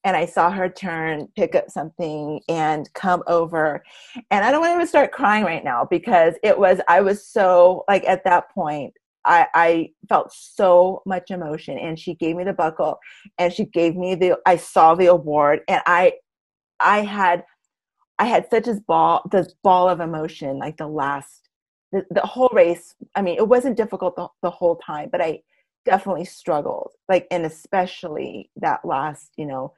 and 0.03 0.15
I 0.15 0.25
saw 0.25 0.49
her 0.49 0.69
turn, 0.69 1.27
pick 1.35 1.55
up 1.55 1.69
something, 1.69 2.39
and 2.47 2.91
come 2.93 3.21
over. 3.27 3.83
And 4.31 4.45
I 4.45 4.51
don't 4.51 4.61
want 4.61 4.71
to 4.71 4.75
even 4.75 4.87
start 4.87 5.11
crying 5.11 5.43
right 5.43 5.63
now 5.63 5.87
because 5.89 6.35
it 6.43 6.57
was, 6.57 6.79
I 6.87 7.01
was 7.01 7.27
so, 7.27 7.83
like, 7.87 8.05
at 8.05 8.23
that 8.23 8.49
point, 8.51 8.93
I, 9.25 9.47
I 9.53 9.91
felt 10.07 10.31
so 10.31 11.01
much 11.05 11.31
emotion. 11.31 11.77
And 11.77 11.99
she 11.99 12.15
gave 12.15 12.37
me 12.37 12.45
the 12.45 12.53
buckle 12.53 12.99
and 13.37 13.51
she 13.51 13.65
gave 13.65 13.97
me 13.97 14.15
the, 14.15 14.37
I 14.45 14.55
saw 14.55 14.95
the 14.95 15.07
award, 15.07 15.61
and 15.67 15.81
I, 15.85 16.13
I 16.79 17.01
had, 17.01 17.43
I 18.19 18.25
had 18.25 18.49
such 18.49 18.67
a 18.67 18.75
ball, 18.75 19.27
this 19.31 19.53
ball 19.63 19.89
of 19.89 20.01
emotion, 20.01 20.59
like 20.59 20.77
the 20.77 20.87
last, 20.87 21.49
the, 21.91 22.05
the 22.11 22.21
whole 22.21 22.49
race. 22.53 22.93
I 23.15 23.21
mean, 23.21 23.37
it 23.37 23.47
wasn't 23.47 23.77
difficult 23.77 24.15
the, 24.15 24.27
the 24.43 24.51
whole 24.51 24.75
time, 24.75 25.09
but 25.11 25.21
I, 25.21 25.41
definitely 25.85 26.25
struggled 26.25 26.91
like 27.07 27.25
and 27.31 27.45
especially 27.45 28.49
that 28.57 28.83
last 28.83 29.31
you 29.37 29.45
know 29.45 29.73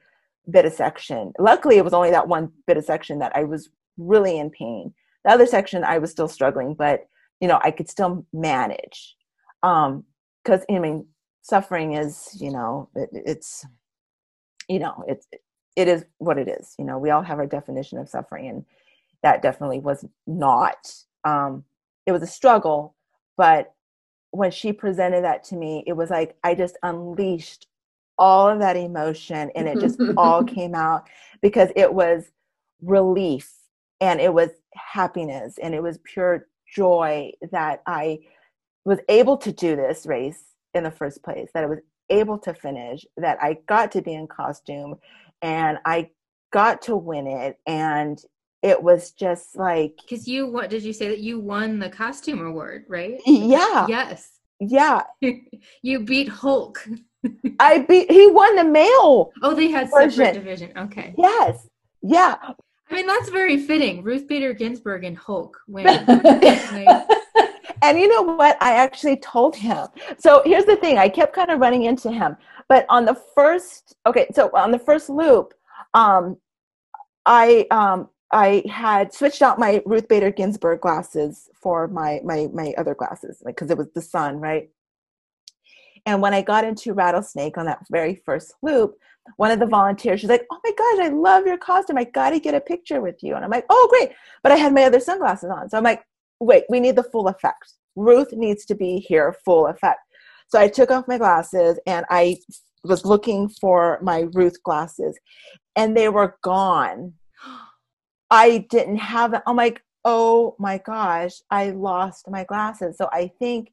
bit 0.50 0.64
of 0.64 0.72
section. 0.72 1.32
Luckily, 1.38 1.76
it 1.76 1.84
was 1.84 1.92
only 1.92 2.10
that 2.10 2.28
one 2.28 2.50
bit 2.66 2.76
of 2.76 2.84
section 2.84 3.18
that 3.20 3.32
I 3.36 3.44
was 3.44 3.70
really 3.96 4.38
in 4.38 4.50
pain. 4.50 4.92
The 5.24 5.30
other 5.30 5.46
section, 5.46 5.84
I 5.84 5.98
was 5.98 6.10
still 6.10 6.28
struggling, 6.28 6.74
but 6.74 7.06
you 7.40 7.48
know, 7.48 7.60
I 7.62 7.70
could 7.70 7.88
still 7.88 8.26
manage. 8.32 9.16
Um, 9.62 10.04
because 10.42 10.64
I 10.68 10.80
mean, 10.80 11.06
suffering 11.42 11.94
is, 11.94 12.36
you 12.40 12.50
know, 12.50 12.88
it, 12.96 13.10
it's, 13.12 13.64
you 14.68 14.80
know, 14.80 15.04
it's 15.06 15.26
it 15.76 15.88
is 15.88 16.04
what 16.18 16.38
it 16.38 16.48
is. 16.48 16.74
You 16.78 16.84
know, 16.84 16.98
we 16.98 17.10
all 17.10 17.22
have 17.22 17.38
our 17.38 17.46
definition 17.46 17.98
of 17.98 18.08
suffering, 18.08 18.48
and 18.48 18.64
that 19.22 19.42
definitely 19.42 19.80
was 19.80 20.04
not. 20.26 20.94
Um, 21.24 21.64
it 22.06 22.12
was 22.12 22.22
a 22.22 22.26
struggle, 22.26 22.94
but 23.36 23.74
when 24.30 24.50
she 24.50 24.72
presented 24.72 25.24
that 25.24 25.44
to 25.44 25.56
me, 25.56 25.84
it 25.86 25.92
was 25.92 26.10
like 26.10 26.36
I 26.42 26.54
just 26.54 26.76
unleashed 26.82 27.66
all 28.18 28.48
of 28.48 28.58
that 28.60 28.76
emotion 28.76 29.50
and 29.54 29.68
it 29.68 29.80
just 29.80 30.00
all 30.16 30.42
came 30.42 30.74
out 30.74 31.08
because 31.40 31.70
it 31.76 31.92
was 31.92 32.30
relief 32.82 33.52
and 34.00 34.20
it 34.20 34.32
was 34.32 34.50
happiness 34.74 35.58
and 35.62 35.74
it 35.74 35.82
was 35.82 35.98
pure 36.04 36.46
joy 36.74 37.30
that 37.50 37.82
I 37.86 38.20
was 38.84 38.98
able 39.08 39.36
to 39.38 39.52
do 39.52 39.76
this 39.76 40.06
race 40.06 40.42
in 40.74 40.82
the 40.82 40.90
first 40.90 41.22
place, 41.22 41.50
that 41.54 41.64
I 41.64 41.66
was 41.66 41.80
able 42.10 42.38
to 42.38 42.54
finish, 42.54 43.04
that 43.16 43.38
I 43.40 43.58
got 43.66 43.92
to 43.92 44.02
be 44.02 44.14
in 44.14 44.26
costume 44.26 44.96
and 45.42 45.78
I 45.84 46.10
got 46.52 46.82
to 46.82 46.96
win 46.96 47.26
it. 47.26 47.58
And 47.66 48.22
it 48.62 48.80
was 48.82 49.10
just 49.10 49.56
like. 49.56 49.98
Because 50.00 50.26
you, 50.26 50.46
what 50.46 50.70
did 50.70 50.82
you 50.82 50.92
say 50.92 51.08
that 51.08 51.18
you 51.18 51.40
won 51.40 51.78
the 51.78 51.90
costume 51.90 52.46
award, 52.46 52.84
right? 52.88 53.20
Yeah. 53.26 53.86
Yes. 53.88 54.30
Yeah. 54.60 55.02
you 55.82 56.00
beat 56.00 56.28
Hulk. 56.28 56.86
I 57.58 57.78
beat. 57.80 58.10
He 58.10 58.28
won 58.28 58.56
the 58.56 58.64
male. 58.64 59.32
Oh, 59.42 59.54
they 59.54 59.68
had 59.68 59.90
version. 59.90 60.10
separate 60.10 60.34
division. 60.34 60.72
Okay. 60.76 61.14
Yes. 61.18 61.68
Yeah. 62.02 62.36
I 62.90 62.94
mean, 62.94 63.06
that's 63.06 63.30
very 63.30 63.56
fitting. 63.56 64.02
Ruth 64.02 64.28
Bader 64.28 64.52
Ginsburg 64.52 65.04
and 65.04 65.16
Hulk 65.16 65.56
win. 65.66 65.86
and 67.82 67.98
you 67.98 68.08
know 68.08 68.22
what? 68.22 68.56
I 68.60 68.74
actually 68.74 69.16
told 69.16 69.56
him. 69.56 69.88
So 70.18 70.42
here's 70.44 70.66
the 70.66 70.76
thing. 70.76 70.98
I 70.98 71.08
kept 71.08 71.34
kind 71.34 71.50
of 71.50 71.58
running 71.58 71.84
into 71.84 72.12
him, 72.12 72.36
but 72.68 72.86
on 72.88 73.04
the 73.04 73.20
first, 73.34 73.94
okay, 74.06 74.26
so 74.32 74.50
on 74.54 74.70
the 74.70 74.78
first 74.78 75.08
loop, 75.08 75.54
um, 75.94 76.36
I 77.26 77.66
um, 77.70 78.08
I 78.32 78.64
had 78.68 79.12
switched 79.12 79.42
out 79.42 79.58
my 79.58 79.82
Ruth 79.84 80.08
Bader 80.08 80.30
Ginsburg 80.30 80.80
glasses 80.80 81.48
for 81.54 81.88
my 81.88 82.20
my 82.24 82.48
my 82.52 82.74
other 82.78 82.94
glasses, 82.94 83.42
like 83.44 83.56
because 83.56 83.70
it 83.70 83.78
was 83.78 83.90
the 83.94 84.02
sun, 84.02 84.38
right? 84.38 84.70
And 86.06 86.20
when 86.20 86.34
I 86.34 86.42
got 86.42 86.64
into 86.64 86.94
Rattlesnake 86.94 87.56
on 87.58 87.66
that 87.66 87.86
very 87.90 88.16
first 88.24 88.54
loop, 88.62 88.96
one 89.36 89.50
of 89.50 89.60
the 89.60 89.66
volunteers, 89.66 90.20
she's 90.20 90.30
like, 90.30 90.46
Oh 90.50 90.58
my 90.64 90.72
gosh, 90.72 91.06
I 91.06 91.08
love 91.10 91.46
your 91.46 91.58
costume. 91.58 91.98
I 91.98 92.04
got 92.04 92.30
to 92.30 92.40
get 92.40 92.54
a 92.54 92.60
picture 92.60 93.00
with 93.00 93.22
you. 93.22 93.34
And 93.34 93.44
I'm 93.44 93.50
like, 93.50 93.66
Oh, 93.70 93.88
great. 93.90 94.16
But 94.42 94.52
I 94.52 94.56
had 94.56 94.74
my 94.74 94.84
other 94.84 95.00
sunglasses 95.00 95.50
on. 95.50 95.68
So 95.68 95.78
I'm 95.78 95.84
like, 95.84 96.04
Wait, 96.40 96.64
we 96.68 96.80
need 96.80 96.96
the 96.96 97.04
full 97.04 97.28
effect. 97.28 97.74
Ruth 97.94 98.32
needs 98.32 98.64
to 98.66 98.74
be 98.74 98.98
here, 98.98 99.36
full 99.44 99.66
effect. 99.66 100.00
So 100.52 100.60
I 100.60 100.68
took 100.68 100.90
off 100.90 101.08
my 101.08 101.16
glasses 101.16 101.78
and 101.86 102.04
I 102.10 102.36
was 102.84 103.06
looking 103.06 103.48
for 103.48 103.98
my 104.02 104.26
Ruth 104.34 104.62
glasses 104.62 105.18
and 105.76 105.96
they 105.96 106.10
were 106.10 106.36
gone. 106.42 107.14
I 108.30 108.66
didn't 108.68 108.98
have 108.98 109.30
them. 109.30 109.40
I'm 109.46 109.56
like, 109.56 109.82
oh 110.04 110.54
my 110.58 110.76
gosh, 110.76 111.40
I 111.50 111.70
lost 111.70 112.28
my 112.28 112.44
glasses. 112.44 112.98
So 112.98 113.08
I 113.14 113.30
think 113.38 113.72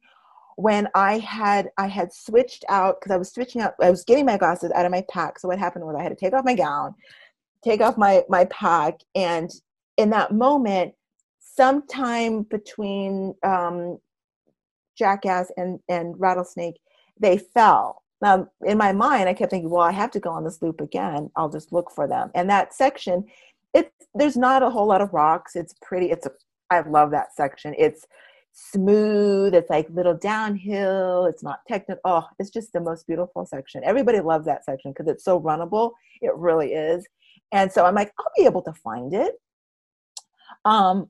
when 0.56 0.88
I 0.94 1.18
had 1.18 1.68
I 1.76 1.86
had 1.86 2.14
switched 2.14 2.64
out 2.70 2.98
because 2.98 3.12
I 3.12 3.18
was 3.18 3.30
switching 3.30 3.60
out 3.60 3.74
I 3.82 3.90
was 3.90 4.02
getting 4.02 4.24
my 4.24 4.38
glasses 4.38 4.72
out 4.74 4.86
of 4.86 4.90
my 4.90 5.04
pack. 5.10 5.38
So 5.38 5.48
what 5.48 5.58
happened 5.58 5.84
was 5.84 5.96
I 5.98 6.02
had 6.02 6.08
to 6.08 6.16
take 6.16 6.32
off 6.32 6.46
my 6.46 6.54
gown, 6.54 6.94
take 7.62 7.82
off 7.82 7.98
my 7.98 8.24
my 8.30 8.46
pack, 8.46 9.00
and 9.14 9.50
in 9.98 10.08
that 10.10 10.32
moment, 10.32 10.94
sometime 11.40 12.44
between 12.44 13.34
um, 13.42 13.98
Jackass 15.00 15.50
and 15.56 15.80
and 15.88 16.14
Rattlesnake, 16.20 16.78
they 17.18 17.38
fell. 17.38 18.02
Now 18.22 18.48
in 18.64 18.78
my 18.78 18.92
mind, 18.92 19.28
I 19.28 19.34
kept 19.34 19.50
thinking, 19.50 19.70
well, 19.70 19.82
I 19.82 19.92
have 19.92 20.10
to 20.12 20.20
go 20.20 20.30
on 20.30 20.44
this 20.44 20.62
loop 20.62 20.80
again. 20.80 21.30
I'll 21.36 21.48
just 21.48 21.72
look 21.72 21.90
for 21.90 22.06
them. 22.06 22.30
And 22.34 22.48
that 22.50 22.74
section, 22.74 23.24
it's 23.74 23.90
there's 24.14 24.36
not 24.36 24.62
a 24.62 24.70
whole 24.70 24.86
lot 24.86 25.00
of 25.00 25.12
rocks. 25.12 25.56
It's 25.56 25.74
pretty. 25.82 26.10
It's 26.10 26.26
a 26.26 26.32
I 26.70 26.80
love 26.80 27.10
that 27.10 27.34
section. 27.34 27.74
It's 27.78 28.06
smooth. 28.52 29.54
It's 29.54 29.70
like 29.70 29.88
little 29.90 30.14
downhill. 30.14 31.26
It's 31.26 31.42
not 31.42 31.60
technical. 31.66 32.00
Oh, 32.04 32.26
it's 32.38 32.50
just 32.50 32.72
the 32.72 32.80
most 32.80 33.06
beautiful 33.06 33.46
section. 33.46 33.82
Everybody 33.84 34.20
loves 34.20 34.46
that 34.46 34.64
section 34.64 34.92
because 34.92 35.08
it's 35.08 35.24
so 35.24 35.40
runnable. 35.40 35.92
It 36.20 36.34
really 36.36 36.72
is. 36.74 37.06
And 37.52 37.72
so 37.72 37.84
I'm 37.84 37.94
like, 37.94 38.12
I'll 38.18 38.32
be 38.36 38.44
able 38.44 38.62
to 38.62 38.72
find 38.72 39.12
it. 39.14 39.34
Um, 40.64 41.08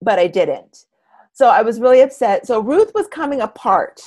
but 0.00 0.18
I 0.18 0.26
didn't. 0.26 0.84
So 1.32 1.48
I 1.48 1.62
was 1.62 1.80
really 1.80 2.02
upset. 2.02 2.46
So 2.46 2.60
Ruth 2.60 2.92
was 2.94 3.08
coming 3.08 3.40
apart 3.40 4.00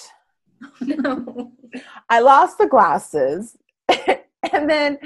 no. 0.81 1.51
I 2.09 2.19
lost 2.19 2.57
the 2.57 2.67
glasses. 2.67 3.57
and 3.87 4.69
then 4.69 4.97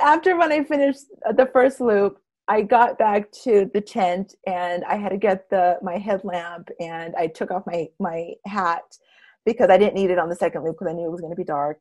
after 0.00 0.36
when 0.36 0.52
I 0.52 0.64
finished 0.64 1.06
the 1.36 1.48
first 1.52 1.80
loop, 1.80 2.18
I 2.48 2.62
got 2.62 2.98
back 2.98 3.30
to 3.44 3.70
the 3.72 3.80
tent 3.80 4.34
and 4.46 4.84
I 4.84 4.96
had 4.96 5.10
to 5.10 5.16
get 5.16 5.48
the 5.48 5.78
my 5.82 5.96
headlamp 5.96 6.68
and 6.80 7.14
I 7.16 7.28
took 7.28 7.50
off 7.50 7.62
my 7.66 7.88
my 7.98 8.32
hat 8.46 8.82
because 9.46 9.70
I 9.70 9.78
didn't 9.78 9.94
need 9.94 10.10
it 10.10 10.18
on 10.18 10.28
the 10.28 10.36
second 10.36 10.64
loop 10.64 10.76
because 10.78 10.92
I 10.92 10.94
knew 10.94 11.06
it 11.06 11.10
was 11.10 11.20
going 11.20 11.32
to 11.32 11.36
be 11.36 11.44
dark. 11.44 11.80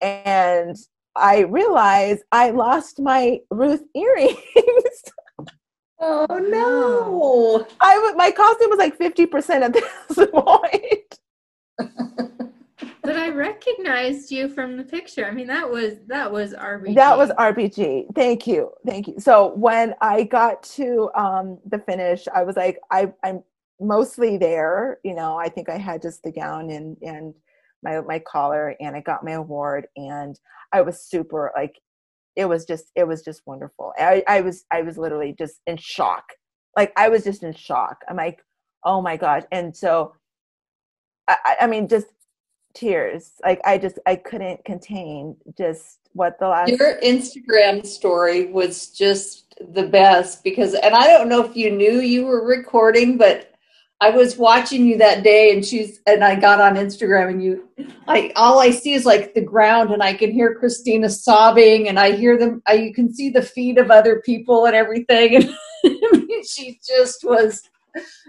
And 0.00 0.76
I 1.16 1.40
realized 1.40 2.22
I 2.32 2.50
lost 2.50 3.00
my 3.00 3.40
Ruth 3.50 3.82
earrings. 3.94 4.36
oh 6.00 6.26
no! 6.38 7.66
I 7.80 8.12
my 8.16 8.30
costume 8.30 8.70
was 8.70 8.78
like 8.78 8.96
fifty 8.96 9.26
percent 9.26 9.64
at 9.64 9.72
this 10.08 10.28
point. 10.30 11.18
but 13.08 13.16
I 13.16 13.30
recognized 13.30 14.30
you 14.30 14.48
from 14.48 14.76
the 14.76 14.84
picture. 14.84 15.24
I 15.24 15.30
mean, 15.30 15.46
that 15.46 15.70
was 15.70 15.94
that 16.08 16.30
was 16.30 16.52
RBG. 16.52 16.94
That 16.94 17.16
was 17.16 17.30
RBG. 17.30 18.14
Thank 18.14 18.46
you, 18.46 18.70
thank 18.86 19.08
you. 19.08 19.14
So 19.18 19.54
when 19.54 19.94
I 20.00 20.24
got 20.24 20.62
to 20.74 21.10
um, 21.14 21.58
the 21.64 21.78
finish, 21.78 22.26
I 22.34 22.42
was 22.42 22.56
like, 22.56 22.78
I, 22.90 23.12
I'm 23.24 23.42
mostly 23.80 24.36
there. 24.36 24.98
You 25.04 25.14
know, 25.14 25.36
I 25.36 25.48
think 25.48 25.68
I 25.68 25.78
had 25.78 26.02
just 26.02 26.22
the 26.22 26.32
gown 26.32 26.70
and 26.70 26.96
and 27.02 27.34
my 27.82 28.00
my 28.00 28.18
collar, 28.18 28.74
and 28.80 28.96
I 28.96 29.00
got 29.00 29.24
my 29.24 29.32
award, 29.32 29.86
and 29.96 30.38
I 30.72 30.82
was 30.82 31.00
super 31.00 31.52
like, 31.56 31.80
it 32.36 32.46
was 32.46 32.64
just 32.64 32.90
it 32.94 33.06
was 33.06 33.22
just 33.22 33.42
wonderful. 33.46 33.92
I, 33.98 34.22
I 34.26 34.40
was 34.40 34.64
I 34.72 34.82
was 34.82 34.98
literally 34.98 35.34
just 35.36 35.60
in 35.66 35.76
shock. 35.76 36.24
Like 36.76 36.92
I 36.96 37.08
was 37.08 37.24
just 37.24 37.42
in 37.42 37.52
shock. 37.54 38.02
I'm 38.08 38.16
like, 38.16 38.44
oh 38.84 39.00
my 39.02 39.16
gosh, 39.16 39.44
and 39.52 39.76
so. 39.76 40.14
I, 41.30 41.56
I 41.60 41.66
mean, 41.66 41.88
just 41.88 42.06
tears. 42.74 43.32
Like 43.44 43.60
I 43.64 43.78
just 43.78 43.98
I 44.06 44.16
couldn't 44.16 44.64
contain 44.64 45.36
just 45.56 45.98
what 46.12 46.38
the 46.38 46.48
last 46.48 46.70
Your 46.70 47.00
Instagram 47.00 47.84
story 47.84 48.46
was 48.46 48.88
just 48.88 49.54
the 49.72 49.86
best 49.86 50.44
because 50.44 50.74
and 50.74 50.94
I 50.94 51.08
don't 51.08 51.28
know 51.28 51.44
if 51.44 51.56
you 51.56 51.70
knew 51.70 52.00
you 52.00 52.26
were 52.26 52.44
recording, 52.44 53.18
but 53.18 53.52
I 54.00 54.10
was 54.10 54.36
watching 54.36 54.86
you 54.86 54.96
that 54.98 55.24
day 55.24 55.52
and 55.52 55.64
she's 55.64 56.00
and 56.06 56.22
I 56.22 56.38
got 56.38 56.60
on 56.60 56.76
Instagram 56.76 57.30
and 57.30 57.42
you 57.42 57.68
I 58.06 58.32
all 58.36 58.60
I 58.60 58.70
see 58.70 58.92
is 58.92 59.04
like 59.04 59.34
the 59.34 59.40
ground 59.40 59.90
and 59.90 60.02
I 60.02 60.14
can 60.14 60.30
hear 60.30 60.54
Christina 60.54 61.08
sobbing 61.08 61.88
and 61.88 61.98
I 61.98 62.12
hear 62.12 62.38
them 62.38 62.62
I, 62.66 62.74
you 62.74 62.94
can 62.94 63.12
see 63.12 63.30
the 63.30 63.42
feet 63.42 63.76
of 63.76 63.90
other 63.90 64.20
people 64.24 64.66
and 64.66 64.76
everything 64.76 65.36
and 65.84 66.46
she 66.46 66.78
just 66.86 67.24
was 67.24 67.62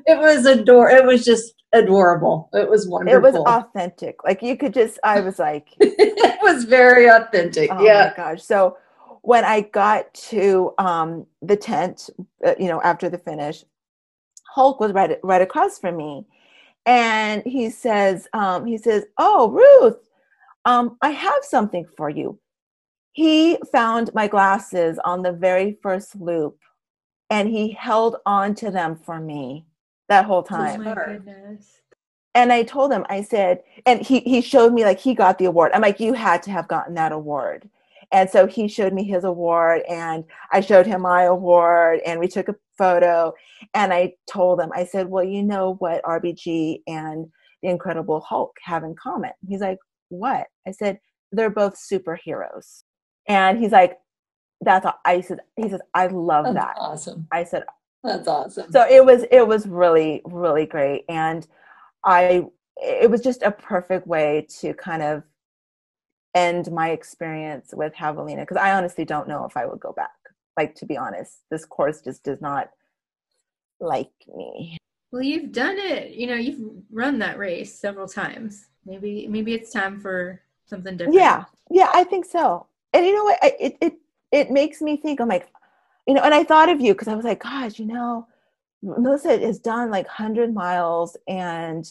it 0.07 0.17
was 0.17 0.45
ador 0.45 0.89
it 0.89 1.05
was 1.05 1.23
just 1.23 1.53
adorable. 1.73 2.49
It 2.53 2.69
was 2.69 2.87
wonderful. 2.87 3.17
It 3.17 3.33
was 3.33 3.35
authentic. 3.45 4.23
Like 4.23 4.41
you 4.41 4.57
could 4.57 4.73
just, 4.73 4.99
I 5.03 5.19
was 5.19 5.39
like, 5.39 5.69
it 5.79 6.39
was 6.41 6.63
very 6.63 7.07
authentic. 7.07 7.69
Oh 7.71 7.83
yeah. 7.83 8.13
my 8.17 8.23
gosh. 8.23 8.43
So 8.43 8.77
when 9.21 9.45
I 9.45 9.61
got 9.61 10.13
to 10.13 10.73
um, 10.77 11.25
the 11.41 11.55
tent, 11.55 12.09
uh, 12.45 12.55
you 12.59 12.67
know, 12.67 12.81
after 12.81 13.09
the 13.09 13.17
finish, 13.17 13.63
Hulk 14.53 14.79
was 14.79 14.93
right 14.93 15.17
right 15.23 15.41
across 15.41 15.79
from 15.79 15.97
me, 15.97 16.25
and 16.85 17.43
he 17.45 17.69
says, 17.69 18.27
um, 18.33 18.65
he 18.65 18.77
says, 18.77 19.05
"Oh, 19.17 19.49
Ruth, 19.51 20.09
um, 20.65 20.97
I 21.01 21.11
have 21.11 21.43
something 21.43 21.85
for 21.97 22.09
you." 22.09 22.39
He 23.13 23.57
found 23.71 24.13
my 24.13 24.27
glasses 24.27 24.99
on 25.03 25.21
the 25.21 25.31
very 25.31 25.77
first 25.81 26.15
loop, 26.15 26.57
and 27.29 27.49
he 27.49 27.71
held 27.71 28.17
on 28.25 28.55
to 28.55 28.71
them 28.71 28.95
for 28.95 29.19
me 29.19 29.65
that 30.07 30.25
whole 30.25 30.43
time. 30.43 30.81
Oh 30.81 30.83
my 30.83 30.95
goodness. 30.95 31.81
And 32.35 32.53
I 32.53 32.63
told 32.63 32.91
him, 32.91 33.05
I 33.09 33.21
said, 33.21 33.63
and 33.85 34.01
he 34.01 34.19
he 34.21 34.41
showed 34.41 34.73
me 34.73 34.83
like 34.83 34.99
he 34.99 35.13
got 35.13 35.37
the 35.37 35.45
award. 35.45 35.71
I'm 35.73 35.81
like, 35.81 35.99
you 35.99 36.13
had 36.13 36.43
to 36.43 36.51
have 36.51 36.67
gotten 36.67 36.93
that 36.95 37.11
award. 37.11 37.69
And 38.11 38.29
so 38.29 38.47
he 38.47 38.67
showed 38.67 38.93
me 38.93 39.03
his 39.03 39.23
award 39.23 39.81
and 39.89 40.23
I 40.51 40.61
showed 40.61 40.87
him 40.87 41.01
my 41.01 41.23
award 41.23 41.99
and 42.05 42.19
we 42.19 42.27
took 42.27 42.47
a 42.49 42.55
photo 42.77 43.33
and 43.73 43.93
I 43.93 44.13
told 44.31 44.59
him, 44.59 44.71
I 44.73 44.85
said, 44.85 45.09
Well, 45.09 45.23
you 45.23 45.43
know 45.43 45.75
what 45.79 46.03
RBG 46.03 46.81
and 46.87 47.27
the 47.61 47.69
Incredible 47.69 48.21
Hulk 48.21 48.55
have 48.63 48.83
in 48.83 48.95
common? 48.95 49.31
He's 49.47 49.61
like, 49.61 49.77
What? 50.09 50.47
I 50.67 50.71
said, 50.71 50.99
They're 51.31 51.49
both 51.51 51.75
superheroes. 51.75 52.83
And 53.27 53.59
he's 53.59 53.71
like, 53.71 53.97
That's 54.61 54.85
all. 54.85 54.99
I 55.05 55.21
said, 55.21 55.39
He 55.55 55.69
says, 55.69 55.81
I 55.93 56.07
love 56.07 56.45
That's 56.45 56.55
that. 56.55 56.75
Awesome. 56.79 57.27
I 57.31 57.43
said, 57.43 57.63
That's 58.03 58.27
awesome. 58.27 58.71
so 58.71 58.87
it 58.89 59.05
was 59.05 59.25
it 59.29 59.45
was 59.47 59.67
really 59.67 60.21
really 60.25 60.65
great 60.65 61.03
and 61.09 61.45
i 62.05 62.45
it 62.77 63.11
was 63.11 63.19
just 63.19 63.43
a 63.43 63.51
perfect 63.51 64.07
way 64.07 64.47
to 64.61 64.73
kind 64.75 65.03
of 65.03 65.21
end 66.43 66.63
my 66.81 66.89
experience 66.99 67.67
with 67.81 67.93
javelina 68.01 68.41
because 68.43 68.61
i 68.67 68.69
honestly 68.77 69.05
don't 69.13 69.27
know 69.31 69.41
if 69.49 69.55
i 69.61 69.65
would 69.67 69.81
go 69.87 69.93
back 70.01 70.17
like 70.59 70.71
to 70.79 70.85
be 70.91 70.97
honest 71.05 71.33
this 71.51 71.65
course 71.75 71.97
just 72.07 72.21
does 72.29 72.41
not 72.49 72.65
like 73.79 74.11
me 74.35 74.51
Well, 75.11 75.23
you've 75.31 75.51
done 75.51 75.77
it. 75.79 76.05
You 76.19 76.27
know, 76.29 76.35
you've 76.45 76.61
run 77.01 77.15
that 77.19 77.37
race 77.47 77.71
several 77.85 78.07
times. 78.07 78.51
Maybe 78.85 79.11
maybe 79.35 79.51
it's 79.57 79.71
time 79.81 79.95
for 80.05 80.17
something 80.71 80.95
different. 80.97 81.15
yeah 81.23 81.39
yeah 81.79 81.89
i 81.99 82.03
think 82.11 82.25
so 82.25 82.43
and 82.93 83.01
you 83.05 83.13
know 83.15 83.23
what 83.29 83.39
I, 83.47 83.49
it 83.65 83.73
it 83.85 83.93
it 84.39 84.47
makes 84.59 84.77
me 84.87 84.97
think 85.03 85.19
i'm 85.19 85.27
like 85.35 85.47
you 86.07 86.13
know 86.15 86.21
and 86.27 86.33
i 86.39 86.43
thought 86.43 86.69
of 86.73 86.79
you 86.85 86.91
because 86.93 87.07
i 87.07 87.15
was 87.19 87.25
like 87.25 87.41
gosh 87.41 87.79
you 87.81 87.85
know 87.93 88.27
melissa 88.83 89.33
has 89.47 89.57
done 89.73 89.87
like 89.97 90.05
100 90.05 90.53
miles 90.53 91.17
and 91.27 91.83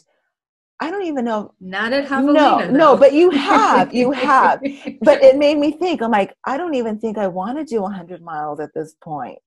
i 0.81 0.91
don't 0.91 1.05
even 1.05 1.25
know 1.25 1.53
Not 1.61 1.93
at 1.93 2.09
no 2.11 2.33
Javelina. 2.35 2.71
no 2.71 2.93
though. 2.93 2.97
but 2.97 3.13
you 3.13 3.31
have 3.31 3.93
you 3.95 4.13
have 4.29 4.61
but 5.03 5.23
it 5.23 5.37
made 5.37 5.59
me 5.59 5.73
think 5.73 6.03
i'm 6.03 6.11
like 6.11 6.35
i 6.45 6.57
don't 6.57 6.75
even 6.75 6.99
think 6.99 7.19
i 7.19 7.27
want 7.27 7.59
to 7.59 7.65
do 7.65 7.81
100 7.83 8.23
miles 8.23 8.61
at 8.61 8.71
this 8.75 8.95
point 9.03 9.39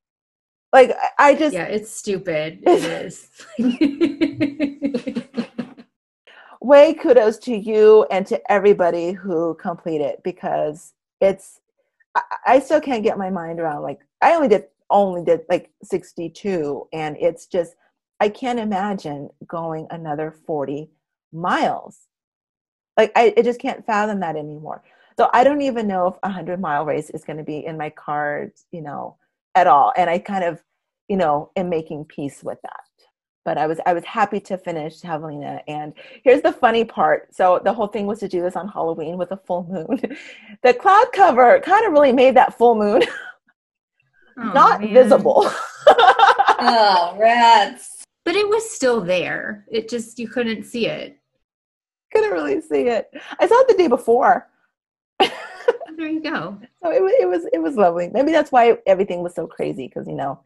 like 0.74 0.92
i 1.20 1.34
just 1.36 1.54
yeah, 1.54 1.66
it's 1.66 1.92
stupid. 1.92 2.60
It 2.68 2.84
is. 2.84 3.30
way 6.62 6.94
kudos 6.94 7.38
to 7.40 7.56
you 7.56 8.06
and 8.12 8.26
to 8.28 8.40
everybody 8.52 9.12
who 9.14 9.56
completed 9.56 10.18
because 10.24 10.94
it's 11.20 11.60
I, 12.16 12.22
I 12.46 12.60
still 12.60 12.80
can't 12.82 13.04
get 13.04 13.18
my 13.18 13.30
mind 13.30 13.60
around 13.60 13.82
like 13.82 14.00
i 14.22 14.34
only 14.36 14.48
did 14.48 14.66
only 14.90 15.24
did 15.24 15.42
like 15.50 15.72
62 15.84 16.88
and 16.94 17.18
it's 17.20 17.46
just 17.48 17.76
i 18.20 18.30
can't 18.30 18.60
imagine 18.60 19.30
going 19.48 19.88
another 19.90 20.32
40 20.46 20.90
miles 21.34 22.00
like 22.98 23.12
i, 23.16 23.34
I 23.38 23.42
just 23.42 23.60
can't 23.60 23.86
fathom 23.86 24.20
that 24.22 24.36
anymore 24.36 24.84
so 25.18 25.30
i 25.34 25.44
don't 25.44 25.62
even 25.62 25.88
know 25.88 26.08
if 26.08 26.16
a 26.24 26.28
100 26.28 26.60
mile 26.60 26.86
race 26.86 27.10
is 27.10 27.24
going 27.24 27.38
to 27.38 27.44
be 27.44 27.66
in 27.66 27.78
my 27.78 27.90
cards 27.90 28.66
you 28.72 28.82
know 28.82 29.18
at 29.56 29.68
all 29.68 29.94
and 29.98 30.10
i 30.10 30.18
kind 30.20 30.44
of 30.44 30.62
you 31.08 31.18
know 31.18 31.52
am 31.56 31.70
making 31.70 32.06
peace 32.06 32.44
with 32.44 32.60
that 32.64 32.82
but 33.44 33.58
I 33.58 33.68
was 33.68 33.80
I 33.86 33.94
was 33.94 34.06
happy 34.06 34.40
to 34.42 34.58
finish 34.58 35.02
Javelina. 35.02 35.62
And 35.68 35.94
here's 36.24 36.42
the 36.42 36.52
funny 36.52 36.86
part. 36.86 37.34
So 37.34 37.60
the 37.64 37.74
whole 37.74 37.88
thing 37.88 38.06
was 38.06 38.20
to 38.20 38.28
do 38.28 38.42
this 38.42 38.56
on 38.56 38.68
Halloween 38.68 39.18
with 39.18 39.32
a 39.32 39.38
full 39.38 39.66
moon. 39.68 40.00
the 40.64 40.74
cloud 40.74 41.08
cover 41.14 41.60
kind 41.62 41.86
of 41.86 41.92
really 41.92 42.14
made 42.14 42.36
that 42.36 42.58
full 42.58 42.76
moon 42.76 43.02
Oh, 44.38 44.52
not 44.54 44.82
man. 44.82 44.94
visible. 44.94 45.44
oh, 45.88 47.16
rats. 47.20 48.04
But 48.24 48.36
it 48.36 48.48
was 48.48 48.70
still 48.70 49.02
there. 49.02 49.66
It 49.70 49.90
just 49.90 50.20
you 50.20 50.28
couldn't 50.28 50.64
see 50.64 50.88
it. 50.88 51.18
Couldn't 52.12 52.32
really 52.32 52.62
see 52.62 52.88
it. 52.88 53.10
I 53.40 53.48
saw 53.48 53.60
it 53.62 53.68
the 53.68 53.76
day 53.76 53.88
before. 53.88 54.48
Oh, 55.22 55.96
there 55.98 56.08
you 56.08 56.22
go. 56.22 56.58
So 56.84 56.92
it 56.92 57.02
was 57.02 57.14
it 57.20 57.28
was 57.28 57.46
it 57.54 57.60
was 57.60 57.76
lovely. 57.76 58.10
Maybe 58.12 58.32
that's 58.32 58.52
why 58.52 58.76
everything 58.88 59.22
was 59.22 59.36
so 59.36 59.46
crazy 59.46 59.88
because 59.88 60.08
you 60.08 60.16
know, 60.16 60.40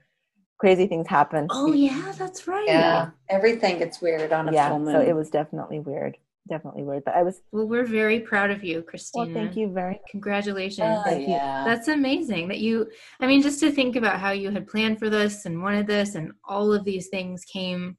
crazy 0.58 0.86
things 0.86 1.08
happen. 1.08 1.48
Oh 1.50 1.72
yeah, 1.72 2.14
that's 2.18 2.46
right. 2.46 2.68
Yeah. 2.68 3.12
Everything 3.30 3.80
gets 3.80 4.02
weird 4.02 4.34
on 4.34 4.50
a 4.50 4.52
yeah. 4.52 4.68
full 4.68 4.80
moon. 4.80 4.94
So 4.94 5.00
it 5.00 5.16
was 5.16 5.30
definitely 5.30 5.80
weird. 5.80 6.18
Definitely 6.48 6.84
weird. 6.84 7.06
But 7.06 7.16
I 7.16 7.24
was 7.24 7.42
Well, 7.52 7.68
we're 7.68 7.86
very 7.86 8.20
proud 8.20 8.52
of 8.52 8.64
you, 8.64 8.82
Christina. 8.84 9.26
well. 9.26 9.34
Thank 9.34 9.56
you 9.58 9.70
very. 9.70 9.94
Much. 9.94 10.02
Congratulations. 10.10 10.98
Oh, 11.00 11.04
Thank 11.04 11.28
you. 11.28 11.36
That's 11.36 11.88
amazing 11.88 12.50
that 12.50 12.60
you, 12.60 12.88
I 13.20 13.26
mean, 13.26 13.42
just 13.42 13.60
to 13.62 13.72
think 13.72 13.96
about 13.96 14.20
how 14.20 14.32
you 14.32 14.52
had 14.52 14.68
planned 14.68 15.00
for 15.00 15.10
this 15.10 15.46
and 15.46 15.64
wanted 15.64 15.88
this, 15.88 16.16
and 16.16 16.34
all 16.48 16.72
of 16.72 16.84
these 16.84 17.08
things 17.08 17.46
came 17.46 17.98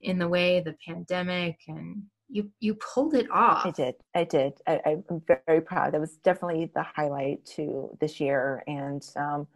in 0.00 0.18
the 0.18 0.28
way 0.28 0.60
the 0.60 0.76
pandemic, 0.86 1.58
and 1.66 2.02
you 2.32 2.50
you 2.60 2.74
pulled 2.74 3.14
it 3.14 3.30
off. 3.30 3.66
I 3.66 3.70
did. 3.70 3.94
I 4.14 4.24
did. 4.24 4.54
I, 4.66 4.80
I'm 5.10 5.22
very 5.46 5.60
proud. 5.60 5.92
That 5.92 6.00
was 6.00 6.16
definitely 6.18 6.70
the 6.74 6.82
highlight 6.82 7.44
to 7.56 7.96
this 8.00 8.20
year, 8.20 8.64
and 8.66 9.06
um, 9.16 9.46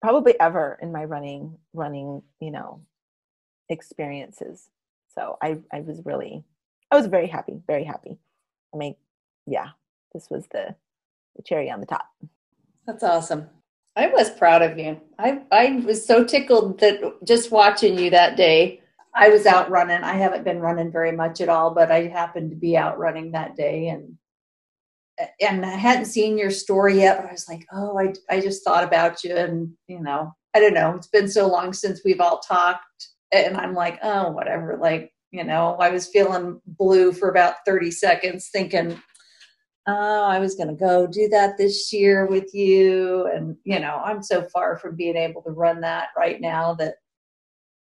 probably 0.00 0.38
ever 0.40 0.78
in 0.80 0.92
my 0.92 1.04
running 1.04 1.58
running 1.74 2.22
you 2.40 2.50
know 2.50 2.80
experiences. 3.68 4.70
So 5.14 5.36
I 5.42 5.58
I 5.72 5.80
was 5.80 6.00
really 6.04 6.42
I 6.90 6.96
was 6.96 7.06
very 7.06 7.26
happy, 7.26 7.60
very 7.66 7.84
happy. 7.84 8.18
I 8.74 8.78
mean, 8.78 8.96
yeah, 9.46 9.68
this 10.14 10.28
was 10.30 10.46
the 10.52 10.74
the 11.36 11.42
cherry 11.42 11.70
on 11.70 11.80
the 11.80 11.86
top. 11.86 12.08
That's 12.86 13.02
awesome. 13.04 13.48
I 13.94 14.08
was 14.08 14.30
proud 14.30 14.62
of 14.62 14.78
you. 14.78 15.00
I 15.18 15.42
I 15.52 15.82
was 15.84 16.04
so 16.04 16.24
tickled 16.24 16.80
that 16.80 17.00
just 17.24 17.50
watching 17.50 17.98
you 17.98 18.10
that 18.10 18.36
day. 18.36 18.80
I 19.16 19.30
was 19.30 19.46
out 19.46 19.70
running. 19.70 20.04
I 20.04 20.12
haven't 20.12 20.44
been 20.44 20.60
running 20.60 20.92
very 20.92 21.12
much 21.12 21.40
at 21.40 21.48
all, 21.48 21.74
but 21.74 21.90
I 21.90 22.02
happened 22.02 22.50
to 22.50 22.56
be 22.56 22.76
out 22.76 22.98
running 22.98 23.32
that 23.32 23.56
day 23.56 23.88
and 23.88 24.16
and 25.40 25.64
I 25.64 25.76
hadn't 25.76 26.06
seen 26.06 26.36
your 26.36 26.50
story 26.50 26.98
yet, 26.98 27.18
but 27.18 27.28
I 27.28 27.32
was 27.32 27.48
like, 27.48 27.66
oh, 27.72 27.98
I, 27.98 28.12
I 28.28 28.40
just 28.40 28.62
thought 28.62 28.84
about 28.84 29.24
you. 29.24 29.34
And, 29.34 29.72
you 29.88 30.00
know, 30.00 30.32
I 30.54 30.60
don't 30.60 30.74
know. 30.74 30.94
It's 30.94 31.06
been 31.06 31.28
so 31.28 31.46
long 31.46 31.72
since 31.72 32.02
we've 32.04 32.20
all 32.20 32.40
talked. 32.40 33.08
And 33.32 33.56
I'm 33.56 33.74
like, 33.74 33.98
oh, 34.02 34.30
whatever. 34.30 34.78
Like, 34.80 35.12
you 35.30 35.44
know, 35.44 35.76
I 35.80 35.88
was 35.88 36.08
feeling 36.08 36.60
blue 36.66 37.12
for 37.12 37.30
about 37.30 37.54
30 37.64 37.90
seconds 37.90 38.50
thinking, 38.52 39.00
oh, 39.86 40.24
I 40.24 40.38
was 40.38 40.54
going 40.54 40.68
to 40.68 40.74
go 40.74 41.06
do 41.06 41.28
that 41.28 41.56
this 41.56 41.92
year 41.92 42.26
with 42.26 42.54
you. 42.54 43.26
And, 43.34 43.56
you 43.64 43.80
know, 43.80 44.02
I'm 44.04 44.22
so 44.22 44.42
far 44.52 44.76
from 44.76 44.96
being 44.96 45.16
able 45.16 45.42
to 45.42 45.50
run 45.50 45.80
that 45.80 46.08
right 46.16 46.40
now 46.40 46.74
that, 46.74 46.96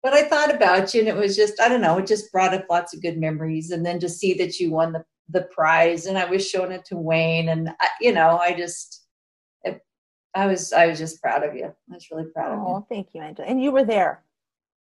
but 0.02 0.12
I 0.12 0.22
thought 0.24 0.54
about 0.54 0.94
you 0.94 1.00
and 1.00 1.08
it 1.08 1.16
was 1.16 1.36
just, 1.36 1.60
I 1.60 1.68
don't 1.68 1.80
know, 1.80 1.98
it 1.98 2.06
just 2.06 2.32
brought 2.32 2.54
up 2.54 2.66
lots 2.70 2.94
of 2.94 3.02
good 3.02 3.18
memories. 3.18 3.70
And 3.70 3.84
then 3.84 3.98
to 4.00 4.08
see 4.08 4.34
that 4.34 4.58
you 4.58 4.70
won 4.70 4.92
the, 4.92 5.04
the 5.28 5.42
prize 5.42 6.06
and 6.06 6.16
I 6.16 6.24
was 6.24 6.48
showing 6.48 6.72
it 6.72 6.84
to 6.86 6.96
Wayne 6.96 7.50
and, 7.50 7.70
I, 7.80 7.88
you 8.00 8.12
know, 8.12 8.38
I 8.38 8.54
just, 8.54 9.06
it, 9.62 9.80
I 10.34 10.46
was, 10.46 10.72
I 10.72 10.86
was 10.86 10.98
just 10.98 11.20
proud 11.22 11.42
of 11.44 11.54
you. 11.54 11.66
I 11.66 11.94
was 11.94 12.08
really 12.10 12.26
proud 12.34 12.52
of 12.52 12.58
you. 12.58 12.64
Oh, 12.66 12.86
thank 12.88 13.08
you, 13.14 13.20
Angela. 13.20 13.46
And 13.48 13.62
you 13.62 13.72
were 13.72 13.84
there. 13.84 14.22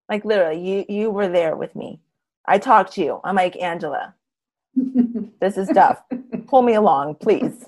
Like 0.09 0.25
literally, 0.25 0.61
you 0.61 0.85
you 0.89 1.11
were 1.11 1.29
there 1.29 1.55
with 1.55 1.77
me. 1.77 2.01
I 2.47 2.59
talked 2.59 2.95
to 2.95 3.03
you. 3.03 3.21
I'm 3.25 3.37
like, 3.37 3.61
Angela, 3.61 4.14
this 5.41 5.59
is 5.59 5.69
tough. 5.69 6.03
Pull 6.47 6.62
me 6.62 6.75
along, 6.75 7.16
please. 7.16 7.66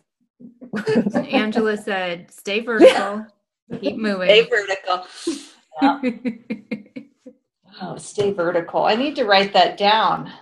Angela 1.15 1.77
said, 1.77 2.31
"Stay 2.31 2.61
vertical, 2.61 3.27
keep 3.81 3.99
moving." 3.99 4.29
Stay 4.29 4.49
vertical. 4.49 5.07
Yeah. 5.83 6.01
Oh, 7.81 7.97
stay 7.97 8.33
vertical. 8.33 8.85
I 8.85 8.95
need 8.95 9.17
to 9.17 9.25
write 9.25 9.53
that 9.53 9.77
down. 9.77 10.33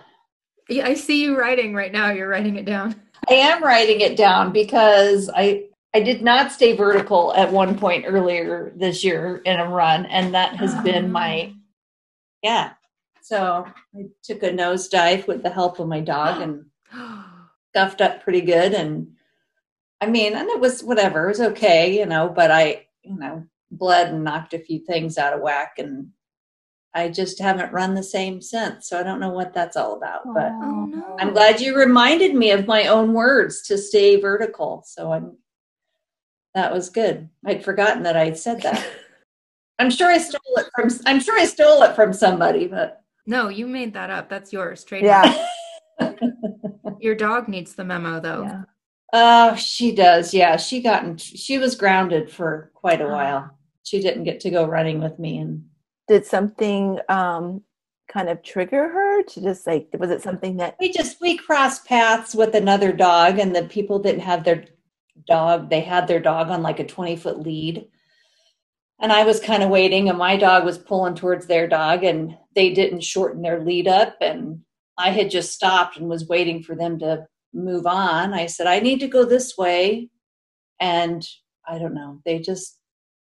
Yeah, 0.67 0.85
I 0.85 0.93
see 0.93 1.23
you 1.23 1.37
writing 1.37 1.73
right 1.73 1.91
now. 1.91 2.11
You're 2.11 2.29
writing 2.29 2.57
it 2.57 2.65
down. 2.65 3.01
I 3.29 3.33
am 3.33 3.63
writing 3.63 4.01
it 4.01 4.15
down 4.15 4.51
because 4.51 5.29
I 5.33 5.65
I 5.93 6.01
did 6.01 6.21
not 6.21 6.51
stay 6.51 6.75
vertical 6.75 7.33
at 7.33 7.51
one 7.51 7.77
point 7.77 8.05
earlier 8.07 8.71
this 8.75 9.03
year 9.03 9.41
in 9.45 9.59
a 9.59 9.67
run, 9.67 10.05
and 10.05 10.33
that 10.35 10.55
has 10.57 10.75
been 10.83 11.05
ah. 11.05 11.09
my 11.09 11.53
yeah. 12.43 12.73
So 13.21 13.65
I 13.95 14.05
took 14.23 14.43
a 14.43 14.49
nosedive 14.49 15.27
with 15.27 15.43
the 15.43 15.49
help 15.49 15.79
of 15.79 15.87
my 15.87 15.99
dog 15.99 16.41
and 16.41 16.65
scuffed 17.71 18.01
up 18.01 18.23
pretty 18.23 18.41
good. 18.41 18.73
And 18.73 19.11
I 20.01 20.07
mean, 20.07 20.35
and 20.35 20.49
it 20.49 20.59
was 20.59 20.83
whatever, 20.83 21.25
it 21.25 21.29
was 21.29 21.41
okay, 21.41 21.97
you 21.97 22.05
know, 22.05 22.29
but 22.29 22.49
I, 22.51 22.87
you 23.03 23.17
know, 23.17 23.45
bled 23.71 24.13
and 24.13 24.23
knocked 24.23 24.53
a 24.53 24.59
few 24.59 24.79
things 24.79 25.17
out 25.17 25.33
of 25.33 25.41
whack 25.41 25.73
and 25.77 26.09
I 26.99 27.09
just 27.09 27.39
haven't 27.39 27.71
run 27.71 27.95
the 27.95 28.03
same 28.03 28.41
since. 28.41 28.89
So 28.89 28.99
I 28.99 29.03
don't 29.03 29.19
know 29.19 29.29
what 29.31 29.53
that's 29.53 29.77
all 29.77 29.95
about. 29.95 30.21
But 30.33 30.51
oh, 30.51 30.61
oh 30.63 30.85
no! 30.85 31.15
I'm 31.19 31.33
glad 31.33 31.61
you 31.61 31.75
reminded 31.75 32.35
me 32.35 32.51
of 32.51 32.67
my 32.67 32.87
own 32.87 33.13
words 33.13 33.61
to 33.63 33.77
stay 33.77 34.19
vertical. 34.19 34.83
So 34.85 35.13
I'm 35.13 35.37
that 36.55 36.73
was 36.73 36.89
good. 36.89 37.29
I'd 37.45 37.63
forgotten 37.63 38.03
that 38.03 38.17
I 38.17 38.33
said 38.33 38.61
that. 38.63 38.85
I'm 39.79 39.89
sure 39.89 40.09
I 40.09 40.17
stole 40.17 40.57
it 40.57 40.67
from 40.75 40.89
I'm 41.05 41.21
sure 41.21 41.39
I 41.39 41.45
stole 41.45 41.83
it 41.83 41.95
from 41.95 42.11
somebody, 42.11 42.67
but 42.67 43.01
No, 43.25 43.47
you 43.47 43.65
made 43.65 43.93
that 43.93 44.09
up. 44.09 44.29
That's 44.29 44.51
yours. 44.51 44.83
Trademark. 44.83 45.35
Yeah. 45.99 46.13
Your 46.99 47.15
dog 47.15 47.47
needs 47.47 47.75
the 47.75 47.85
memo 47.85 48.19
though. 48.19 48.43
yeah. 48.43 48.63
Oh, 49.13 49.55
she 49.55 49.95
does. 49.95 50.33
Yeah, 50.33 50.57
she 50.57 50.81
gotten 50.81 51.17
she 51.17 51.57
was 51.57 51.75
grounded 51.75 52.29
for 52.29 52.71
quite 52.73 52.99
a 52.99 53.05
oh. 53.05 53.11
while. 53.11 53.57
She 53.83 54.01
didn't 54.01 54.25
get 54.25 54.41
to 54.41 54.49
go 54.49 54.65
running 54.65 55.01
with 55.01 55.17
me 55.17 55.37
and 55.37 55.68
Did 56.09 56.25
something 56.25 56.99
um 57.07 57.61
kind 58.09 58.27
of 58.27 58.41
trigger 58.41 58.89
her 58.89 59.23
to 59.23 59.41
just 59.41 59.67
like 59.67 59.87
was 59.97 60.09
it 60.09 60.21
something 60.21 60.57
that 60.57 60.75
we 60.79 60.91
just 60.91 61.21
we 61.21 61.37
crossed 61.37 61.85
paths 61.85 62.33
with 62.33 62.55
another 62.55 62.91
dog 62.91 63.37
and 63.37 63.55
the 63.55 63.63
people 63.65 63.99
didn't 63.99 64.21
have 64.21 64.43
their 64.43 64.65
dog 65.27 65.69
they 65.69 65.81
had 65.81 66.07
their 66.07 66.19
dog 66.19 66.49
on 66.49 66.63
like 66.63 66.79
a 66.79 66.85
20 66.85 67.15
foot 67.15 67.39
lead. 67.39 67.87
And 68.99 69.13
i 69.13 69.23
was 69.23 69.39
kind 69.39 69.61
of 69.63 69.69
waiting 69.69 70.09
and 70.09 70.17
my 70.17 70.35
dog 70.35 70.65
was 70.65 70.77
pulling 70.77 71.15
towards 71.15 71.45
their 71.45 71.67
dog 71.67 72.03
and 72.03 72.35
they 72.55 72.73
didn't 72.73 73.03
shorten 73.03 73.43
their 73.43 73.63
lead 73.63 73.87
up 73.87 74.17
and 74.19 74.61
i 74.97 75.11
had 75.11 75.29
just 75.29 75.53
stopped 75.53 75.97
and 75.97 76.09
was 76.09 76.27
waiting 76.27 76.63
for 76.63 76.75
them 76.75 76.97
to 76.99 77.27
move 77.53 77.85
on. 77.85 78.33
I 78.33 78.47
said 78.47 78.65
i 78.65 78.79
need 78.79 78.99
to 79.01 79.07
go 79.07 79.23
this 79.23 79.57
way. 79.57 80.09
And 80.79 81.23
i 81.67 81.77
don't 81.77 81.93
know 81.93 82.21
they 82.25 82.39
just 82.39 82.79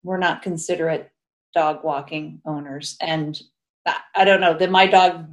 were 0.02 0.18
not 0.18 0.42
considerate 0.42 1.10
dog 1.54 1.84
walking 1.84 2.40
owners 2.46 2.96
and 3.00 3.40
I- 3.86 4.00
i 4.14 4.24
don't 4.24 4.40
know 4.40 4.56
then 4.56 4.70
my 4.70 4.86
dog 4.86 5.28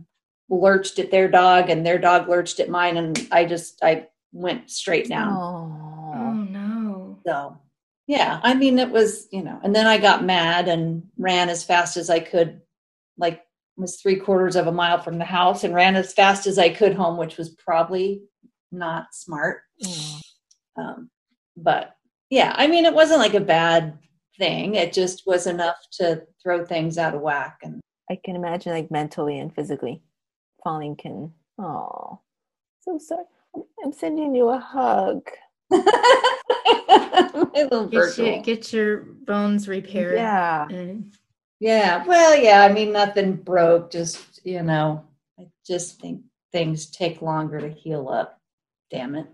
lurched 0.49 0.99
at 0.99 1.11
their 1.11 1.29
dog 1.29 1.69
and 1.69 1.85
their 1.85 1.97
dog 1.97 2.27
lurched 2.27 2.59
at 2.59 2.69
mine 2.69 2.97
and 2.97 3.27
i 3.31 3.45
just 3.45 3.83
i 3.83 4.07
went 4.33 4.69
straight 4.69 5.07
down 5.09 5.33
Oh 5.33 6.13
oh 6.15 6.33
no! 6.33 7.19
so 7.25 7.57
yeah 8.07 8.39
i 8.43 8.53
mean 8.53 8.79
it 8.79 8.89
was 8.89 9.27
you 9.31 9.43
know 9.43 9.59
and 9.63 9.75
then 9.75 9.87
i 9.87 9.97
got 9.97 10.23
mad 10.23 10.67
and 10.67 11.03
ran 11.17 11.49
as 11.49 11.63
fast 11.63 11.97
as 11.97 12.09
i 12.09 12.19
could 12.19 12.61
like 13.17 13.43
was 13.77 13.95
three 13.99 14.17
quarters 14.17 14.55
of 14.55 14.67
a 14.67 14.71
mile 14.71 14.99
from 14.99 15.17
the 15.17 15.25
house 15.25 15.63
and 15.63 15.73
ran 15.73 15.95
as 15.95 16.13
fast 16.13 16.45
as 16.45 16.57
i 16.57 16.69
could 16.69 16.93
home 16.93 17.17
which 17.17 17.37
was 17.37 17.49
probably 17.51 18.21
not 18.71 19.07
smart 19.13 19.61
oh. 19.85 20.19
um, 20.77 21.09
but 21.57 21.95
yeah 22.29 22.53
i 22.57 22.67
mean 22.67 22.85
it 22.85 22.93
wasn't 22.93 23.19
like 23.19 23.33
a 23.33 23.39
bad 23.39 23.97
thing 24.41 24.75
it 24.75 24.91
just 24.91 25.27
was 25.27 25.45
enough 25.47 25.77
to 25.91 26.23
throw 26.41 26.65
things 26.65 26.97
out 26.97 27.13
of 27.15 27.21
whack 27.21 27.59
and 27.63 27.79
I 28.09 28.19
can 28.25 28.35
imagine 28.35 28.71
like 28.73 28.89
mentally 28.89 29.39
and 29.39 29.53
physically 29.53 30.01
falling 30.63 30.95
can 30.95 31.31
oh 31.59 32.19
so 32.81 32.97
sorry. 32.97 33.25
I'm 33.83 33.93
sending 33.93 34.33
you 34.33 34.49
a 34.49 34.57
hug. 34.57 35.27
My 35.71 37.51
little 37.53 37.87
Get, 37.87 37.97
virtual. 37.97 38.25
your, 38.25 38.41
get 38.41 38.73
your 38.73 38.97
bones 38.97 39.67
repaired. 39.67 40.15
Yeah. 40.15 40.67
And 40.69 41.13
Yeah, 41.59 42.03
well, 42.05 42.35
yeah, 42.35 42.63
I 42.63 42.73
mean, 42.73 42.91
nothing 42.91 43.35
broke, 43.35 43.91
just, 43.91 44.43
you 44.43 44.63
know, 44.63 45.05
I 45.39 45.47
just 45.65 45.99
think 45.99 46.21
things 46.51 46.87
take 46.87 47.21
longer 47.21 47.59
to 47.59 47.69
heal 47.69 48.09
up. 48.09 48.39
Damn 48.89 49.15
it. 49.15 49.27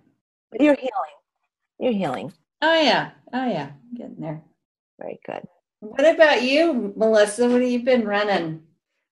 But 0.51 0.61
you're 0.61 0.75
healing. 0.75 0.91
You're 1.79 1.93
healing. 1.93 2.33
Oh, 2.61 2.81
yeah. 2.81 3.11
Oh, 3.33 3.49
yeah. 3.49 3.71
Getting 3.95 4.19
there. 4.19 4.41
Very 4.99 5.19
good. 5.25 5.43
What 5.79 6.05
about 6.07 6.43
you, 6.43 6.93
Melissa? 6.95 7.47
What 7.49 7.61
have 7.61 7.69
you 7.69 7.83
been 7.83 8.05
running? 8.05 8.63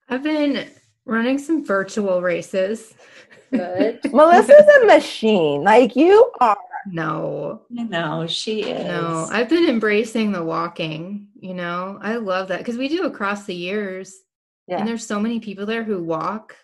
I've 0.10 0.24
been 0.24 0.70
running 1.06 1.38
some 1.38 1.64
virtual 1.66 2.22
races. 2.22 2.94
Good. 3.52 4.00
Melissa's 4.14 4.66
a 4.82 4.86
machine. 4.86 5.64
Like 5.64 5.96
you 5.96 6.32
are. 6.42 6.58
No, 6.88 7.62
I 7.78 7.84
know, 7.84 8.28
she 8.28 8.62
is. 8.62 8.86
no, 8.86 9.28
I've 9.32 9.50
been 9.50 9.68
embracing 9.68 10.32
the 10.32 10.44
walking. 10.44 11.28
You 11.40 11.56
know, 11.56 11.98
I 12.02 12.18
love 12.18 12.48
that 12.50 12.60
because 12.60 12.78
we 12.78 12.88
do 12.90 13.06
across 13.06 13.46
the 13.46 13.56
years, 13.56 14.14
Yeah. 14.68 14.78
and 14.80 14.88
there's 14.88 15.06
so 15.06 15.20
many 15.20 15.40
people 15.40 15.66
there 15.66 15.84
who 15.84 16.04
walk 16.04 16.56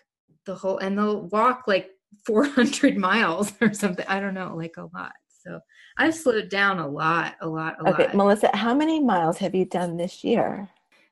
the 0.46 0.54
whole, 0.54 0.78
and 0.78 0.96
they'll 0.96 1.22
walk 1.22 1.64
like 1.66 1.90
400 2.24 2.96
miles 2.96 3.52
or 3.60 3.72
something. 3.74 4.06
I 4.08 4.20
don't 4.20 4.34
know, 4.34 4.54
like 4.56 4.76
a 4.76 4.88
lot. 4.94 5.12
So 5.42 5.60
I've 5.96 6.14
slowed 6.14 6.48
down 6.48 6.78
a 6.78 6.86
lot, 6.86 7.34
a 7.40 7.48
lot, 7.48 7.76
a 7.80 7.88
Okay, 7.90 8.04
lot. 8.04 8.14
Melissa, 8.14 8.50
how 8.54 8.74
many 8.74 9.00
miles 9.00 9.38
have 9.38 9.54
you 9.54 9.64
done 9.64 9.96
this 9.96 10.22
year? 10.22 10.68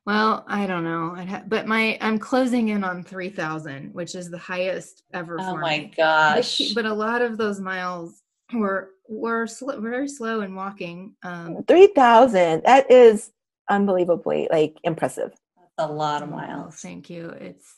Well, 0.06 0.44
I 0.48 0.66
don't 0.66 0.84
know. 0.84 1.12
I'd 1.16 1.28
ha- 1.28 1.42
but 1.46 1.66
my 1.66 1.98
I'm 2.00 2.18
closing 2.18 2.68
in 2.68 2.84
on 2.84 3.02
3,000, 3.02 3.92
which 3.92 4.14
is 4.14 4.30
the 4.30 4.38
highest 4.38 5.02
ever 5.12 5.38
Oh, 5.38 5.52
for 5.52 5.60
my 5.60 5.78
me. 5.78 5.92
But, 5.96 5.96
gosh. 5.96 6.56
he- 6.58 6.74
but 6.74 6.86
a 6.86 6.94
lot 6.94 7.22
of 7.22 7.36
those 7.38 7.60
miles 7.60 8.22
were 8.52 8.90
were 9.08 9.46
sl- 9.46 9.80
very 9.80 10.08
slow 10.08 10.40
in 10.40 10.54
walking. 10.54 11.16
Um, 11.24 11.64
3,000. 11.66 12.62
That 12.64 12.90
is 12.90 13.32
unbelievably 13.68 14.48
like 14.50 14.76
impressive. 14.84 15.32
That's 15.76 15.90
a 15.90 15.92
lot 15.92 16.22
of 16.22 16.28
well, 16.30 16.38
miles. 16.38 16.76
Thank 16.76 17.10
you. 17.10 17.30
It's 17.30 17.74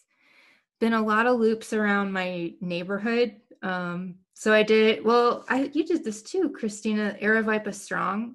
been 0.80 0.92
a 0.92 1.02
lot 1.04 1.26
of 1.26 1.38
loops 1.40 1.72
around 1.72 2.12
my 2.12 2.54
neighborhood. 2.60 3.36
Um, 3.62 4.16
so 4.42 4.52
I 4.52 4.64
did 4.64 5.04
well. 5.04 5.44
I 5.48 5.70
you 5.72 5.84
did 5.86 6.02
this 6.02 6.20
too, 6.20 6.50
Christina. 6.50 7.16
Aravaipa 7.22 7.72
Strong. 7.72 8.34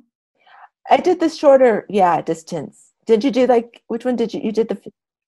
I 0.89 0.95
did 0.95 1.19
the 1.19 1.27
shorter, 1.27 1.85
yeah, 1.89 2.21
distance. 2.21 2.93
Did 3.05 3.25
you 3.25 3.29
do 3.29 3.45
like 3.45 3.83
which 3.87 4.05
one 4.05 4.15
did 4.15 4.33
you 4.33 4.39
you 4.39 4.53
did 4.53 4.69
the 4.69 4.79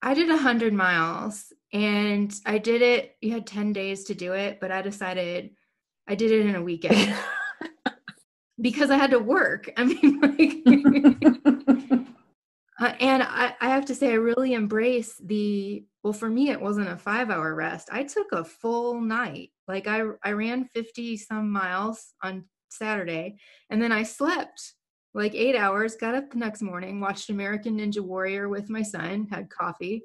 I 0.01 0.13
did 0.13 0.29
a 0.29 0.37
hundred 0.37 0.71
miles 0.71 1.51
and 1.73 2.33
I 2.45 2.59
did 2.59 2.81
it. 2.81 3.17
You 3.19 3.33
had 3.33 3.45
10 3.45 3.73
days 3.73 4.05
to 4.05 4.15
do 4.15 4.31
it, 4.31 4.61
but 4.61 4.71
I 4.71 4.81
decided 4.81 5.49
I 6.07 6.15
did 6.15 6.31
it 6.31 6.45
in 6.45 6.55
a 6.55 6.63
weekend 6.63 7.13
because 8.61 8.89
I 8.89 8.95
had 8.95 9.11
to 9.11 9.19
work. 9.19 9.69
I 9.75 9.83
mean, 9.83 10.21
like, 10.21 10.63
uh, 12.79 12.93
and 13.01 13.23
I, 13.23 13.53
I 13.59 13.67
have 13.67 13.83
to 13.87 13.95
say, 13.95 14.11
I 14.11 14.15
really 14.15 14.53
embrace 14.53 15.15
the, 15.17 15.83
well, 16.03 16.13
for 16.13 16.29
me, 16.29 16.49
it 16.49 16.61
wasn't 16.61 16.89
a 16.89 16.97
five 16.97 17.29
hour 17.29 17.53
rest. 17.53 17.89
I 17.91 18.03
took 18.03 18.31
a 18.31 18.43
full 18.43 19.01
night. 19.01 19.51
Like 19.67 19.87
I, 19.87 20.03
I 20.23 20.31
ran 20.31 20.69
50 20.73 21.17
some 21.17 21.51
miles 21.51 22.13
on 22.23 22.45
Saturday 22.69 23.37
and 23.69 23.81
then 23.81 23.91
I 23.91 24.03
slept 24.03 24.75
like 25.13 25.35
eight 25.35 25.55
hours, 25.55 25.95
got 25.95 26.15
up 26.15 26.31
the 26.31 26.37
next 26.37 26.61
morning, 26.61 27.01
watched 27.01 27.29
American 27.29 27.79
Ninja 27.79 27.99
Warrior 27.99 28.47
with 28.47 28.69
my 28.69 28.81
son, 28.81 29.27
had 29.29 29.49
coffee, 29.49 30.03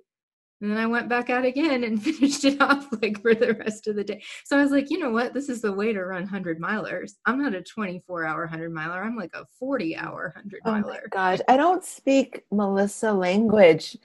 And 0.60 0.70
then 0.70 0.78
I 0.78 0.86
went 0.86 1.10
back 1.10 1.30
out 1.30 1.44
again 1.44 1.84
and 1.84 2.02
finished 2.02 2.44
it 2.44 2.60
off 2.60 2.88
like 3.00 3.20
for 3.20 3.34
the 3.34 3.54
rest 3.54 3.86
of 3.86 3.96
the 3.96 4.04
day. 4.04 4.22
So 4.44 4.58
I 4.58 4.62
was 4.62 4.72
like, 4.72 4.90
you 4.90 4.98
know 4.98 5.10
what? 5.10 5.34
This 5.34 5.48
is 5.48 5.60
the 5.60 5.72
way 5.72 5.92
to 5.92 6.04
run 6.04 6.22
100 6.22 6.60
milers. 6.60 7.12
I'm 7.26 7.40
not 7.40 7.54
a 7.54 7.62
24 7.62 8.24
hour 8.24 8.40
100 8.40 8.72
miler. 8.72 9.02
I'm 9.02 9.16
like 9.16 9.34
a 9.34 9.46
40 9.58 9.96
hour 9.96 10.32
100 10.34 10.60
miler 10.64 10.84
Oh 10.84 10.88
my 10.88 11.00
gosh, 11.10 11.38
I 11.48 11.56
don't 11.56 11.84
speak 11.84 12.44
Melissa 12.50 13.12
language. 13.12 13.96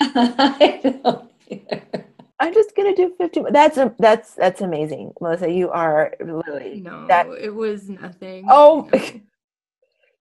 I 0.00 0.80
don't 0.82 1.30
either. 1.50 2.04
I'm 2.40 2.54
just 2.54 2.76
gonna 2.76 2.94
do 2.94 3.12
50. 3.18 3.42
That's 3.50 3.76
a, 3.78 3.92
that's 3.98 4.34
that's 4.34 4.60
amazing, 4.60 5.12
Melissa. 5.20 5.50
You 5.50 5.70
are 5.70 6.14
literally 6.20 6.80
no, 6.80 7.06
that. 7.08 7.26
it 7.40 7.54
was 7.54 7.88
nothing. 7.88 8.46
Oh, 8.48 8.88
No. 8.92 8.98
can 9.00 9.22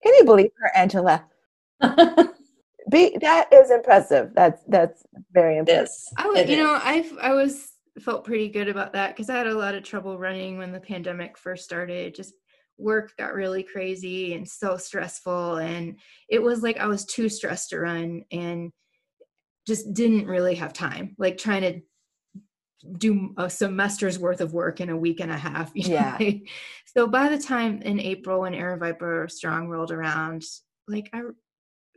you 0.03 0.23
believe 0.25 0.51
her, 0.59 0.71
Angela? 0.75 1.25
Be 2.89 3.17
that 3.21 3.51
is 3.53 3.69
impressive. 3.69 4.31
That's 4.33 4.63
that's 4.67 5.03
very 5.31 5.57
impressive. 5.57 5.83
This. 5.85 6.13
I 6.17 6.27
was, 6.27 6.39
It 6.39 6.49
you 6.49 6.57
know. 6.57 6.79
I 6.81 7.07
I 7.21 7.33
was 7.33 7.69
felt 7.99 8.23
pretty 8.25 8.47
good 8.49 8.69
about 8.69 8.93
that 8.93 9.09
because 9.15 9.29
I 9.29 9.37
had 9.37 9.47
a 9.47 9.53
lot 9.57 9.75
of 9.75 9.83
trouble 9.83 10.17
running 10.17 10.57
when 10.57 10.71
the 10.71 10.79
pandemic 10.79 11.37
first 11.37 11.65
started. 11.65 12.15
Just 12.15 12.33
work 12.79 13.11
got 13.17 13.33
really 13.33 13.61
crazy 13.63 14.33
and 14.33 14.47
so 14.47 14.77
stressful, 14.77 15.57
and 15.57 15.99
it 16.29 16.41
was 16.41 16.63
like 16.63 16.77
I 16.77 16.87
was 16.87 17.05
too 17.05 17.29
stressed 17.29 17.69
to 17.71 17.79
run 17.79 18.23
and 18.31 18.71
just 19.67 19.93
didn't 19.93 20.25
really 20.27 20.55
have 20.55 20.73
time. 20.73 21.13
Like 21.17 21.37
trying 21.37 21.61
to 21.61 21.81
do 22.97 23.33
a 23.37 23.49
semester's 23.49 24.17
worth 24.19 24.39
of 24.39 24.53
work 24.53 24.79
in 24.79 24.89
a 24.89 24.97
week 24.97 25.19
and 25.19 25.31
a 25.31 25.37
half. 25.37 25.71
you 25.75 25.89
know, 25.89 25.95
Yeah. 25.95 26.17
like- 26.19 26.49
so 26.95 27.05
by 27.07 27.29
the 27.29 27.37
time 27.37 27.81
in 27.83 27.99
April 27.99 28.41
when 28.41 28.53
Aravaipa 28.53 29.29
Strong 29.29 29.67
rolled 29.69 29.91
around, 29.91 30.43
like 30.87 31.09
I, 31.13 31.21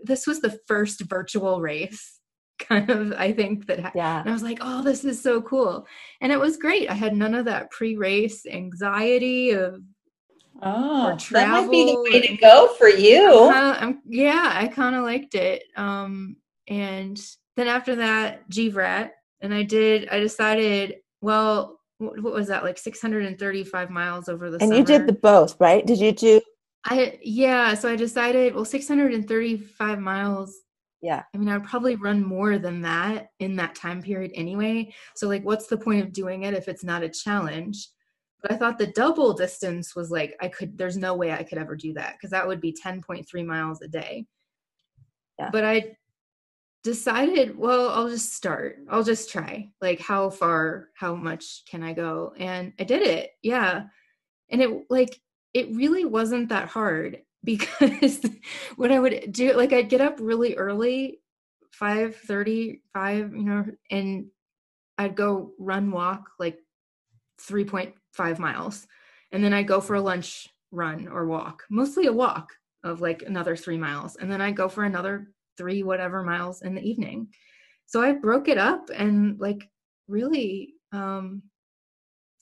this 0.02 0.26
was 0.26 0.40
the 0.40 0.58
first 0.66 1.00
virtual 1.08 1.60
race, 1.60 2.18
kind 2.58 2.90
of. 2.90 3.12
I 3.12 3.32
think 3.32 3.66
that 3.66 3.92
Yeah. 3.94 4.20
and 4.20 4.28
I 4.28 4.32
was 4.32 4.42
like, 4.42 4.58
oh, 4.60 4.82
this 4.82 5.04
is 5.04 5.22
so 5.22 5.40
cool. 5.42 5.86
And 6.20 6.32
it 6.32 6.40
was 6.40 6.56
great. 6.56 6.90
I 6.90 6.94
had 6.94 7.16
none 7.16 7.34
of 7.34 7.44
that 7.46 7.70
pre 7.70 7.96
race 7.96 8.44
anxiety 8.46 9.50
of, 9.52 9.80
Oh, 10.62 11.16
that 11.30 11.48
might 11.48 11.70
be 11.70 11.86
the 11.86 12.00
way 12.02 12.20
to 12.20 12.36
go 12.36 12.74
for 12.76 12.88
you. 12.88 13.48
I'm, 13.50 14.02
yeah, 14.06 14.50
I 14.54 14.68
kind 14.68 14.94
of 14.94 15.04
liked 15.04 15.34
it. 15.34 15.62
Um, 15.76 16.36
and 16.68 17.18
then 17.60 17.68
after 17.68 17.94
that, 17.96 18.48
GVRAT, 18.50 19.10
and 19.42 19.52
I 19.54 19.62
did, 19.62 20.08
I 20.08 20.18
decided, 20.18 20.96
well, 21.20 21.78
what, 21.98 22.22
was 22.22 22.48
that, 22.48 22.64
like 22.64 22.78
635 22.78 23.90
miles 23.90 24.28
over 24.28 24.50
the 24.50 24.56
And 24.56 24.70
summer? 24.70 24.74
you 24.76 24.84
did 24.84 25.06
the 25.06 25.12
both, 25.12 25.60
right? 25.60 25.86
Did 25.86 25.98
you 25.98 26.12
do? 26.12 26.40
I, 26.86 27.18
yeah, 27.22 27.74
so 27.74 27.90
I 27.90 27.96
decided, 27.96 28.54
well, 28.54 28.64
635 28.64 29.98
miles 29.98 30.56
Yeah. 31.02 31.22
I 31.34 31.38
mean, 31.38 31.48
I'd 31.48 31.64
probably 31.64 31.96
run 31.96 32.24
more 32.24 32.58
than 32.58 32.82
that 32.82 33.28
in 33.38 33.56
that 33.56 33.74
time 33.74 34.02
period 34.02 34.32
anyway. 34.34 34.92
So, 35.14 35.28
like, 35.28 35.44
what's 35.44 35.66
the 35.66 35.78
point 35.78 36.02
of 36.02 36.12
doing 36.12 36.42
it 36.44 36.54
if 36.54 36.68
it's 36.68 36.84
not 36.84 37.02
a 37.02 37.08
challenge? 37.08 37.88
But 38.42 38.52
I 38.52 38.56
thought 38.56 38.78
the 38.78 38.92
double 38.92 39.34
distance 39.34 39.94
was 39.94 40.10
like, 40.10 40.36
I 40.40 40.48
could, 40.48 40.76
there's 40.78 40.96
no 40.96 41.14
way 41.14 41.32
I 41.32 41.42
could 41.42 41.58
ever 41.58 41.76
do 41.76 41.92
that 41.94 42.14
because 42.14 42.30
that 42.30 42.46
would 42.46 42.60
be 42.60 42.74
10.3 42.84 43.46
miles 43.46 43.82
a 43.82 43.88
day. 43.88 44.26
Yeah. 45.38 45.50
But 45.52 45.64
I 45.64 45.96
decided, 46.82 47.58
well, 47.58 47.90
I'll 47.90 48.08
just 48.08 48.34
start. 48.34 48.78
I'll 48.88 49.02
just 49.02 49.30
try. 49.30 49.70
Like, 49.80 50.00
how 50.00 50.30
far, 50.30 50.88
how 50.94 51.14
much 51.14 51.62
can 51.70 51.82
I 51.82 51.92
go? 51.92 52.32
And 52.38 52.72
I 52.78 52.84
did 52.84 53.02
it. 53.02 53.30
Yeah. 53.42 53.84
And 54.50 54.62
it, 54.62 54.86
like, 54.88 55.20
it 55.52 55.74
really 55.74 56.04
wasn't 56.04 56.48
that 56.48 56.68
hard 56.68 57.22
because 57.44 58.20
what 58.76 58.92
I 58.92 58.98
would 58.98 59.32
do, 59.32 59.54
like 59.54 59.72
I'd 59.72 59.88
get 59.88 60.02
up 60.02 60.18
really 60.20 60.56
early, 60.56 61.20
5 61.72 62.14
5, 62.14 63.32
you 63.34 63.44
know, 63.44 63.64
and 63.90 64.26
I'd 64.98 65.16
go 65.16 65.52
run 65.58 65.90
walk 65.90 66.30
like 66.38 66.58
3.5 67.40 68.38
miles. 68.38 68.86
And 69.32 69.42
then 69.42 69.54
I'd 69.54 69.68
go 69.68 69.80
for 69.80 69.94
a 69.94 70.00
lunch 70.02 70.48
run 70.70 71.08
or 71.08 71.26
walk, 71.26 71.64
mostly 71.70 72.06
a 72.06 72.12
walk 72.12 72.52
of 72.84 73.00
like 73.00 73.22
another 73.22 73.56
three 73.56 73.78
miles. 73.78 74.16
And 74.16 74.30
then 74.30 74.40
I'd 74.40 74.56
go 74.56 74.68
for 74.68 74.84
another 74.84 75.28
three 75.60 75.82
whatever 75.82 76.22
miles 76.22 76.62
in 76.62 76.74
the 76.74 76.80
evening. 76.80 77.28
So 77.84 78.00
I 78.00 78.12
broke 78.12 78.48
it 78.48 78.56
up 78.56 78.88
and 78.96 79.38
like 79.38 79.68
really 80.08 80.72
um 80.92 81.42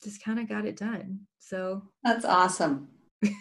just 0.05 0.23
kind 0.23 0.39
of 0.39 0.49
got 0.49 0.65
it 0.65 0.77
done. 0.77 1.19
So 1.41 1.83
That's 2.05 2.25
awesome. 2.25 2.87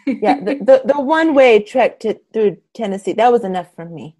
Yeah. 0.07 0.39
The, 0.39 0.55
the, 0.55 0.93
the 0.93 0.99
one 0.99 1.35
way 1.35 1.61
trek 1.61 1.99
to 1.99 2.19
through 2.33 2.57
Tennessee, 2.73 3.13
that 3.13 3.31
was 3.31 3.43
enough 3.43 3.67
for 3.75 3.85
me. 3.85 4.15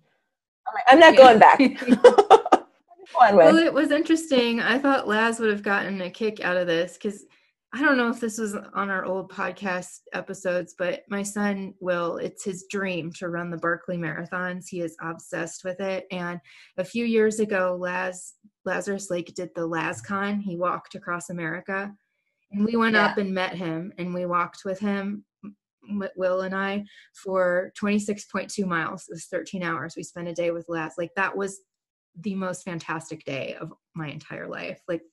I'm, 0.68 0.74
like, 0.76 0.84
I'm 0.88 1.00
not 1.00 1.18
going 1.18 1.40
back. 1.40 1.60
one 3.16 3.36
way. 3.36 3.46
Well, 3.46 3.58
it 3.58 3.74
was 3.74 3.90
interesting. 3.90 4.60
I 4.60 4.78
thought 4.78 5.08
Laz 5.08 5.40
would 5.40 5.50
have 5.50 5.64
gotten 5.64 6.00
a 6.02 6.12
kick 6.12 6.42
out 6.42 6.58
of 6.58 6.68
this 6.68 6.94
because 6.94 7.26
I 7.78 7.82
don't 7.82 7.98
know 7.98 8.10
if 8.10 8.20
this 8.20 8.40
was 8.40 8.56
on 8.56 8.90
our 8.90 9.06
old 9.06 9.32
podcast 9.32 10.00
episodes, 10.12 10.74
but 10.80 11.04
my 11.10 11.22
son 11.22 11.76
will, 11.80 12.18
it's 12.18 12.44
his 12.44 12.66
dream 12.72 13.12
to 13.20 13.30
run 13.30 13.52
the 13.52 13.58
Barkley 13.58 13.98
marathons. 13.98 14.66
He 14.68 14.82
is 14.82 14.98
obsessed 15.00 15.64
with 15.64 15.80
it. 15.80 16.08
And 16.10 16.40
a 16.80 16.84
few 16.84 17.06
years 17.06 17.40
ago, 17.40 17.78
Laz 17.80 18.34
Lazarus 18.66 19.12
Lake 19.12 19.32
did 19.36 19.52
the 19.54 19.70
LazCon. 19.70 20.42
He 20.42 20.58
walked 20.58 20.96
across 20.96 21.30
America. 21.30 21.94
And 22.52 22.66
we 22.66 22.76
went 22.76 22.96
up 22.96 23.20
and 23.20 23.32
met 23.32 23.54
him 23.54 23.94
and 24.00 24.12
we 24.12 24.26
walked 24.26 24.64
with 24.66 24.80
him, 24.80 25.24
Will 26.16 26.42
and 26.42 26.56
I, 26.56 26.84
for 27.14 27.72
26.2 27.80 28.66
miles. 28.66 29.06
It 29.08 29.14
was 29.14 29.26
13 29.26 29.62
hours. 29.62 29.94
We 29.96 30.02
spent 30.02 30.28
a 30.28 30.34
day 30.34 30.50
with 30.50 30.66
Laz. 30.68 30.94
Like 30.98 31.12
that 31.16 31.38
was 31.38 31.60
the 32.20 32.34
most 32.34 32.64
fantastic 32.64 33.24
day 33.24 33.56
of 33.62 33.72
my 33.94 34.08
entire 34.08 34.48
life. 34.48 34.82
Like, 34.88 35.04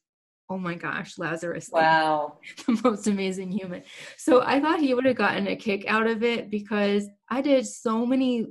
oh 0.51 0.59
my 0.59 0.75
gosh, 0.75 1.19
Lazarus, 1.19 1.71
like, 1.73 1.83
Wow. 1.83 2.39
the 2.67 2.81
most 2.85 3.07
amazing 3.07 3.51
human. 3.51 3.83
So 4.17 4.43
I 4.43 4.61
thought 4.61 4.81
he 4.81 4.95
would 4.95 5.07
have 5.07 5.17
gotten 5.17 5.47
a 5.49 5.57
kick 5.57 5.87
out 5.87 6.07
of 6.07 6.23
it 6.23 6.51
because 6.51 7.09
I 7.31 7.41
did 7.41 7.67
so 7.67 8.05
many 8.05 8.47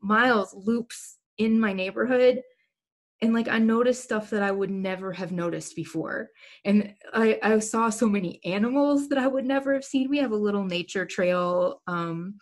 miles 0.00 0.54
loops 0.54 1.18
in 1.38 1.60
my 1.60 1.72
neighborhood 1.72 2.42
and 3.22 3.34
like 3.34 3.48
I 3.48 3.58
noticed 3.58 4.02
stuff 4.02 4.30
that 4.30 4.42
I 4.42 4.50
would 4.50 4.70
never 4.70 5.12
have 5.12 5.32
noticed 5.32 5.76
before. 5.76 6.30
And 6.64 6.94
I, 7.12 7.38
I 7.42 7.58
saw 7.58 7.90
so 7.90 8.08
many 8.08 8.40
animals 8.44 9.08
that 9.08 9.18
I 9.18 9.26
would 9.26 9.44
never 9.44 9.74
have 9.74 9.84
seen. 9.84 10.08
We 10.08 10.18
have 10.18 10.32
a 10.32 10.36
little 10.36 10.64
nature 10.64 11.04
trail 11.04 11.82
um, 11.86 12.38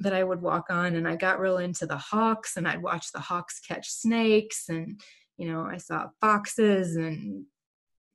that 0.00 0.12
I 0.12 0.22
would 0.22 0.42
walk 0.42 0.66
on, 0.70 0.96
and 0.96 1.08
I 1.08 1.16
got 1.16 1.40
real 1.40 1.58
into 1.58 1.86
the 1.86 1.96
hawks, 1.96 2.56
and 2.56 2.68
I'd 2.68 2.82
watch 2.82 3.10
the 3.10 3.20
hawks 3.20 3.60
catch 3.60 3.88
snakes, 3.88 4.68
and 4.68 5.00
you 5.38 5.50
know, 5.50 5.62
I 5.62 5.78
saw 5.78 6.08
foxes 6.20 6.96
and 6.96 7.46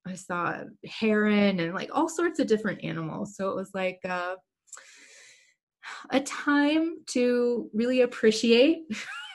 I 0.07 0.15
saw 0.15 0.63
heron 0.85 1.59
and 1.59 1.73
like 1.73 1.89
all 1.93 2.09
sorts 2.09 2.39
of 2.39 2.47
different 2.47 2.83
animals. 2.83 3.35
So 3.35 3.49
it 3.49 3.55
was 3.55 3.71
like 3.73 3.99
uh, 4.07 4.35
a 6.09 6.19
time 6.21 6.97
to 7.07 7.69
really 7.73 8.01
appreciate 8.01 8.83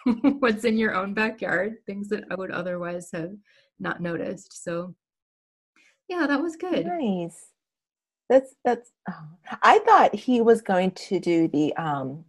what's 0.39 0.65
in 0.65 0.79
your 0.79 0.95
own 0.95 1.15
backyard, 1.15 1.77
things 1.87 2.09
that 2.09 2.25
I 2.31 2.35
would 2.35 2.51
otherwise 2.51 3.11
have 3.13 3.33
not 3.79 4.01
noticed. 4.01 4.63
So 4.65 4.95
yeah, 6.09 6.27
that 6.27 6.43
was 6.43 6.57
good. 6.57 6.87
Nice. 6.87 7.47
That's 8.29 8.55
that's. 8.65 8.91
Oh. 9.11 9.25
I 9.63 9.79
thought 9.81 10.15
he 10.15 10.41
was 10.41 10.63
going 10.63 10.93
to 10.93 11.21
do 11.21 11.49
the 11.49 11.75
um 11.77 12.25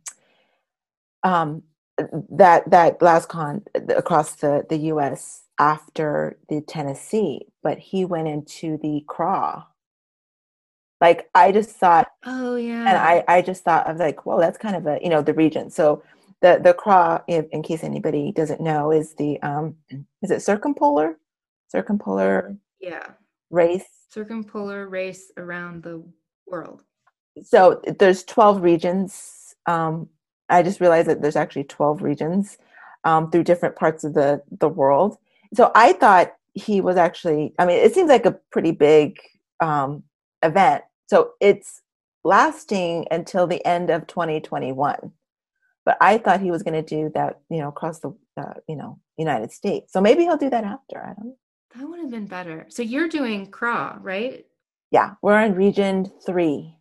um 1.24 1.64
that 2.30 2.70
that 2.72 3.00
LazCon 3.00 3.64
across 3.96 4.36
the 4.36 4.66
the 4.70 4.78
U.S. 4.78 5.43
after 5.60 6.38
the 6.50 6.62
Tennessee, 6.62 7.48
but 7.64 7.80
he 7.80 8.06
went 8.06 8.28
into 8.28 8.78
the 8.78 9.04
CRAW. 9.08 9.64
Like 11.02 11.30
I 11.36 11.52
just 11.52 11.72
thought, 11.72 12.08
Oh 12.26 12.56
yeah. 12.56 12.88
and 12.88 12.98
I 12.98 13.24
I 13.28 13.42
just 13.42 13.64
thought 13.64 13.90
of 13.90 13.98
like, 13.98 14.26
well, 14.26 14.40
that's 14.40 14.58
kind 14.58 14.76
of 14.76 14.88
a 14.88 15.00
you 15.04 15.10
know 15.10 15.22
the 15.22 15.34
region. 15.34 15.70
So 15.70 16.04
the 16.42 16.60
the 16.64 16.74
CRAW, 16.74 17.22
in, 17.28 17.48
in 17.52 17.64
case 17.64 17.84
anybody 17.84 18.32
doesn't 18.32 18.62
know, 18.62 18.92
is 18.92 19.16
the 19.16 19.42
um 19.44 19.76
is 20.22 20.32
it 20.32 20.42
circumpolar, 20.42 21.18
circumpolar 21.70 22.58
yeah. 22.82 23.08
race 23.50 23.86
Circumpolar 24.10 24.88
race 24.90 25.32
around 25.38 25.84
the 25.84 26.04
world. 26.48 26.84
so 27.44 27.82
there's 28.00 28.24
12 28.24 28.62
regions 28.64 29.56
um, 29.68 30.10
i 30.50 30.62
just 30.64 30.82
realized 30.82 31.08
that 31.10 31.22
there's 31.22 31.36
actually 31.36 31.64
12 31.66 32.02
regions 32.04 32.58
um, 33.06 33.32
through 33.32 33.44
different 33.44 33.76
parts 33.76 34.04
of 34.04 34.14
the 34.14 34.42
the 34.60 34.70
world 34.70 35.18
so 35.54 35.72
i 35.76 35.94
thought 35.94 36.34
he 36.54 36.82
was 36.82 36.98
actually 36.98 37.54
i 37.60 37.66
mean 37.66 37.78
it 37.78 37.94
seems 37.94 38.10
like 38.10 38.26
a 38.26 38.38
pretty 38.52 38.72
big 38.72 39.18
um, 39.62 40.04
event 40.44 40.84
so 41.08 41.32
it's 41.40 41.82
lasting 42.24 43.06
until 43.12 43.48
the 43.48 43.66
end 43.66 43.90
of 43.90 44.08
2021 44.08 45.12
but 45.86 45.98
i 46.02 46.18
thought 46.18 46.42
he 46.42 46.52
was 46.52 46.64
going 46.64 46.74
to 46.74 46.96
do 46.98 47.12
that 47.14 47.40
you 47.50 47.60
know 47.60 47.70
across 47.70 48.00
the 48.00 48.14
uh, 48.38 48.54
you 48.68 48.76
know 48.76 49.00
united 49.18 49.52
states 49.52 49.92
so 49.94 50.02
maybe 50.02 50.24
he'll 50.24 50.38
do 50.38 50.50
that 50.50 50.64
after 50.64 51.02
i 51.04 51.14
don't 51.14 51.28
know 51.28 51.38
That 51.76 51.88
would 51.90 52.00
have 52.00 52.12
been 52.12 52.28
better. 52.28 52.66
So 52.70 52.84
you're 52.84 53.10
doing 53.10 53.50
CRAW, 53.50 53.98
right? 54.02 54.46
yeah 54.92 55.16
we're 55.24 55.42
in 55.42 55.56
region 55.56 56.12
three 56.26 56.76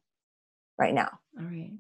right 0.78 0.94
now 0.94 1.10
All 1.38 1.46
right. 1.46 1.72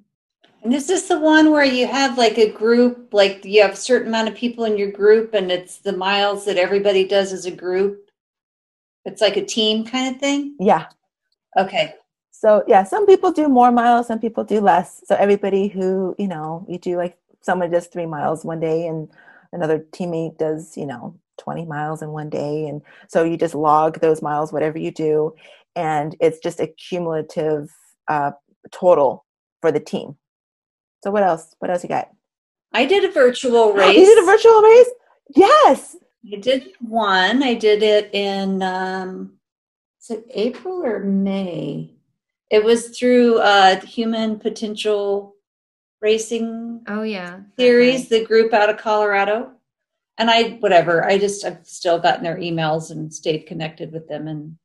And 0.62 0.72
is 0.72 0.86
this 0.86 1.08
the 1.08 1.18
one 1.18 1.50
where 1.50 1.64
you 1.64 1.88
have 1.88 2.16
like 2.16 2.38
a 2.38 2.50
group, 2.50 3.12
like 3.12 3.44
you 3.44 3.62
have 3.62 3.72
a 3.72 3.76
certain 3.76 4.08
amount 4.08 4.28
of 4.28 4.34
people 4.36 4.64
in 4.64 4.78
your 4.78 4.92
group 4.92 5.34
and 5.34 5.50
it's 5.50 5.78
the 5.78 5.92
miles 5.92 6.44
that 6.44 6.56
everybody 6.56 7.06
does 7.06 7.32
as 7.32 7.46
a 7.46 7.50
group? 7.50 8.10
It's 9.04 9.20
like 9.20 9.36
a 9.36 9.44
team 9.44 9.84
kind 9.84 10.14
of 10.14 10.20
thing? 10.20 10.54
Yeah. 10.60 10.86
Okay. 11.58 11.94
So 12.30 12.62
yeah, 12.68 12.84
some 12.84 13.06
people 13.06 13.32
do 13.32 13.48
more 13.48 13.72
miles, 13.72 14.06
some 14.06 14.20
people 14.20 14.44
do 14.44 14.60
less. 14.60 15.02
So 15.04 15.16
everybody 15.16 15.66
who, 15.66 16.14
you 16.16 16.28
know, 16.28 16.64
you 16.68 16.78
do 16.78 16.96
like 16.96 17.18
someone 17.40 17.70
does 17.70 17.88
three 17.88 18.06
miles 18.06 18.44
one 18.44 18.60
day 18.60 18.86
and 18.86 19.08
another 19.52 19.80
teammate 19.90 20.38
does, 20.38 20.76
you 20.76 20.86
know, 20.86 21.18
20 21.38 21.64
miles 21.64 22.02
in 22.02 22.10
one 22.10 22.30
day. 22.30 22.68
And 22.68 22.82
so 23.08 23.24
you 23.24 23.36
just 23.36 23.54
log 23.54 23.98
those 23.98 24.22
miles, 24.22 24.52
whatever 24.52 24.78
you 24.78 24.92
do. 24.92 25.34
And 25.74 26.14
it's 26.20 26.38
just 26.38 26.60
a 26.60 26.68
cumulative 26.68 27.68
uh, 28.06 28.32
total 28.70 29.24
for 29.60 29.72
the 29.72 29.80
team. 29.80 30.16
So 31.02 31.10
what 31.10 31.22
else? 31.22 31.54
What 31.58 31.70
else 31.70 31.82
you 31.82 31.88
got? 31.88 32.10
I 32.72 32.86
did 32.86 33.04
a 33.04 33.12
virtual 33.12 33.72
race. 33.72 33.96
You 33.98 34.06
did 34.06 34.22
a 34.22 34.26
virtual 34.26 34.62
race? 34.62 34.90
Yes. 35.34 35.96
I 36.32 36.36
did 36.36 36.70
one. 36.80 37.42
I 37.42 37.54
did 37.54 37.82
it 37.82 38.10
in 38.14 38.62
um 38.62 39.32
is 40.00 40.10
it 40.10 40.26
April 40.30 40.82
or 40.84 41.00
May? 41.00 41.94
It 42.50 42.64
was 42.64 42.96
through 42.96 43.38
uh 43.38 43.80
Human 43.80 44.38
Potential 44.38 45.34
Racing 46.00 46.82
Oh 46.88 47.02
yeah. 47.02 47.40
Series, 47.58 48.08
the 48.08 48.24
group 48.24 48.52
out 48.52 48.70
of 48.70 48.76
Colorado. 48.78 49.52
And 50.18 50.30
I 50.30 50.58
whatever, 50.60 51.04
I 51.04 51.18
just 51.18 51.44
I've 51.44 51.66
still 51.66 51.98
gotten 51.98 52.22
their 52.24 52.36
emails 52.36 52.90
and 52.90 53.12
stayed 53.12 53.46
connected 53.46 53.92
with 53.92 54.08
them 54.08 54.28
and 54.28 54.56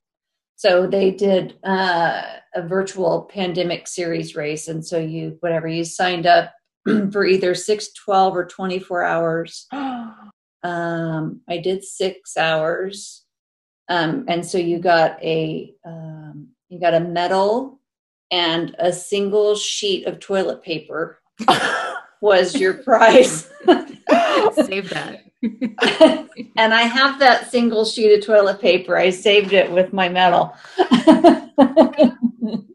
so 0.58 0.88
they 0.88 1.12
did 1.12 1.56
uh, 1.64 2.24
a 2.56 2.68
virtual 2.68 3.30
pandemic 3.32 3.88
series 3.88 4.36
race. 4.36 4.68
And 4.68 4.86
so 4.86 4.98
you 4.98 5.38
whatever 5.40 5.68
you 5.68 5.86
signed 5.86 6.26
up 6.26 6.52
for 7.12 7.26
either 7.26 7.54
6 7.54 7.94
12 7.94 8.36
or 8.36 8.46
24 8.46 9.04
hours. 9.04 9.68
Um, 10.64 11.42
i 11.48 11.60
did 11.60 11.84
six 11.84 12.36
hours. 12.36 13.24
Um, 13.90 14.26
and 14.28 14.46
so 14.46 14.58
you 14.58 14.80
got 14.80 15.24
a 15.24 15.72
um, 15.86 16.50
you 16.68 16.80
got 16.80 16.96
a 16.96 17.00
medal 17.00 17.80
and 18.32 18.76
a 18.80 18.92
single 18.92 19.56
sheet 19.56 20.08
of 20.08 20.20
toilet 20.20 20.64
paper 20.64 21.22
was 22.22 22.56
your 22.56 22.74
prize. 22.74 23.50
Save 23.66 24.90
that. 24.90 25.27
and 25.44 26.74
I 26.74 26.82
have 26.82 27.20
that 27.20 27.52
single 27.52 27.86
sheet 27.86 28.18
of 28.18 28.26
toilet 28.26 28.60
paper. 28.60 28.98
I 28.98 29.12
saved 29.12 29.54
it 29.54 29.72
with 29.72 29.94
my 29.94 30.10
medal. 30.10 30.56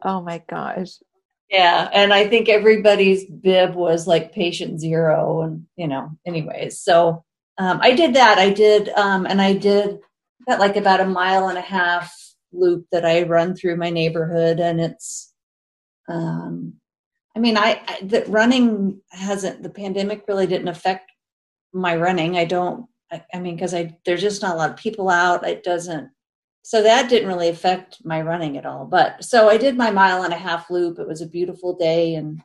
oh 0.03 0.21
my 0.21 0.41
gosh. 0.49 0.99
yeah, 1.49 1.89
and 1.93 2.13
I 2.13 2.27
think 2.27 2.47
everybody's 2.47 3.25
bib 3.25 3.75
was 3.75 4.07
like 4.07 4.31
patient 4.31 4.79
zero, 4.79 5.41
and 5.41 5.65
you 5.75 5.87
know, 5.87 6.11
anyways. 6.25 6.79
So 6.79 7.25
um, 7.57 7.79
I 7.81 7.93
did 7.93 8.13
that. 8.15 8.37
I 8.37 8.49
did, 8.49 8.89
um, 8.89 9.25
and 9.25 9.41
I 9.41 9.53
did 9.53 9.99
got 10.47 10.59
like 10.59 10.77
about 10.77 11.01
a 11.01 11.05
mile 11.05 11.49
and 11.49 11.57
a 11.57 11.61
half 11.61 12.13
loop 12.53 12.85
that 12.91 13.05
I 13.05 13.23
run 13.23 13.55
through 13.55 13.75
my 13.75 13.89
neighborhood, 13.89 14.59
and 14.59 14.79
it's. 14.79 15.33
Um, 16.07 16.75
I 17.35 17.39
mean, 17.39 17.57
I, 17.57 17.81
I 17.87 17.99
the 18.03 18.23
running 18.27 19.01
hasn't 19.09 19.63
the 19.63 19.69
pandemic 19.69 20.25
really 20.27 20.47
didn't 20.47 20.67
affect 20.67 21.12
my 21.73 21.95
running. 21.95 22.37
I 22.37 22.45
don't. 22.45 22.87
I, 23.11 23.23
I 23.33 23.39
mean, 23.39 23.55
because 23.55 23.73
I 23.73 23.97
there's 24.05 24.21
just 24.21 24.41
not 24.41 24.55
a 24.55 24.57
lot 24.57 24.69
of 24.69 24.77
people 24.77 25.09
out. 25.09 25.47
It 25.47 25.63
doesn't. 25.63 26.09
So 26.63 26.81
that 26.81 27.09
didn't 27.09 27.27
really 27.27 27.49
affect 27.49 27.97
my 28.05 28.21
running 28.21 28.57
at 28.57 28.65
all. 28.65 28.85
But 28.85 29.23
so 29.23 29.49
I 29.49 29.57
did 29.57 29.75
my 29.75 29.91
mile 29.91 30.23
and 30.23 30.33
a 30.33 30.37
half 30.37 30.69
loop. 30.69 30.97
It 30.97 31.07
was 31.07 31.21
a 31.21 31.27
beautiful 31.27 31.75
day, 31.75 32.15
and 32.15 32.41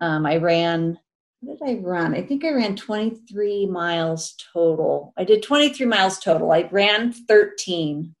um, 0.00 0.26
I 0.26 0.36
ran. 0.36 0.98
What 1.40 1.58
did 1.58 1.78
I 1.78 1.80
run? 1.80 2.14
I 2.14 2.22
think 2.22 2.44
I 2.44 2.50
ran 2.50 2.76
23 2.76 3.66
miles 3.66 4.34
total. 4.52 5.12
I 5.16 5.24
did 5.24 5.42
23 5.42 5.86
miles 5.86 6.18
total. 6.18 6.50
I 6.50 6.68
ran 6.72 7.12
13, 7.12 8.14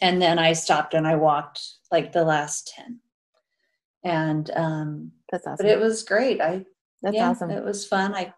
and 0.00 0.20
then 0.22 0.38
I 0.38 0.52
stopped 0.52 0.94
and 0.94 1.06
I 1.06 1.16
walked 1.16 1.62
like 1.90 2.12
the 2.12 2.24
last 2.24 2.72
10. 2.76 3.00
And 4.04 4.50
um, 4.54 5.12
That's 5.30 5.46
awesome. 5.46 5.64
but 5.64 5.66
it 5.66 5.80
was 5.80 6.02
great. 6.04 6.40
I 6.40 6.64
That's 7.02 7.16
yeah, 7.16 7.30
awesome. 7.30 7.50
It 7.50 7.64
was 7.64 7.86
fun. 7.86 8.14
I 8.14 8.32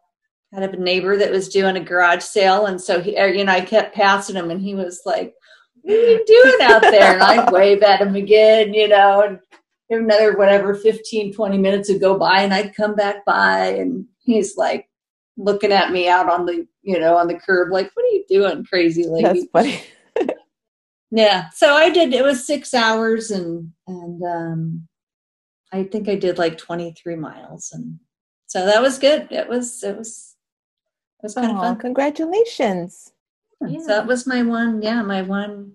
had 0.52 0.74
a 0.74 0.80
neighbor 0.80 1.16
that 1.16 1.30
was 1.30 1.48
doing 1.48 1.76
a 1.76 1.80
garage 1.80 2.22
sale, 2.22 2.66
and 2.66 2.80
so 2.80 3.00
he, 3.00 3.18
er, 3.18 3.28
you 3.28 3.44
know, 3.44 3.52
I 3.52 3.60
kept 3.60 3.94
passing 3.94 4.36
him, 4.36 4.50
and 4.50 4.60
he 4.60 4.74
was 4.74 5.02
like, 5.04 5.34
"What 5.82 5.94
are 5.94 6.10
you 6.10 6.24
doing 6.26 6.58
out 6.62 6.82
there?" 6.82 7.14
And 7.14 7.22
I'd 7.22 7.52
wave 7.52 7.82
at 7.82 8.00
him 8.00 8.14
again, 8.14 8.72
you 8.74 8.88
know, 8.88 9.22
and 9.22 9.38
another 9.90 10.36
whatever 10.36 10.74
15, 10.74 11.34
20 11.34 11.58
minutes 11.58 11.90
would 11.90 12.00
go 12.00 12.18
by, 12.18 12.42
and 12.42 12.54
I'd 12.54 12.74
come 12.74 12.94
back 12.94 13.24
by, 13.24 13.66
and 13.66 14.06
he's 14.20 14.56
like 14.56 14.88
looking 15.36 15.72
at 15.72 15.92
me 15.92 16.08
out 16.08 16.28
on 16.28 16.46
the, 16.46 16.66
you 16.82 16.98
know, 16.98 17.16
on 17.16 17.28
the 17.28 17.38
curb, 17.38 17.72
like, 17.72 17.90
"What 17.94 18.04
are 18.04 18.14
you 18.14 18.24
doing, 18.28 18.64
crazy 18.64 19.06
lady?" 19.06 19.24
That's 19.24 19.46
funny. 19.52 19.82
Yeah. 21.10 21.48
So 21.54 21.74
I 21.74 21.90
did. 21.90 22.12
It 22.12 22.24
was 22.24 22.46
six 22.46 22.74
hours, 22.74 23.30
and 23.30 23.72
and 23.86 24.22
um, 24.22 24.88
I 25.72 25.84
think 25.84 26.08
I 26.08 26.16
did 26.16 26.38
like 26.38 26.58
twenty 26.58 26.92
three 26.92 27.16
miles, 27.16 27.70
and 27.72 27.98
so 28.46 28.66
that 28.66 28.82
was 28.82 28.98
good. 28.98 29.28
It 29.30 29.48
was 29.48 29.82
it 29.82 29.96
was 29.96 30.27
it 31.20 31.24
was 31.24 31.34
kind 31.34 31.50
of 31.50 31.56
Oh, 31.58 31.60
fun. 31.60 31.78
congratulations. 31.78 33.12
Yeah. 33.66 33.80
So 33.80 33.86
that 33.88 34.06
was 34.06 34.26
my 34.26 34.42
one. 34.42 34.82
Yeah, 34.82 35.02
my 35.02 35.22
one 35.22 35.72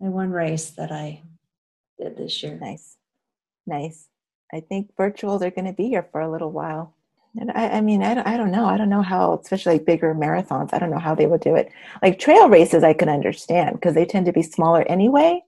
my 0.00 0.08
one 0.08 0.30
race 0.30 0.70
that 0.70 0.90
I 0.92 1.22
did 1.98 2.16
this 2.16 2.42
year. 2.42 2.58
Nice. 2.60 2.96
Nice. 3.66 4.08
I 4.52 4.60
think 4.60 4.90
virtuals 4.98 5.42
are 5.42 5.50
going 5.50 5.64
to 5.66 5.72
be 5.72 5.88
here 5.88 6.06
for 6.10 6.20
a 6.20 6.30
little 6.30 6.50
while. 6.50 6.94
And 7.38 7.50
I, 7.52 7.68
I 7.78 7.80
mean, 7.80 8.02
I 8.02 8.12
don't, 8.14 8.26
I 8.26 8.36
don't 8.36 8.50
know. 8.50 8.66
I 8.66 8.76
don't 8.76 8.90
know 8.90 9.00
how, 9.00 9.38
especially 9.42 9.74
like 9.74 9.86
bigger 9.86 10.14
marathons, 10.14 10.74
I 10.74 10.78
don't 10.78 10.90
know 10.90 10.98
how 10.98 11.14
they 11.14 11.24
would 11.26 11.40
do 11.40 11.54
it. 11.54 11.70
Like 12.02 12.18
trail 12.18 12.48
races, 12.50 12.84
I 12.84 12.92
can 12.92 13.08
understand 13.08 13.76
because 13.76 13.94
they 13.94 14.04
tend 14.04 14.26
to 14.26 14.32
be 14.32 14.42
smaller 14.42 14.82
anyway. 14.82 15.42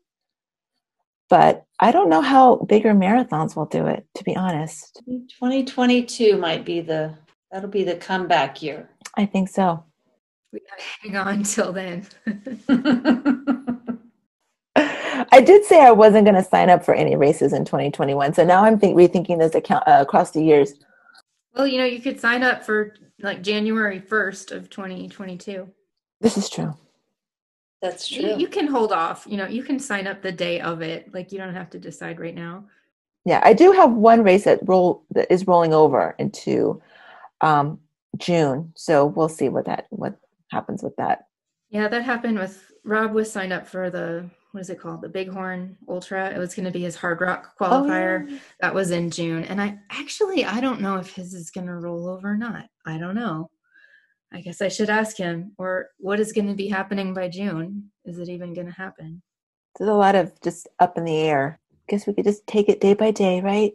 But 1.29 1.67
I 1.81 1.91
don't 1.91 2.09
know 2.09 2.23
how 2.23 2.57
bigger 2.57 2.93
marathons 2.95 3.57
will 3.57 3.67
do 3.67 3.87
it, 3.87 4.07
to 4.15 4.25
be 4.25 4.37
honest. 4.37 5.03
Twenty 5.39 5.65
twenty 5.65 6.05
two 6.05 6.39
might 6.39 6.65
be 6.65 6.81
the 6.81 7.15
that'll 7.51 7.69
be 7.69 7.83
the 7.85 7.97
comeback 7.97 8.63
year. 8.63 8.89
I 9.17 9.27
think 9.27 9.49
so. 9.49 9.85
We 10.53 10.61
gotta 10.61 10.83
hang 11.03 11.17
on 11.17 11.43
till 11.43 11.73
then. 11.73 12.07
I 14.77 15.41
did 15.41 15.65
say 15.65 15.81
I 15.81 15.91
wasn't 15.93 16.25
going 16.27 16.35
to 16.37 16.49
sign 16.49 16.71
up 16.71 16.85
for 16.85 16.95
any 16.95 17.17
races 17.17 17.53
in 17.53 17.65
2021. 17.65 18.35
So 18.35 18.45
now 18.45 18.65
I'm 18.65 18.79
think, 18.79 18.97
rethinking 18.97 19.39
this 19.39 19.55
account 19.55 19.87
uh, 19.87 19.99
across 20.01 20.31
the 20.33 20.43
years. 20.43 20.75
well, 21.55 21.67
you 21.67 21.79
know, 21.79 21.85
you 21.85 22.01
could 22.01 22.21
sign 22.21 22.43
up 22.43 22.65
for 22.65 22.95
like 23.21 23.43
January 23.43 24.01
1st 24.01 24.53
of 24.53 24.71
2022. 24.71 25.69
This 26.21 26.37
is 26.37 26.49
true. 26.51 26.77
That's 27.83 28.11
You, 28.11 28.23
true. 28.23 28.37
you 28.39 28.49
can 28.49 28.67
hold 28.67 28.93
off. 28.93 29.27
You 29.29 29.37
know, 29.37 29.47
you 29.47 29.63
can 29.63 29.79
sign 29.79 30.07
up 30.07 30.23
the 30.23 30.33
day 30.33 30.61
of 30.61 30.83
it. 30.83 31.13
Like 31.15 31.31
you 31.33 31.39
don't 31.39 31.55
have 31.55 31.71
to 31.71 31.79
decide 31.79 32.19
right 32.21 32.35
now. 32.35 32.65
Yeah, 33.25 33.41
I 33.45 33.55
do 33.55 33.73
have 33.73 33.93
one 33.93 34.23
race 34.23 34.45
that 34.45 34.61
roll 34.63 35.05
that 35.11 35.33
is 35.33 35.47
rolling 35.47 35.73
over 35.73 36.15
into 36.19 36.83
um, 37.41 37.79
June. 38.17 38.73
So 38.77 39.07
we'll 39.07 39.29
see 39.29 39.49
what 39.49 39.67
that 39.67 39.87
what 39.91 40.17
happens 40.51 40.83
with 40.83 40.97
that. 40.97 41.27
Yeah, 41.71 41.89
that 41.89 42.03
happened 42.03 42.39
with 42.39 42.71
Rob 42.85 43.13
was 43.13 43.31
signed 43.31 43.53
up 43.53 43.67
for 43.67 43.91
the 43.91 44.29
what 44.53 44.61
is 44.61 44.71
it 44.71 44.79
called? 44.79 45.03
The 45.03 45.09
Bighorn 45.09 45.77
Ultra. 45.89 46.31
It 46.31 46.39
was 46.39 46.55
going 46.55 46.67
to 46.67 46.71
be 46.71 46.83
his 46.83 46.97
Hardrock 46.97 47.47
qualifier. 47.61 48.25
Oh, 48.25 48.31
yeah. 48.31 48.39
That 48.61 48.75
was 48.75 48.93
in 48.93 49.11
June. 49.11 49.43
And 49.45 49.61
I 49.61 49.79
actually 49.91 50.45
I 50.45 50.61
don't 50.61 50.81
know 50.81 50.97
if 50.97 51.13
his 51.13 51.35
is 51.35 51.51
going 51.51 51.67
to 51.67 51.75
roll 51.75 52.09
over 52.09 52.33
or 52.33 52.37
not. 52.37 52.67
I 52.87 52.99
don't 52.99 53.17
know. 53.17 53.51
I 54.33 54.41
guess 54.41 54.61
I 54.61 54.69
should 54.69 54.91
ask 54.91 55.17
him 55.17 55.53
or 55.59 55.91
what 55.99 56.21
is 56.21 56.33
going 56.33 56.49
to 56.49 56.55
be 56.55 56.69
happening 56.69 57.15
by 57.15 57.29
June? 57.29 57.91
Is 58.05 58.19
it 58.19 58.29
even 58.29 58.53
going 58.53 58.67
to 58.67 58.73
happen? 58.73 59.23
There's 59.79 59.91
a 59.91 59.95
lot 59.95 60.15
of 60.15 60.33
just 60.41 60.69
up 60.81 60.99
in 60.99 61.05
the 61.05 61.17
air. 61.17 61.61
Guess 61.89 62.07
we 62.07 62.15
could 62.15 62.25
just 62.25 62.47
take 62.47 62.69
it 62.69 62.81
day 62.81 62.95
by 62.95 63.11
day, 63.11 63.41
right? 63.41 63.75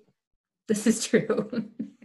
This 0.67 0.85
is 0.87 1.05
true. 1.05 1.49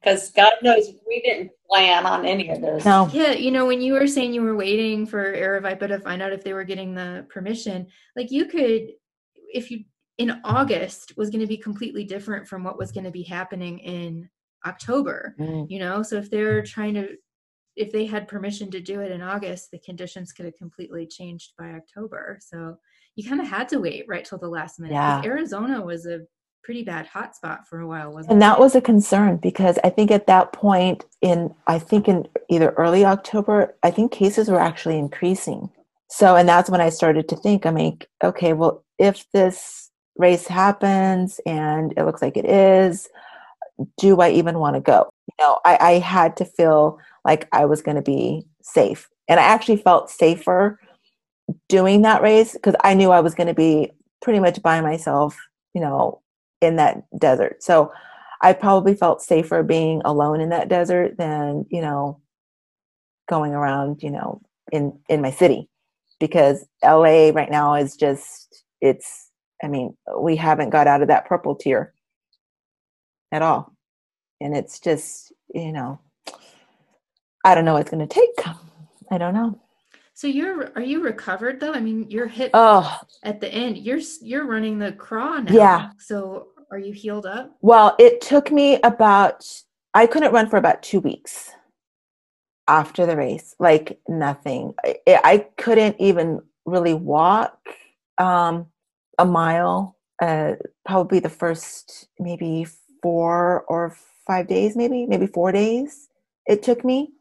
Because 0.00 0.30
God 0.30 0.52
knows 0.62 0.92
we 1.06 1.20
didn't 1.22 1.50
plan 1.68 2.06
on 2.06 2.24
any 2.24 2.48
of 2.50 2.60
this. 2.60 2.84
No. 2.84 3.08
Yeah, 3.12 3.32
you 3.32 3.50
know, 3.50 3.66
when 3.66 3.80
you 3.80 3.94
were 3.94 4.06
saying 4.06 4.32
you 4.32 4.42
were 4.42 4.56
waiting 4.56 5.06
for 5.06 5.34
Aravaipa 5.34 5.88
to 5.88 5.98
find 6.00 6.22
out 6.22 6.32
if 6.32 6.44
they 6.44 6.52
were 6.52 6.64
getting 6.64 6.94
the 6.94 7.26
permission, 7.28 7.86
like 8.16 8.30
you 8.30 8.46
could, 8.46 8.92
if 9.52 9.70
you 9.70 9.84
in 10.18 10.40
August 10.44 11.16
was 11.16 11.30
going 11.30 11.40
to 11.40 11.46
be 11.46 11.56
completely 11.56 12.04
different 12.04 12.46
from 12.46 12.64
what 12.64 12.76
was 12.78 12.90
going 12.92 13.04
to 13.04 13.10
be 13.10 13.22
happening 13.22 13.78
in 13.78 14.28
October, 14.66 15.34
Mm. 15.38 15.70
you 15.70 15.78
know? 15.78 16.02
So 16.02 16.16
if 16.16 16.28
they're 16.30 16.62
trying 16.62 16.94
to, 16.94 17.10
if 17.76 17.92
they 17.92 18.04
had 18.06 18.26
permission 18.26 18.68
to 18.72 18.80
do 18.80 19.00
it 19.00 19.12
in 19.12 19.22
August, 19.22 19.70
the 19.70 19.78
conditions 19.78 20.32
could 20.32 20.44
have 20.46 20.56
completely 20.56 21.06
changed 21.06 21.52
by 21.56 21.70
October. 21.70 22.38
So 22.40 22.76
you 23.14 23.28
kind 23.28 23.40
of 23.40 23.46
had 23.46 23.68
to 23.68 23.78
wait 23.78 24.06
right 24.08 24.24
till 24.24 24.38
the 24.38 24.48
last 24.48 24.80
minute. 24.80 24.94
Yeah. 24.94 25.22
Arizona 25.24 25.80
was 25.80 26.06
a 26.06 26.22
pretty 26.68 26.84
bad 26.84 27.08
hotspot 27.08 27.66
for 27.66 27.80
a 27.80 27.86
while, 27.86 28.12
wasn't 28.12 28.30
And 28.30 28.30
it? 28.30 28.32
And 28.34 28.42
that 28.42 28.60
was 28.60 28.74
a 28.74 28.82
concern 28.82 29.38
because 29.38 29.78
I 29.84 29.88
think 29.88 30.10
at 30.10 30.26
that 30.26 30.52
point 30.52 31.06
in 31.22 31.54
I 31.66 31.78
think 31.78 32.08
in 32.08 32.28
either 32.50 32.74
early 32.76 33.06
October, 33.06 33.74
I 33.82 33.90
think 33.90 34.12
cases 34.12 34.50
were 34.50 34.60
actually 34.60 34.98
increasing. 34.98 35.70
So 36.10 36.36
and 36.36 36.46
that's 36.46 36.68
when 36.68 36.82
I 36.82 36.90
started 36.90 37.26
to 37.30 37.36
think, 37.36 37.64
I 37.64 37.70
mean, 37.70 38.00
okay, 38.22 38.52
well, 38.52 38.84
if 38.98 39.24
this 39.32 39.90
race 40.16 40.46
happens 40.46 41.40
and 41.46 41.94
it 41.96 42.04
looks 42.04 42.20
like 42.20 42.36
it 42.36 42.44
is, 42.44 43.08
do 43.96 44.20
I 44.20 44.28
even 44.32 44.58
want 44.58 44.76
to 44.76 44.80
go? 44.80 45.08
You 45.26 45.46
know, 45.46 45.60
I, 45.64 45.78
I 45.80 45.92
had 46.00 46.36
to 46.36 46.44
feel 46.44 46.98
like 47.24 47.48
I 47.50 47.64
was 47.64 47.80
going 47.80 47.96
to 47.96 48.02
be 48.02 48.46
safe. 48.60 49.08
And 49.26 49.40
I 49.40 49.44
actually 49.44 49.78
felt 49.78 50.10
safer 50.10 50.78
doing 51.70 52.02
that 52.02 52.20
race 52.20 52.52
because 52.52 52.74
I 52.84 52.92
knew 52.92 53.10
I 53.10 53.20
was 53.20 53.34
going 53.34 53.46
to 53.46 53.54
be 53.54 53.90
pretty 54.20 54.38
much 54.38 54.60
by 54.60 54.82
myself, 54.82 55.34
you 55.72 55.80
know, 55.80 56.20
in 56.60 56.76
that 56.76 57.04
desert. 57.18 57.62
So 57.62 57.92
I 58.42 58.52
probably 58.52 58.94
felt 58.94 59.22
safer 59.22 59.62
being 59.62 60.02
alone 60.04 60.40
in 60.40 60.50
that 60.50 60.68
desert 60.68 61.16
than, 61.18 61.66
you 61.70 61.80
know, 61.80 62.20
going 63.28 63.52
around, 63.52 64.02
you 64.02 64.10
know, 64.10 64.40
in 64.72 64.98
in 65.08 65.20
my 65.20 65.30
city 65.30 65.68
because 66.20 66.66
LA 66.82 67.30
right 67.30 67.50
now 67.50 67.74
is 67.74 67.96
just 67.96 68.64
it's 68.80 69.30
I 69.62 69.68
mean, 69.68 69.96
we 70.18 70.36
haven't 70.36 70.70
got 70.70 70.86
out 70.86 71.02
of 71.02 71.08
that 71.08 71.26
purple 71.26 71.56
tier 71.56 71.92
at 73.32 73.42
all. 73.42 73.74
And 74.40 74.56
it's 74.56 74.78
just, 74.78 75.32
you 75.52 75.72
know, 75.72 75.98
I 77.44 77.54
don't 77.54 77.64
know 77.64 77.74
what's 77.74 77.90
going 77.90 78.06
to 78.06 78.14
take. 78.14 78.56
I 79.10 79.18
don't 79.18 79.34
know. 79.34 79.60
So 80.18 80.26
you're 80.26 80.72
are 80.74 80.82
you 80.82 81.00
recovered 81.04 81.60
though? 81.60 81.72
I 81.72 81.78
mean, 81.78 82.10
you're 82.10 82.26
hit 82.26 82.50
Oh, 82.52 83.00
at 83.22 83.40
the 83.40 83.46
end. 83.54 83.78
You're 83.78 84.00
you're 84.20 84.46
running 84.46 84.76
the 84.80 84.90
CRAW 84.90 85.42
now. 85.44 85.52
Yeah. 85.52 85.90
So 86.00 86.48
are 86.72 86.78
you 86.80 86.92
healed 86.92 87.24
up? 87.24 87.56
well, 87.60 87.94
it 88.00 88.20
took 88.20 88.50
me 88.50 88.80
about 88.82 89.46
I 89.94 90.08
couldn't 90.08 90.32
run 90.32 90.48
for 90.50 90.56
about 90.56 90.82
2 90.82 90.98
weeks 90.98 91.52
after 92.66 93.06
the 93.06 93.16
race. 93.16 93.54
Like 93.60 94.00
nothing. 94.08 94.74
I, 94.84 94.96
I 95.06 95.46
couldn't 95.56 95.94
even 96.00 96.42
really 96.66 96.94
walk 96.94 97.56
um 98.18 98.66
a 99.20 99.24
mile 99.24 99.96
uh 100.20 100.54
probably 100.84 101.20
the 101.20 101.28
first 101.30 102.08
maybe 102.18 102.66
4 103.04 103.66
or 103.68 103.96
5 104.26 104.48
days 104.48 104.74
maybe, 104.74 105.06
maybe 105.06 105.28
4 105.28 105.52
days 105.52 106.08
it 106.44 106.64
took 106.64 106.84
me 106.84 107.12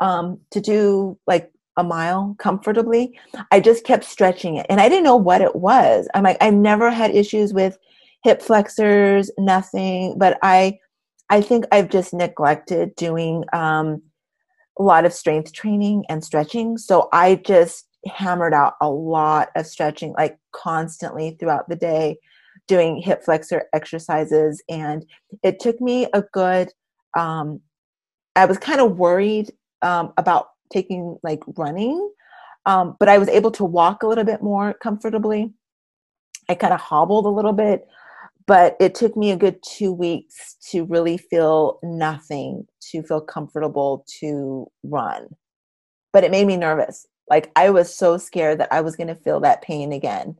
um 0.00 0.40
to 0.50 0.60
do 0.60 1.18
like 1.26 1.50
a 1.76 1.84
mile 1.84 2.36
comfortably. 2.38 3.18
I 3.50 3.60
just 3.60 3.84
kept 3.84 4.04
stretching 4.04 4.56
it 4.56 4.66
and 4.68 4.80
I 4.80 4.88
didn't 4.88 5.04
know 5.04 5.16
what 5.16 5.40
it 5.40 5.56
was. 5.56 6.08
I'm 6.14 6.22
like, 6.22 6.36
I've 6.40 6.54
never 6.54 6.90
had 6.90 7.14
issues 7.14 7.52
with 7.52 7.78
hip 8.22 8.40
flexors, 8.40 9.30
nothing, 9.38 10.16
but 10.18 10.38
I, 10.42 10.78
I 11.30 11.40
think 11.40 11.64
I've 11.72 11.90
just 11.90 12.14
neglected 12.14 12.94
doing 12.96 13.44
um, 13.52 14.02
a 14.78 14.82
lot 14.82 15.04
of 15.04 15.12
strength 15.12 15.52
training 15.52 16.04
and 16.08 16.24
stretching. 16.24 16.78
So 16.78 17.08
I 17.12 17.36
just 17.36 17.86
hammered 18.06 18.54
out 18.54 18.74
a 18.80 18.88
lot 18.88 19.48
of 19.56 19.66
stretching, 19.66 20.14
like 20.16 20.38
constantly 20.52 21.36
throughout 21.38 21.68
the 21.68 21.76
day, 21.76 22.18
doing 22.66 22.96
hip 22.96 23.24
flexor 23.24 23.64
exercises. 23.72 24.62
And 24.68 25.04
it 25.42 25.60
took 25.60 25.80
me 25.80 26.06
a 26.12 26.22
good, 26.32 26.72
um, 27.16 27.60
I 28.36 28.46
was 28.46 28.58
kind 28.58 28.80
of 28.80 28.96
worried 28.96 29.52
um, 29.82 30.12
about 30.16 30.48
taking 30.72 31.16
like 31.22 31.42
running 31.56 32.10
um, 32.66 32.96
but 32.98 33.08
i 33.08 33.18
was 33.18 33.28
able 33.28 33.50
to 33.50 33.64
walk 33.64 34.02
a 34.02 34.06
little 34.06 34.24
bit 34.24 34.42
more 34.42 34.74
comfortably. 34.74 35.52
I 36.48 36.54
kind 36.54 36.74
of 36.74 36.80
hobbled 36.80 37.24
a 37.24 37.30
little 37.30 37.52
bit 37.54 37.86
but 38.46 38.76
it 38.80 38.94
took 38.94 39.16
me 39.16 39.30
a 39.30 39.36
good 39.36 39.62
two 39.62 39.92
weeks 39.92 40.56
to 40.70 40.84
really 40.84 41.16
feel 41.16 41.78
nothing 41.82 42.66
to 42.90 43.02
feel 43.02 43.20
comfortable 43.20 44.04
to 44.20 44.66
run. 44.82 45.28
But 46.12 46.24
it 46.24 46.30
made 46.30 46.46
me 46.46 46.56
nervous. 46.56 47.06
Like 47.30 47.50
i 47.56 47.70
was 47.70 47.94
so 47.94 48.18
scared 48.18 48.60
that 48.60 48.72
i 48.72 48.80
was 48.82 48.96
going 48.96 49.08
to 49.08 49.14
feel 49.14 49.40
that 49.40 49.62
pain 49.62 49.92
again 49.92 50.36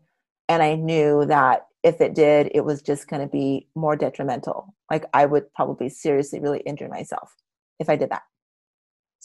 and 0.49 0.62
i 0.62 0.75
knew 0.75 1.25
that 1.27 1.66
if 1.83 2.01
it 2.01 2.14
did 2.14 2.51
it 2.55 2.64
was 2.64 2.83
just 2.83 3.09
going 3.09 3.22
to 3.22 3.29
be 3.29 3.68
more 3.75 3.97
detrimental. 3.97 4.75
Like 4.91 5.07
i 5.14 5.25
would 5.25 5.53
probably 5.55 5.89
seriously 5.89 6.41
really 6.41 6.61
injure 6.61 6.89
myself 6.89 7.35
if 7.81 7.89
i 7.89 7.97
did 7.97 8.11
that 8.11 8.22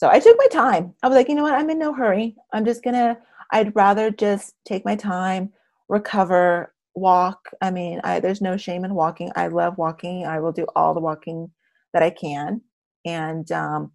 so 0.00 0.08
I 0.08 0.18
took 0.18 0.38
my 0.38 0.46
time. 0.46 0.94
I 1.02 1.08
was 1.08 1.14
like, 1.14 1.28
you 1.28 1.34
know 1.34 1.42
what? 1.42 1.52
I'm 1.52 1.68
in 1.68 1.78
no 1.78 1.92
hurry. 1.92 2.34
I'm 2.54 2.64
just 2.64 2.82
going 2.82 2.94
to, 2.94 3.18
I'd 3.52 3.76
rather 3.76 4.10
just 4.10 4.54
take 4.64 4.82
my 4.82 4.96
time, 4.96 5.52
recover, 5.90 6.72
walk. 6.94 7.50
I 7.60 7.70
mean, 7.70 8.00
I, 8.02 8.18
there's 8.18 8.40
no 8.40 8.56
shame 8.56 8.86
in 8.86 8.94
walking. 8.94 9.30
I 9.36 9.48
love 9.48 9.76
walking. 9.76 10.24
I 10.24 10.40
will 10.40 10.52
do 10.52 10.64
all 10.74 10.94
the 10.94 11.00
walking 11.00 11.50
that 11.92 12.02
I 12.02 12.08
can. 12.08 12.62
And, 13.04 13.52
um, 13.52 13.92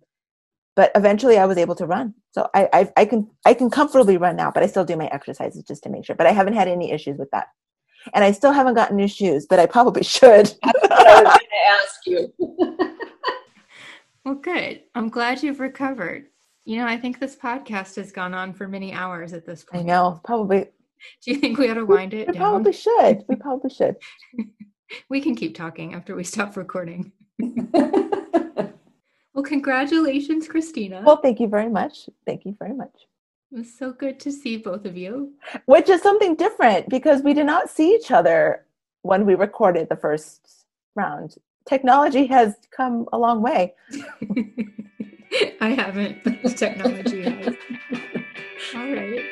but 0.76 0.92
eventually 0.94 1.40
I 1.40 1.48
was 1.48 1.58
able 1.58 1.74
to 1.74 1.88
run. 1.88 2.14
So 2.34 2.52
I, 2.54 2.70
I, 2.72 2.92
I 2.98 3.06
can, 3.06 3.28
I 3.44 3.56
can 3.56 3.72
comfortably 3.72 4.18
run 4.18 4.36
now, 4.36 4.52
but 4.52 4.62
I 4.62 4.68
still 4.68 4.86
do 4.86 4.98
my 4.98 5.08
exercises 5.08 5.64
just 5.64 5.82
to 5.86 5.90
make 5.90 6.06
sure. 6.06 6.16
But 6.16 6.28
I 6.28 6.34
haven't 6.34 6.54
had 6.54 6.68
any 6.68 6.92
issues 6.92 7.18
with 7.18 7.32
that. 7.32 7.48
And 8.14 8.24
I 8.24 8.32
still 8.32 8.52
haven't 8.52 8.76
gotten 8.76 8.96
new 8.96 9.08
shoes, 9.08 9.48
but 9.50 9.58
I 9.58 9.66
probably 9.66 10.04
should. 10.16 10.54
That's 10.64 10.82
what 10.84 11.08
I 11.08 11.24
was 11.24 11.40
going 11.40 11.40
to 11.50 11.66
ask 11.72 12.06
you. 12.06 12.92
Well, 14.26 14.36
good. 14.36 14.82
I'm 14.96 15.10
glad 15.10 15.44
you've 15.44 15.60
recovered. 15.60 16.26
You 16.66 16.78
know, 16.78 16.88
I 16.88 16.98
think 16.98 17.20
this 17.20 17.36
podcast 17.36 17.96
has 17.98 18.12
gone 18.12 18.34
on 18.34 18.54
for 18.54 18.68
many 18.68 18.92
hours 18.92 19.34
at 19.34 19.46
this 19.46 19.64
point. 19.64 19.84
I 19.84 19.86
know. 19.86 20.20
Probably, 20.24 20.66
Do 21.24 21.32
you 21.32 21.36
think 21.36 21.60
we 21.60 21.70
ought 21.70 21.76
to 21.76 21.86
wind 21.86 22.16
it 22.16 22.28
we 22.28 22.34
down? 22.34 22.42
probably 22.42 22.74
should. 22.74 23.24
We 23.30 23.36
probably 23.36 23.70
should. 23.70 23.96
We 25.10 25.20
can 25.20 25.36
keep 25.36 25.56
talking 25.56 25.96
after 25.96 26.16
we 26.16 26.24
stop 26.24 26.58
recording. 26.58 27.12
Well, 29.34 29.44
congratulations, 29.44 30.48
Christina. 30.48 31.04
Well, 31.06 31.18
thank 31.18 31.42
you 31.42 31.48
very 31.50 31.68
much. 31.70 32.10
Thank 32.26 32.46
you 32.46 32.56
very 32.58 32.74
much. 32.74 32.94
it 33.52 33.58
was 33.58 33.78
so 33.78 33.92
good 33.92 34.18
to 34.22 34.32
see 34.32 34.56
both 34.56 34.86
of 34.86 34.96
you. 34.96 35.34
which 35.66 35.90
is 35.90 36.02
something 36.02 36.36
different 36.36 36.88
because 36.88 37.22
we 37.22 37.34
did 37.34 37.46
not 37.46 37.70
see 37.70 37.94
each 37.94 38.12
other 38.12 38.66
when 39.02 39.26
we 39.26 39.36
recorded 39.36 39.90
the 39.90 39.98
first 39.98 40.66
round. 40.96 41.36
Technology 41.66 42.28
has 42.28 42.56
come 42.70 43.08
a 43.12 43.18
long 43.18 43.42
way. 43.42 43.74
I 45.62 45.70
haven't, 45.70 46.24
but 46.24 46.42
the 46.44 46.50
technology 46.50 47.24
has. 47.24 47.56
All 48.76 48.92
right. 48.92 49.26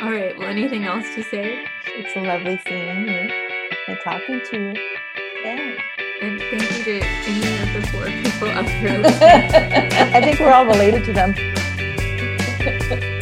All 0.00 0.10
right. 0.10 0.38
Well, 0.38 0.48
anything 0.48 0.84
else 0.84 1.04
to 1.14 1.22
say? 1.24 1.66
It's 1.96 2.16
lovely 2.16 2.58
seeing 2.66 3.06
you 3.06 3.30
and 3.86 3.98
talking 4.02 4.40
to 4.50 4.56
you. 4.56 4.74
Yeah. 5.44 5.74
And 6.22 6.40
thank 6.40 6.86
you 6.86 7.00
to 7.00 7.06
any 7.06 7.62
of 7.62 7.82
the 7.82 7.88
four 7.88 8.04
people 8.06 8.48
up 8.48 8.66
here. 8.66 9.02
I 10.14 10.20
think 10.22 10.40
we're 10.40 10.52
all 10.52 10.64
related 10.64 11.04
to 11.04 11.12
them. 11.12 11.34